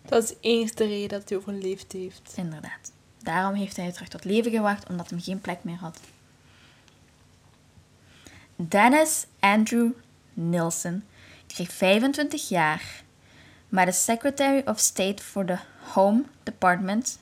Dat 0.05 0.23
is 0.23 0.29
de 0.29 0.37
enige 0.39 0.85
reden 0.85 1.19
dat 1.19 1.29
hij 1.29 1.37
overleefd 1.37 1.91
heeft. 1.91 2.33
Inderdaad. 2.35 2.91
Daarom 3.23 3.53
heeft 3.53 3.75
hij 3.75 3.91
terug 3.91 4.07
tot 4.07 4.23
leven 4.23 4.51
gewacht, 4.51 4.89
omdat 4.89 5.09
hij 5.09 5.19
geen 5.19 5.41
plek 5.41 5.63
meer 5.63 5.77
had. 5.77 5.99
Dennis 8.55 9.25
Andrew 9.39 9.91
Nielsen 10.33 11.05
kreeg 11.47 11.71
25 11.71 12.49
jaar, 12.49 13.03
maar 13.69 13.85
de 13.85 13.91
Secretary 13.91 14.61
of 14.65 14.79
State 14.79 15.23
for 15.23 15.45
the 15.45 15.57
Home 15.93 16.23
Department 16.43 17.19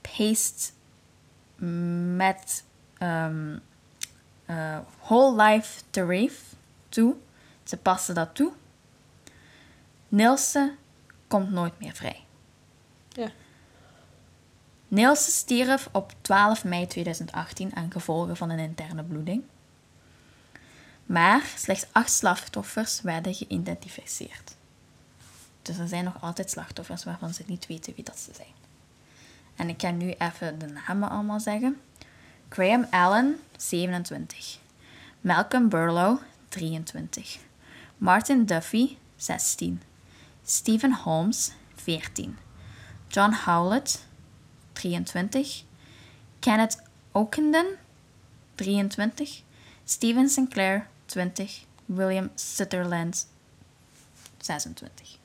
paced 0.00 0.72
met 2.16 2.64
ehm, 2.98 3.58
eh, 4.46 4.78
whole 5.00 5.42
life 5.42 5.82
tariff 5.90 6.42
toe. 6.88 7.14
Ze 7.64 7.76
passen 7.76 8.14
dat 8.14 8.34
toe. 8.34 8.52
Nielsen 10.08 10.76
komt 11.28 11.50
nooit 11.50 11.78
meer 11.78 11.94
vrij. 11.94 12.24
Ja. 13.08 13.30
Nielsen 14.88 15.32
stierf 15.32 15.88
op 15.92 16.12
12 16.20 16.64
mei 16.64 16.86
2018 16.86 17.76
aan 17.76 17.92
gevolgen 17.92 18.36
van 18.36 18.50
een 18.50 18.58
interne 18.58 19.04
bloeding. 19.04 19.42
Maar 21.06 21.42
slechts 21.56 21.86
acht 21.92 22.12
slachtoffers 22.12 23.00
werden 23.00 23.34
geïdentificeerd. 23.34 24.56
Dus 25.62 25.78
er 25.78 25.88
zijn 25.88 26.04
nog 26.04 26.22
altijd 26.22 26.50
slachtoffers 26.50 27.04
waarvan 27.04 27.34
ze 27.34 27.42
niet 27.46 27.66
weten 27.66 27.94
wie 27.94 28.04
dat 28.04 28.18
ze 28.18 28.30
zijn. 28.34 28.56
En 29.56 29.68
ik 29.68 29.80
ga 29.80 29.90
nu 29.90 30.14
even 30.18 30.58
de 30.58 30.66
namen 30.66 31.10
allemaal 31.10 31.40
zeggen. 31.40 31.80
Graham 32.48 32.86
Allen, 32.90 33.40
27. 33.56 34.58
Malcolm 35.20 35.68
Burlow, 35.68 36.18
23. 36.48 37.38
Martin 37.96 38.44
Duffy, 38.44 38.96
16. 39.16 39.82
Stephen 40.48 40.92
Holmes, 41.04 41.52
14. 41.74 42.38
John 43.08 43.32
Howlett, 43.44 44.04
23. 44.72 45.64
Kenneth 46.40 46.78
Okenden, 47.12 47.76
23. 48.54 49.42
Steven 49.84 50.28
Sinclair, 50.28 50.88
20. 51.06 51.66
William 51.86 52.30
Sutherland, 52.34 53.26
26. 54.38 55.18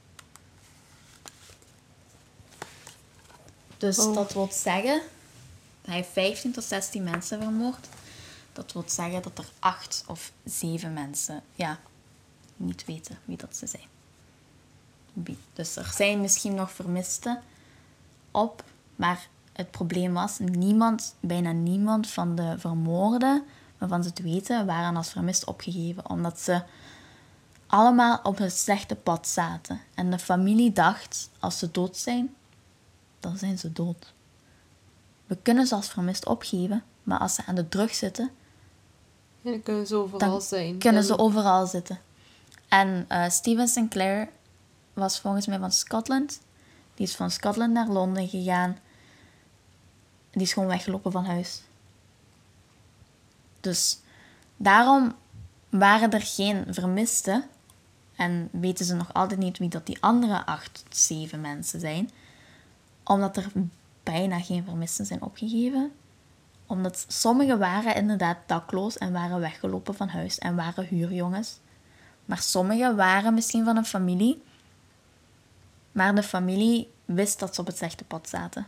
Dus 3.78 4.00
Oh. 4.00 4.16
dat 4.16 4.34
wil 4.34 4.50
zeggen, 4.52 5.02
hij 5.82 5.96
heeft 5.96 6.10
15 6.12 6.52
tot 6.52 6.64
16 6.64 7.04
mensen 7.04 7.42
vermoord. 7.42 7.88
Dat 8.54 8.74
wil 8.74 8.84
zeggen 8.88 9.22
dat 9.22 9.38
er 9.38 9.50
8 9.60 10.04
of 10.08 10.32
7 10.44 10.94
mensen 10.94 11.44
ja, 11.56 11.80
niet 12.56 12.86
weten 12.86 13.18
wie 13.26 13.38
dat 13.38 13.56
ze 13.56 13.68
zijn. 13.68 13.93
Dus 15.54 15.76
er 15.76 15.92
zijn 15.96 16.22
misschien 16.22 16.56
nog 16.56 16.72
vermisten 16.72 17.42
op, 18.32 18.64
maar 18.96 19.28
het 19.54 19.72
probleem 19.72 20.14
was, 20.14 20.40
niemand, 20.40 21.16
bijna 21.20 21.52
niemand 21.52 22.08
van 22.08 22.36
de 22.36 22.56
vermoorden, 22.58 23.44
waarvan 23.78 24.04
ze 24.04 24.10
het 24.10 24.22
weten, 24.22 24.66
waren 24.66 24.96
als 24.96 25.10
vermist 25.10 25.46
opgegeven, 25.46 26.10
omdat 26.10 26.40
ze 26.40 26.62
allemaal 27.68 28.20
op 28.24 28.38
het 28.38 28.54
slechte 28.58 28.96
pad 28.96 29.28
zaten. 29.28 29.82
En 29.94 30.10
de 30.12 30.20
familie 30.20 30.72
dacht, 30.72 31.30
als 31.40 31.60
ze 31.60 31.72
dood 31.72 31.98
zijn, 31.98 32.36
dan 33.20 33.38
zijn 33.38 33.58
ze 33.58 33.74
dood. 33.74 34.14
We 35.26 35.38
kunnen 35.42 35.68
ze 35.68 35.76
als 35.76 35.88
vermist 35.90 36.26
opgeven, 36.26 36.84
maar 37.04 37.20
als 37.20 37.36
ze 37.36 37.46
aan 37.46 37.56
de 37.56 37.70
drug 37.70 37.94
zitten, 37.96 38.30
Ja, 39.42 39.52
dan 39.52 39.62
kunnen 39.64 39.88
ze 39.88 39.96
overal 39.96 40.30
dan 40.30 40.42
zijn. 40.42 40.78
kunnen 40.78 41.04
ze 41.04 41.18
overal 41.18 41.68
zitten. 41.68 42.00
En 42.68 43.06
eh, 43.08 43.30
Steven 43.30 43.68
Sinclair 43.68 44.30
was 44.94 45.20
volgens 45.20 45.48
mij 45.48 45.60
van 45.60 45.72
Scotland. 45.72 46.42
Die 46.96 47.08
is 47.08 47.16
van 47.16 47.32
Scotland 47.32 47.74
naar 47.74 47.88
Londen 47.88 48.28
gegaan. 48.28 48.78
Die 50.32 50.42
is 50.42 50.54
gewoon 50.54 50.68
weggelopen 50.68 51.12
van 51.12 51.26
huis. 51.26 51.62
Dus 53.60 54.00
daarom 54.58 55.16
waren 55.70 56.12
er 56.12 56.22
geen 56.22 56.66
vermisten. 56.70 57.44
En 58.16 58.50
weten 58.52 58.86
ze 58.86 58.96
nog 58.96 59.14
altijd 59.14 59.40
niet 59.40 59.58
wie 59.58 59.70
dat 59.70 59.86
die 59.86 59.98
andere 60.02 60.46
acht, 60.46 60.84
zeven 60.90 61.42
mensen 61.42 61.80
zijn. 61.80 62.10
Omdat 63.04 63.38
er 63.38 63.52
bijna 64.04 64.40
geen 64.40 64.64
vermisten 64.64 65.06
zijn 65.06 65.22
opgegeven 65.22 65.92
omdat 66.74 67.06
sommigen 67.08 67.60
waren 67.60 67.96
inderdaad 67.96 68.38
dakloos 68.46 68.98
en 68.98 69.12
waren 69.12 69.40
weggelopen 69.40 69.96
van 69.96 70.08
huis 70.08 70.40
en 70.40 70.56
waren 70.56 70.86
huurjongens. 70.86 71.60
Maar 72.26 72.42
sommigen 72.42 72.96
waren 72.96 73.34
misschien 73.34 73.66
van 73.66 73.78
een 73.78 73.86
familie. 73.86 74.42
Maar 75.94 76.16
de 76.16 76.24
familie 76.24 76.92
wist 77.06 77.40
dat 77.40 77.56
ze 77.56 77.62
op 77.62 77.68
het 77.68 77.78
slechte 77.78 78.04
pad 78.04 78.30
zaten. 78.30 78.68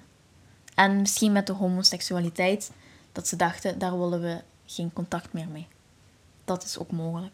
En 0.76 1.00
misschien 1.02 1.32
met 1.32 1.48
de 1.48 1.54
homoseksualiteit, 1.54 2.72
dat 3.12 3.28
ze 3.28 3.36
dachten, 3.36 3.80
daar 3.80 4.00
willen 4.00 4.22
we 4.22 4.42
geen 4.66 4.94
contact 4.94 5.34
meer 5.34 5.48
mee. 5.48 5.68
Dat 6.46 6.64
is 6.64 6.78
ook 6.78 6.92
mogelijk. 6.92 7.34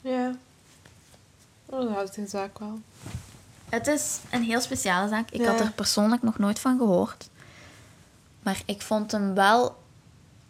Ja. 0.00 0.34
Oh, 1.66 1.80
dat 1.80 1.90
houdt 1.90 2.14
de 2.14 2.26
zaak 2.26 2.58
wel. 2.58 2.78
Het 3.68 3.86
is 3.86 4.18
een 4.30 4.42
heel 4.42 4.60
speciale 4.60 5.08
zaak. 5.08 5.30
Ik 5.30 5.40
Ja. 5.40 5.50
had 5.50 5.60
er 5.60 5.72
persoonlijk 5.72 6.22
nog 6.22 6.38
nooit 6.38 6.58
van 6.58 6.78
gehoord. 6.78 7.28
Maar 8.42 8.62
ik 8.66 8.82
vond 8.82 9.12
hem 9.12 9.34
wel 9.34 9.76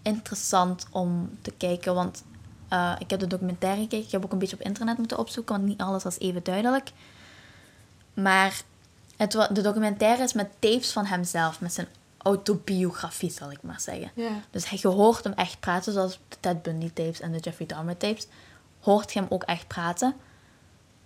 interessant 0.02 0.86
om 0.90 1.38
te 1.42 1.50
kijken. 1.50 1.94
Want 1.94 2.22
eh, 2.68 2.94
ik 2.98 3.10
heb 3.10 3.20
de 3.20 3.26
documentaire 3.26 3.80
gekeken. 3.80 4.06
Ik 4.06 4.12
heb 4.12 4.24
ook 4.24 4.32
een 4.32 4.38
beetje 4.38 4.56
op 4.56 4.62
internet 4.62 4.98
moeten 4.98 5.18
opzoeken. 5.18 5.54
Want 5.56 5.68
niet 5.68 5.80
alles 5.80 6.02
was 6.02 6.18
even 6.18 6.44
duidelijk. 6.44 6.92
Maar 8.14 8.62
het, 9.16 9.32
de 9.32 9.62
documentaire 9.62 10.22
is 10.22 10.32
met 10.32 10.50
tapes 10.58 10.92
van 10.92 11.04
hemzelf. 11.04 11.60
Met 11.60 11.72
zijn 11.72 11.88
autobiografie, 12.18 13.30
zal 13.30 13.50
ik 13.50 13.62
maar 13.62 13.80
zeggen. 13.80 14.10
Dus 14.50 14.68
je 14.68 14.88
hoort 14.88 15.24
hem 15.24 15.32
echt 15.32 15.60
praten, 15.60 15.92
zoals 15.92 16.18
de 16.28 16.36
Ted 16.40 16.62
Bundy 16.62 16.92
tapes 16.92 17.20
en 17.20 17.32
de 17.32 17.38
Jeffrey 17.38 17.66
Dahmer 17.66 17.96
tapes. 17.96 18.26
Hoort 18.80 19.12
je 19.12 19.18
hem 19.18 19.28
ook 19.30 19.42
echt 19.42 19.66
praten. 19.66 20.14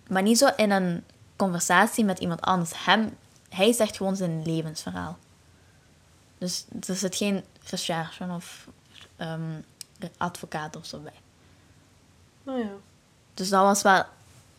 Maar 0.07 0.21
niet 0.21 0.37
zo 0.37 0.49
in 0.55 0.71
een 0.71 1.03
conversatie 1.35 2.05
met 2.05 2.19
iemand 2.19 2.41
anders. 2.41 2.85
Hem, 2.85 3.17
hij 3.49 3.73
zegt 3.73 3.97
gewoon 3.97 4.15
zijn 4.15 4.43
levensverhaal. 4.45 5.17
Dus 6.37 6.65
er 6.87 6.95
zit 6.95 7.15
geen 7.15 7.43
recherche 7.63 8.27
of 8.35 8.67
ehm, 9.15 9.61
advocaat 10.17 10.75
of 10.75 10.85
zo 10.85 10.99
bij. 10.99 11.19
Nou 12.43 12.59
ja. 12.59 12.71
Dus 13.33 13.49
dat 13.49 13.63
was 13.63 13.81
wel 13.81 14.03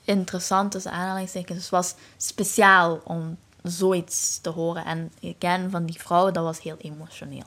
interessant, 0.09 0.71
tussen 0.73 0.93
aanhalingstekens. 0.93 1.53
Dus 1.55 1.63
het 1.63 1.71
was 1.71 1.95
speciaal 2.17 3.01
om 3.05 3.37
zoiets 3.63 4.39
te 4.41 4.51
horen. 4.51 4.85
En 4.85 5.13
again, 5.39 5.71
van 5.71 5.85
die 5.87 6.01
vrouw, 6.01 6.31
dat 6.31 6.45
was 6.45 6.61
heel 6.63 6.77
emotioneel. 6.79 7.47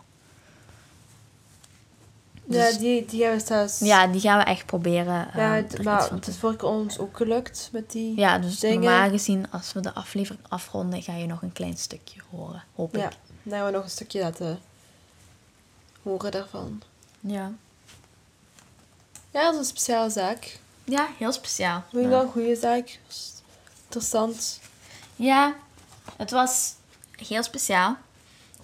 Ja, 2.45 2.65
Dus- 2.67 2.77
die, 2.77 3.05
we. 3.05 3.79
Ja, 3.79 4.07
die 4.07 4.21
gaan 4.21 4.37
we 4.37 4.43
echt 4.43 4.65
proberen. 4.65 5.27
eh, 5.27 5.35
Ja, 5.35 5.63
maar 5.83 6.09
het 6.11 6.27
is 6.27 6.37
vorige 6.37 6.57
keer 6.57 6.67
ons 6.69 6.97
ook 6.99 7.17
gelukt 7.17 7.69
met 7.71 7.91
die 7.91 8.15
Ja, 8.19 8.37
dus 8.39 8.59
dingen. 8.59 8.79
normaal 8.81 9.09
gezien, 9.09 9.51
als 9.51 9.73
we 9.73 9.79
de 9.79 9.93
aflevering 9.93 10.43
afronden, 10.49 11.01
ga 11.03 11.15
je 11.15 11.25
nog 11.25 11.41
een 11.41 11.51
klein 11.53 11.77
stukje 11.77 12.21
horen, 12.29 12.63
hoop 12.75 12.95
Ja, 12.95 13.05
ik. 13.09 13.15
dan 13.43 13.57
gaan 13.57 13.65
we 13.65 13.71
nog 13.71 13.83
een 13.83 13.89
stukje 13.89 14.21
laten 14.21 14.59
horen 16.03 16.31
daarvan. 16.31 16.81
Ja, 17.19 17.51
Ja, 19.31 19.43
dat 19.43 19.53
is 19.53 19.59
een 19.59 19.65
speciale 19.65 20.09
zaak. 20.09 20.59
Ja 20.83 21.07
heel 21.17 21.31
speciaal. 21.31 21.83
Vind 21.89 22.03
ik 22.05 22.09
Ja. 22.11 22.15
wel 22.17 22.21
een 22.25 22.31
goede 22.31 22.55
zaak. 22.55 22.99
Interessant. 23.83 24.59
Ja, 25.15 25.55
het 26.15 26.31
was 26.31 26.73
heel 27.11 27.43
speciaal. 27.43 27.97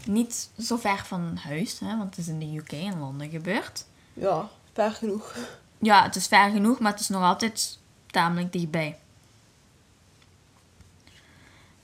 Niet 0.06 0.50
zo 0.60 0.78
ver 0.78 1.06
van 1.06 1.38
huis, 1.44 1.80
hè, 1.80 1.98
want 1.98 2.10
het 2.16 2.18
is 2.18 2.28
in 2.28 2.40
de 2.40 2.58
UK, 2.58 2.72
in 2.72 3.00
Londen 3.00 3.30
gebeurd. 3.30 3.86
Ja, 4.14 4.50
ver 4.74 4.92
genoeg. 4.92 5.36
Ja, 5.80 6.04
het 6.04 6.16
is 6.16 6.28
ver 6.28 6.50
genoeg, 6.50 6.80
maar 6.80 6.92
het 6.92 7.02
is 7.02 7.08
nog 7.10 7.24
altijd 7.24 7.80
tamelijk 8.12 8.52
dichtbij. 8.52 8.98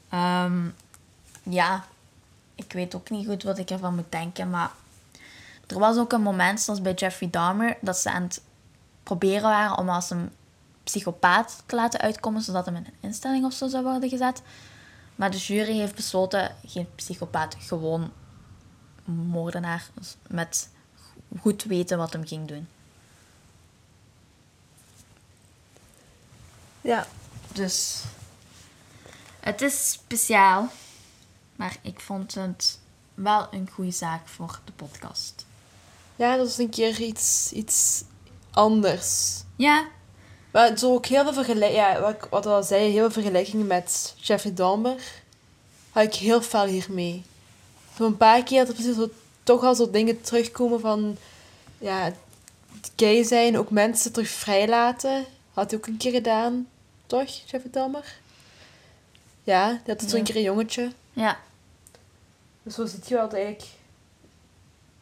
Ehm, 0.10 0.68
ja, 1.44 1.86
ik 2.56 2.72
weet 2.74 2.96
ook 2.96 3.10
niet 3.10 3.28
goed 3.28 3.44
wat 3.44 3.58
ik 3.58 3.70
ervan 3.70 3.96
moet 3.96 4.12
denken, 4.12 4.50
maar 4.50 4.72
er 5.68 5.80
was 5.80 5.98
ook 5.98 6.12
een 6.12 6.22
moment, 6.22 6.62
zoals 6.62 6.82
bij 6.82 6.94
Jeffrey 6.94 7.30
Dahmer, 7.30 7.78
dat 7.82 7.98
ze 7.98 8.12
aan 8.12 8.24
het 8.24 8.42
proberen 9.04 9.50
waren 9.50 9.78
om 9.78 9.90
als 9.90 10.10
een 10.10 10.32
psychopaat 10.84 11.64
te 11.66 11.76
laten 11.76 12.00
uitkomen, 12.00 12.42
zodat 12.42 12.66
hem 12.66 12.76
in 12.76 12.86
een 12.86 12.94
instelling 13.00 13.46
of 13.46 13.54
zo 13.54 13.68
zou 13.68 13.84
worden 13.84 14.10
gezet. 14.10 14.42
Maar 15.16 15.32
de 15.32 15.38
jury 15.38 15.78
heeft 15.78 15.96
besloten, 15.96 16.56
geen 16.66 16.88
psychopaat, 16.96 17.56
gewoon 17.60 18.12
moordenaar 19.06 19.90
dus 19.94 20.16
met 20.28 20.70
goed 21.40 21.64
weten 21.64 21.98
wat 21.98 22.14
hem 22.14 22.28
ging 22.28 22.48
doen. 22.48 22.68
Ja. 26.82 27.08
Dus 27.54 28.04
het 29.40 29.62
is 29.62 29.92
speciaal, 29.92 30.70
maar 31.56 31.78
ik 31.82 32.00
vond 32.00 32.34
het 32.36 32.80
wel 33.14 33.48
een 33.52 33.70
goede 33.74 33.92
zaak 33.92 34.28
voor 34.28 34.60
de 34.66 34.72
podcast. 34.72 35.46
Ja, 36.16 36.38
dat 36.38 36.48
is 36.48 36.58
een 36.58 36.70
keer 36.70 37.02
iets, 37.02 37.52
iets 37.52 38.04
anders. 38.54 39.42
Ja, 39.56 39.88
Maar 40.52 40.72
is 40.72 40.84
ook 40.84 41.06
heel 41.06 41.24
veel 41.24 41.34
vergelijkingen... 41.34 41.86
Ja, 41.86 42.00
wat 42.00 42.10
ik 42.10 42.28
wat 42.30 42.44
we 42.44 42.50
al 42.50 42.64
zei, 42.64 42.92
heel 42.92 43.02
veel 43.02 43.22
vergelijkingen 43.22 43.68
met 43.68 44.14
Jeffrey 44.18 44.54
Dahmer. 44.54 45.04
Had 45.92 46.04
ik 46.04 46.14
heel 46.14 46.42
fel 46.42 46.66
hiermee. 46.66 47.24
Zo 47.98 48.06
een 48.06 48.18
paar 48.18 48.44
keer 48.44 48.60
dat 48.60 48.68
er 48.68 48.74
precies 48.74 48.96
zo, 48.96 49.10
toch 49.44 49.64
al 49.64 49.76
zo 49.76 49.90
dingen 49.90 50.22
terugkomen 50.22 50.80
van... 50.80 51.18
Ja, 51.78 52.14
gay 52.96 53.24
zijn, 53.24 53.58
ook 53.58 53.70
mensen 53.70 54.12
terug 54.12 54.30
vrijlaten. 54.30 55.26
Had 55.54 55.70
hij 55.70 55.80
ook 55.80 55.88
een 55.88 55.98
keer 55.98 56.12
gedaan. 56.12 56.68
Toch, 57.06 57.28
Jeffrey 57.28 57.72
Dahmer? 57.72 58.16
Ja, 59.44 59.70
die 59.70 59.94
had 59.94 60.12
Ja. 60.12 60.22
keer 60.22 60.36
een 60.36 60.42
jongetje. 60.42 60.92
ja, 61.14 61.40
Dus 62.64 62.76
zo 62.76 62.86
ziet 62.86 63.08
je 63.08 63.14
wel 63.16 63.24
dat 63.24 63.34
eigenlijk... 63.34 63.66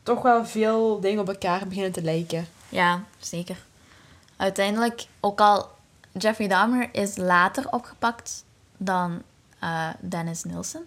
Toch 0.04 0.22
wel 0.22 0.46
veel 0.46 1.00
dingen 1.00 1.20
op 1.20 1.28
elkaar 1.28 1.68
beginnen 1.68 1.92
te 1.92 2.02
lijken. 2.02 2.48
Ja, 2.72 3.04
zeker. 3.20 3.58
Uiteindelijk, 4.38 5.06
ook 5.20 5.40
al 5.40 5.70
Jeffrey 6.12 6.48
Dahmer 6.48 6.90
is 6.92 7.18
later 7.18 7.72
opgepakt 7.72 8.44
dan 8.78 9.22
eh, 9.60 9.90
Dennis 10.00 10.44
Nielsen. 10.44 10.86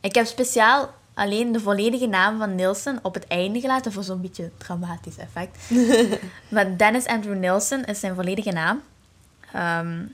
Ik 0.00 0.14
heb 0.14 0.26
speciaal 0.26 0.94
alleen 1.14 1.52
de 1.52 1.60
volledige 1.60 2.06
naam 2.06 2.38
van 2.38 2.54
Nielsen 2.54 2.98
op 3.02 3.14
het 3.14 3.26
einde 3.26 3.60
gelaten 3.60 3.92
voor 3.92 4.02
zo'n 4.02 4.20
beetje 4.20 4.50
dramatisch 4.58 5.16
effect. 5.16 5.70
maar 6.54 6.76
Dennis 6.76 7.06
Andrew 7.06 7.36
Nielsen 7.38 7.84
is 7.84 8.00
zijn 8.00 8.14
volledige 8.14 8.52
naam. 8.52 8.82
Ehm, 9.52 10.04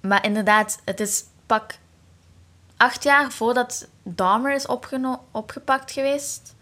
maar 0.00 0.24
inderdaad, 0.24 0.78
het 0.84 1.00
is 1.00 1.24
pak 1.46 1.74
acht 2.76 3.02
jaar 3.02 3.32
voordat 3.32 3.88
Dahmer 4.02 4.54
is 4.54 4.66
opgepakt 5.30 5.90
geweest. 5.90 6.54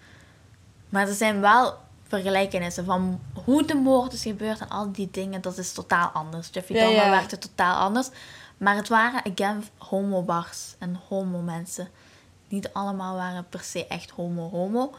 Maar 0.88 1.09
er 1.09 1.14
zijn 1.14 1.40
wel 1.40 1.78
vergelijkenissen 2.12 2.84
van 2.84 3.20
hoe 3.44 3.64
de 3.64 3.74
moord 3.74 4.12
is 4.12 4.22
gebeurd 4.22 4.60
en 4.60 4.68
al 4.68 4.92
die 4.92 5.08
dingen. 5.10 5.40
Dat 5.40 5.58
is 5.58 5.72
totaal 5.72 6.08
anders. 6.08 6.48
Jeffrey 6.52 6.78
Ja, 6.78 6.84
Dahmer 6.84 7.04
ja. 7.04 7.10
werkte 7.10 7.38
totaal 7.38 7.76
anders. 7.76 8.08
Maar 8.56 8.76
het 8.76 8.88
waren, 8.88 9.32
again, 9.32 9.64
homo-bars 9.78 10.74
en 10.78 11.00
homo-mensen. 11.08 11.88
Niet 12.48 12.72
allemaal 12.72 13.14
waren 13.14 13.46
per 13.48 13.60
se 13.60 13.86
echt 13.86 14.10
homo-homo. 14.10 14.94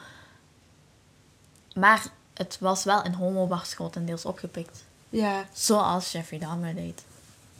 Maar 1.75 2.03
het 2.33 2.57
was 2.59 2.83
wel 2.83 3.03
in 3.03 3.13
homo-bars 3.13 3.73
grotendeels 3.73 4.25
opgepikt. 4.25 4.83
Ja, 5.09 5.45
Zoals 5.53 6.11
Jeffrey 6.11 6.39
Dahmer 6.39 6.75
deed. 6.75 7.03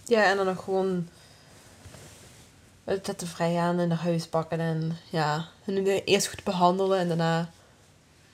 Ja, 0.06 0.24
en 0.24 0.38
dan 0.38 0.46
nog 0.46 0.64
gewoon 0.64 1.08
het 2.84 3.06
zetten 3.06 3.28
vrij 3.28 3.58
aan 3.58 3.80
en 3.80 3.88
naar 3.88 3.98
huis 4.02 4.28
pakken 4.28 4.60
en 4.60 4.98
ja, 5.10 5.46
en 5.66 5.76
dan 5.76 5.84
eerst 5.86 6.28
goed 6.28 6.44
behandelen 6.44 7.00
en 7.00 7.08
daarna 7.08 7.50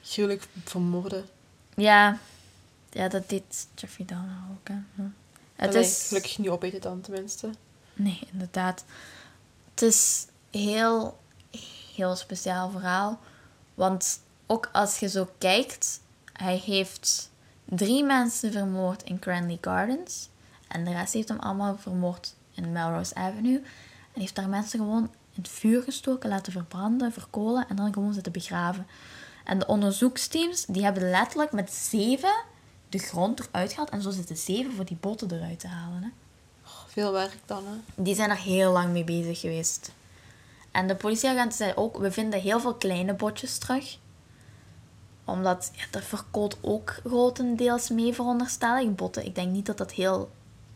gruwelijk 0.09 0.47
vermoorden. 0.65 1.25
Ja, 1.75 2.17
ja 2.89 3.07
dat 3.07 3.29
deed 3.29 3.67
Jeffrey 3.75 4.05
Dahmer 4.05 4.37
ook. 4.51 4.67
Hè. 4.67 5.03
Het 5.55 5.69
Allee, 5.69 5.83
is... 5.83 6.05
Gelukkig 6.07 6.37
niet 6.37 6.49
opeten 6.49 6.81
dan 6.81 7.01
tenminste. 7.01 7.49
Nee, 7.93 8.19
inderdaad. 8.31 8.85
Het 9.69 9.81
is 9.81 10.25
heel, 10.51 11.19
heel 11.95 12.15
speciaal 12.15 12.69
verhaal. 12.69 13.19
Want 13.73 14.19
ook 14.45 14.69
als 14.71 14.99
je 14.99 15.09
zo 15.09 15.29
kijkt, 15.37 16.01
hij 16.33 16.57
heeft 16.57 17.29
drie 17.65 18.03
mensen 18.03 18.51
vermoord 18.51 19.03
in 19.03 19.19
Cranley 19.19 19.57
Gardens. 19.61 20.29
En 20.67 20.83
de 20.83 20.91
rest 20.91 21.13
heeft 21.13 21.27
hem 21.27 21.39
allemaal 21.39 21.77
vermoord 21.77 22.35
in 22.53 22.71
Melrose 22.71 23.15
Avenue. 23.15 23.61
En 24.13 24.21
heeft 24.21 24.35
daar 24.35 24.49
mensen 24.49 24.79
gewoon 24.79 25.03
in 25.03 25.41
het 25.41 25.49
vuur 25.49 25.83
gestoken, 25.83 26.29
laten 26.29 26.51
verbranden, 26.51 27.11
verkolen 27.11 27.67
en 27.69 27.75
dan 27.75 27.93
gewoon 27.93 28.13
zitten 28.13 28.31
begraven. 28.31 28.87
En 29.49 29.59
de 29.59 29.67
onderzoeksteams, 29.67 30.65
die 30.65 30.83
hebben 30.83 31.09
letterlijk 31.09 31.51
met 31.51 31.71
zeven 31.71 32.43
de 32.89 32.97
grond 32.97 33.47
eruit 33.51 33.71
gehaald. 33.71 33.89
En 33.89 34.01
zo 34.01 34.11
zitten 34.11 34.37
zeven 34.37 34.73
voor 34.73 34.85
die 34.85 34.97
botten 34.99 35.31
eruit 35.31 35.59
te 35.59 35.67
halen. 35.67 36.03
Hè. 36.03 36.09
Veel 36.87 37.11
werk 37.11 37.37
dan, 37.45 37.63
hè. 37.65 38.03
Die 38.03 38.15
zijn 38.15 38.29
er 38.29 38.37
heel 38.37 38.71
lang 38.71 38.91
mee 38.91 39.03
bezig 39.03 39.39
geweest. 39.39 39.91
En 40.71 40.87
de 40.87 40.95
politieagenten 40.95 41.57
zeiden 41.57 41.83
ook, 41.83 41.97
we 41.97 42.11
vinden 42.11 42.39
heel 42.39 42.59
veel 42.59 42.73
kleine 42.73 43.13
botjes 43.13 43.57
terug. 43.57 43.97
Omdat, 45.25 45.71
ja, 45.73 45.83
dat 45.91 46.03
verkoolt 46.03 46.57
ook 46.61 46.99
grotendeels 47.05 47.89
mee, 47.89 48.13
veronderstel 48.13 48.77
ik, 48.77 48.95
botten. 48.95 49.25
Ik 49.25 49.35
denk 49.35 49.51
niet 49.51 49.65
dat 49.65 49.77
dat 49.77 49.91
heel... 49.91 50.31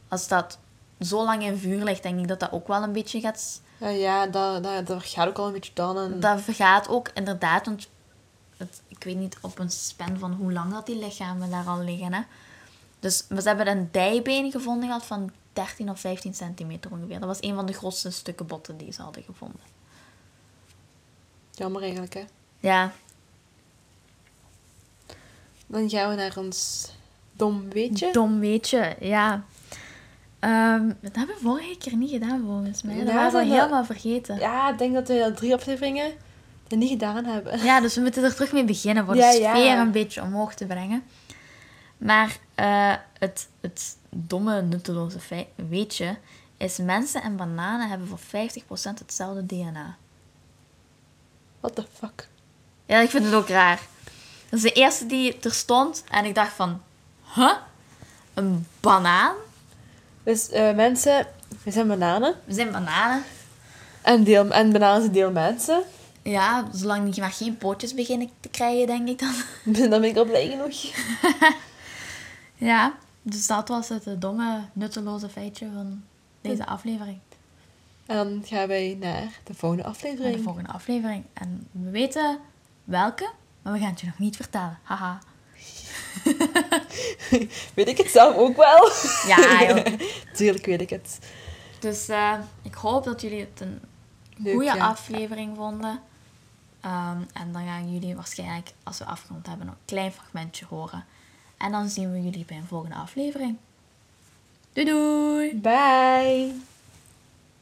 Als 0.08 0.28
dat 0.28 0.58
zo 1.00 1.26
lang 1.26 1.44
in 1.44 1.58
vuur 1.58 1.84
ligt, 1.84 2.04
denk 2.04 2.20
ik 2.20 2.28
dat 2.28 2.40
dat 2.40 2.52
ook 2.52 2.68
wel 2.68 2.84
een 2.84 2.94
beetje 2.94 3.20
gaat... 3.20 3.62
Ja, 3.78 3.88
ja 3.88 4.28
dat, 4.28 4.64
dat, 4.64 4.88
dat 4.88 5.04
gaat 5.06 5.28
ook 5.28 5.38
al 5.38 5.48
een 5.48 5.54
beetje 5.54 5.74
dan. 5.74 5.98
En... 5.98 6.20
Dat 6.20 6.42
vergaat 6.42 6.88
ook, 6.88 7.10
inderdaad, 7.14 7.66
want... 7.66 7.88
Het, 8.64 8.82
ik 8.88 9.04
weet 9.04 9.18
niet 9.18 9.38
op 9.42 9.60
een 9.60 9.70
span 9.72 10.18
van 10.20 10.34
hoe 10.34 10.52
lang 10.54 10.72
dat 10.74 10.86
die 10.86 10.98
lichamen 10.98 11.50
daar 11.50 11.66
al 11.66 11.80
liggen, 11.84 12.14
hè. 12.14 12.22
Dus 13.00 13.26
maar 13.30 13.42
ze 13.42 13.48
hebben 13.48 13.68
een 13.68 13.90
dijbeen 13.92 14.52
gevonden 14.52 14.88
gehad 14.88 15.06
van 15.06 15.32
13 15.54 15.90
of 15.90 16.00
15 16.00 16.34
centimeter 16.34 16.92
ongeveer. 16.92 17.20
Dat 17.20 17.28
was 17.28 17.42
een 17.42 17.56
van 17.56 17.66
de 17.66 17.74
grootste 17.74 18.12
stukken 18.12 18.48
botten 18.48 18.78
die 18.78 18.92
ze 18.94 19.02
hadden 19.02 19.24
gevonden. 19.24 19.60
Jammer 21.52 21.82
eigenlijk, 21.82 22.14
hè. 22.14 22.24
Ja, 22.60 22.92
Dan 25.68 25.90
gaan 25.90 26.10
we 26.10 26.16
naar 26.16 26.38
ons 26.38 26.90
dom 27.34 27.70
weetje. 27.70 28.12
dom 28.12 28.40
weetje, 28.40 28.96
ja. 29.00 29.44
Ehm, 30.40 30.88
dat 31.02 31.16
hebben 31.16 31.36
we 31.36 31.42
vorige 31.42 31.78
keer 31.78 31.96
niet 31.96 32.10
gedaan, 32.12 32.44
volgens 32.46 32.82
mij. 32.82 32.98
Dat 32.98 33.08
Ja, 33.08 33.14
waren 33.14 33.34
we 33.50 33.54
helemaal 33.56 33.86
vergeten. 33.86 34.40
Ja, 34.40 34.70
ik 34.72 34.78
denk 34.78 34.94
dat 34.94 35.08
we 35.08 35.32
drie 35.36 35.54
afleveringen 35.54 36.14
dat 36.68 36.80
niet 36.80 36.90
gedaan 36.90 37.26
hebben. 37.26 37.60
Ja, 37.64 37.82
dus 37.82 37.96
we 37.96 38.02
moeten 38.02 38.24
er 38.24 38.34
terug 38.34 38.52
mee 38.52 38.66
beginnen 38.66 39.06
voor 39.06 39.16
Ja, 39.16 39.32
de 39.32 39.40
ja. 39.40 39.56
sfeer 39.56 39.78
een 39.78 39.92
beetje 39.92 40.22
omhoog 40.22 40.54
te 40.54 40.66
brengen. 40.66 41.04
Maar 41.98 42.38
eh, 42.56 42.94
het, 43.20 43.48
het 43.62 43.98
domme, 44.10 44.62
nutteloze 44.62 45.20
feit, 45.20 45.48
weetje 45.70 46.18
is 46.58 46.78
mensen 46.78 47.22
en 47.22 47.36
bananen 47.36 47.90
hebben 47.90 48.08
voor 48.08 48.20
50% 48.20 48.24
hetzelfde 49.00 49.46
DNA. 49.46 49.98
What 51.60 51.76
the 51.76 51.86
fuck? 51.94 52.28
Ja, 52.86 53.00
ik 53.00 53.10
vind 53.10 53.26
het 53.26 53.34
ook 53.34 53.48
raar. 53.48 53.80
Dat 54.50 54.64
is 54.64 54.72
de 54.72 54.72
eerste 54.72 55.06
die 55.06 55.40
er 55.40 55.54
stond 55.54 56.04
en 56.10 56.26
ik 56.26 56.36
dacht 56.36 56.54
van, 56.54 56.82
huh? 57.36 57.54
Een 58.34 58.68
banaan? 58.80 59.36
Dus 60.24 60.50
eh, 60.50 60.76
mensen, 60.76 61.28
we 61.64 61.72
zijn 61.72 61.88
bananen. 61.88 62.36
We 62.46 62.54
zijn 62.54 62.72
bananen. 62.72 63.24
En, 64.02 64.24
deel, 64.24 64.50
en 64.50 64.72
bananen 64.72 65.02
zijn 65.02 65.14
deel 65.14 65.32
mensen. 65.32 65.84
Ja, 66.24 66.68
zolang 66.74 67.16
je 67.16 67.22
maar 67.22 67.32
geen 67.32 67.58
pootjes 67.58 67.94
beginnen 67.94 68.30
te 68.40 68.50
krijgen, 68.50 68.88
denk 68.88 69.08
ik 69.08 69.20
dan. 69.20 69.34
Dan 69.90 70.02
ben 70.02 70.04
ik 70.10 70.18
al 70.18 70.26
blij 70.26 70.48
genoeg. 70.50 70.76
Ja, 72.56 72.94
dus 73.22 73.48
dat 73.48 73.68
was 73.68 73.90
het 73.90 74.22
domme, 74.22 74.62
nutteloze 74.74 75.30
feitje 75.30 75.70
van 75.74 76.04
deze 76.42 76.66
aflevering. 76.66 77.20
En 78.06 78.16
dan 78.16 78.42
gaan 78.46 78.68
wij 78.68 78.98
naar 79.00 79.40
de 79.44 79.54
volgende 79.54 79.84
Naar 79.84 79.92
aflevering. 79.92 80.36
de 80.36 80.42
volgende 80.44 80.70
aflevering. 80.70 81.24
En 81.34 81.68
we 81.72 81.90
weten 81.90 82.40
welke, 82.84 83.30
maar 83.62 83.74
we 83.74 83.80
gaan 83.80 83.90
het 83.90 84.00
je 84.00 84.06
nog 84.06 84.20
niet 84.20 84.36
vertellen. 84.36 84.80
Haha. 84.84 85.20
Weet 87.74 87.88
ik 87.88 87.98
het 87.98 88.10
zelf 88.10 88.36
ook 88.36 88.56
wel? 88.58 88.90
Ja, 89.28 89.64
joh. 89.68 90.00
Tuurlijk 90.34 90.66
weet 90.66 90.82
ik 90.82 90.90
het. 90.90 91.20
Dus 91.80 92.08
eh, 92.08 92.34
ik 92.62 92.74
hoop 92.74 93.04
dat 93.04 93.22
jullie 93.22 93.40
het 93.40 93.62
een 93.62 93.82
goede 94.54 94.80
aflevering 94.80 95.56
vonden. 95.56 96.00
Ehm, 96.84 97.22
en 97.34 97.52
dan 97.54 97.66
gaan 97.66 97.94
jullie 97.94 98.16
waarschijnlijk, 98.16 98.72
als 98.84 98.98
we 98.98 99.06
afgerond 99.06 99.48
hebben, 99.48 99.66
nog 99.66 99.76
een 99.76 99.86
klein 99.86 100.12
fragmentje 100.12 100.66
horen. 100.66 101.06
En 101.58 101.72
dan 101.72 101.90
zien 101.90 102.12
we 102.12 102.24
jullie 102.24 102.46
bij 102.46 102.58
een 102.58 102.68
volgende 102.68 102.96
aflevering. 102.96 103.58
Doei 104.74 104.86
doei! 104.88 105.56
Bye. 105.56 106.62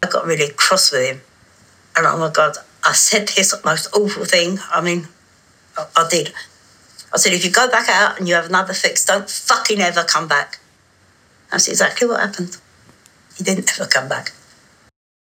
I 0.05 0.09
got 0.09 0.25
really 0.25 0.53
cross 0.53 0.89
with 0.89 1.09
him. 1.09 1.21
And 1.93 2.05
oh 2.05 2.19
my 2.19 2.29
God, 2.31 2.63
I 2.83 2.93
said 2.93 3.27
this 3.27 3.61
most 3.63 3.91
awful 3.91 4.25
thing. 4.25 4.59
I 4.75 4.81
mean, 4.81 5.07
I, 5.77 5.83
I 5.95 6.07
did. 6.09 6.33
I 7.13 7.17
said, 7.17 7.33
if 7.33 7.43
you 7.43 7.51
go 7.51 7.69
back 7.69 7.89
out 7.89 8.17
and 8.17 8.27
you 8.27 8.35
have 8.35 8.47
another 8.47 8.73
fix, 8.73 9.05
don't 9.05 9.29
fucking 9.29 9.81
ever 9.81 10.03
come 10.03 10.27
back. 10.27 10.59
That's 11.51 11.67
exactly 11.67 12.07
what 12.07 12.19
happened. 12.21 12.57
He 13.37 13.43
didn't 13.43 13.69
ever 13.73 13.87
come 13.87 14.07
back. 14.07 14.31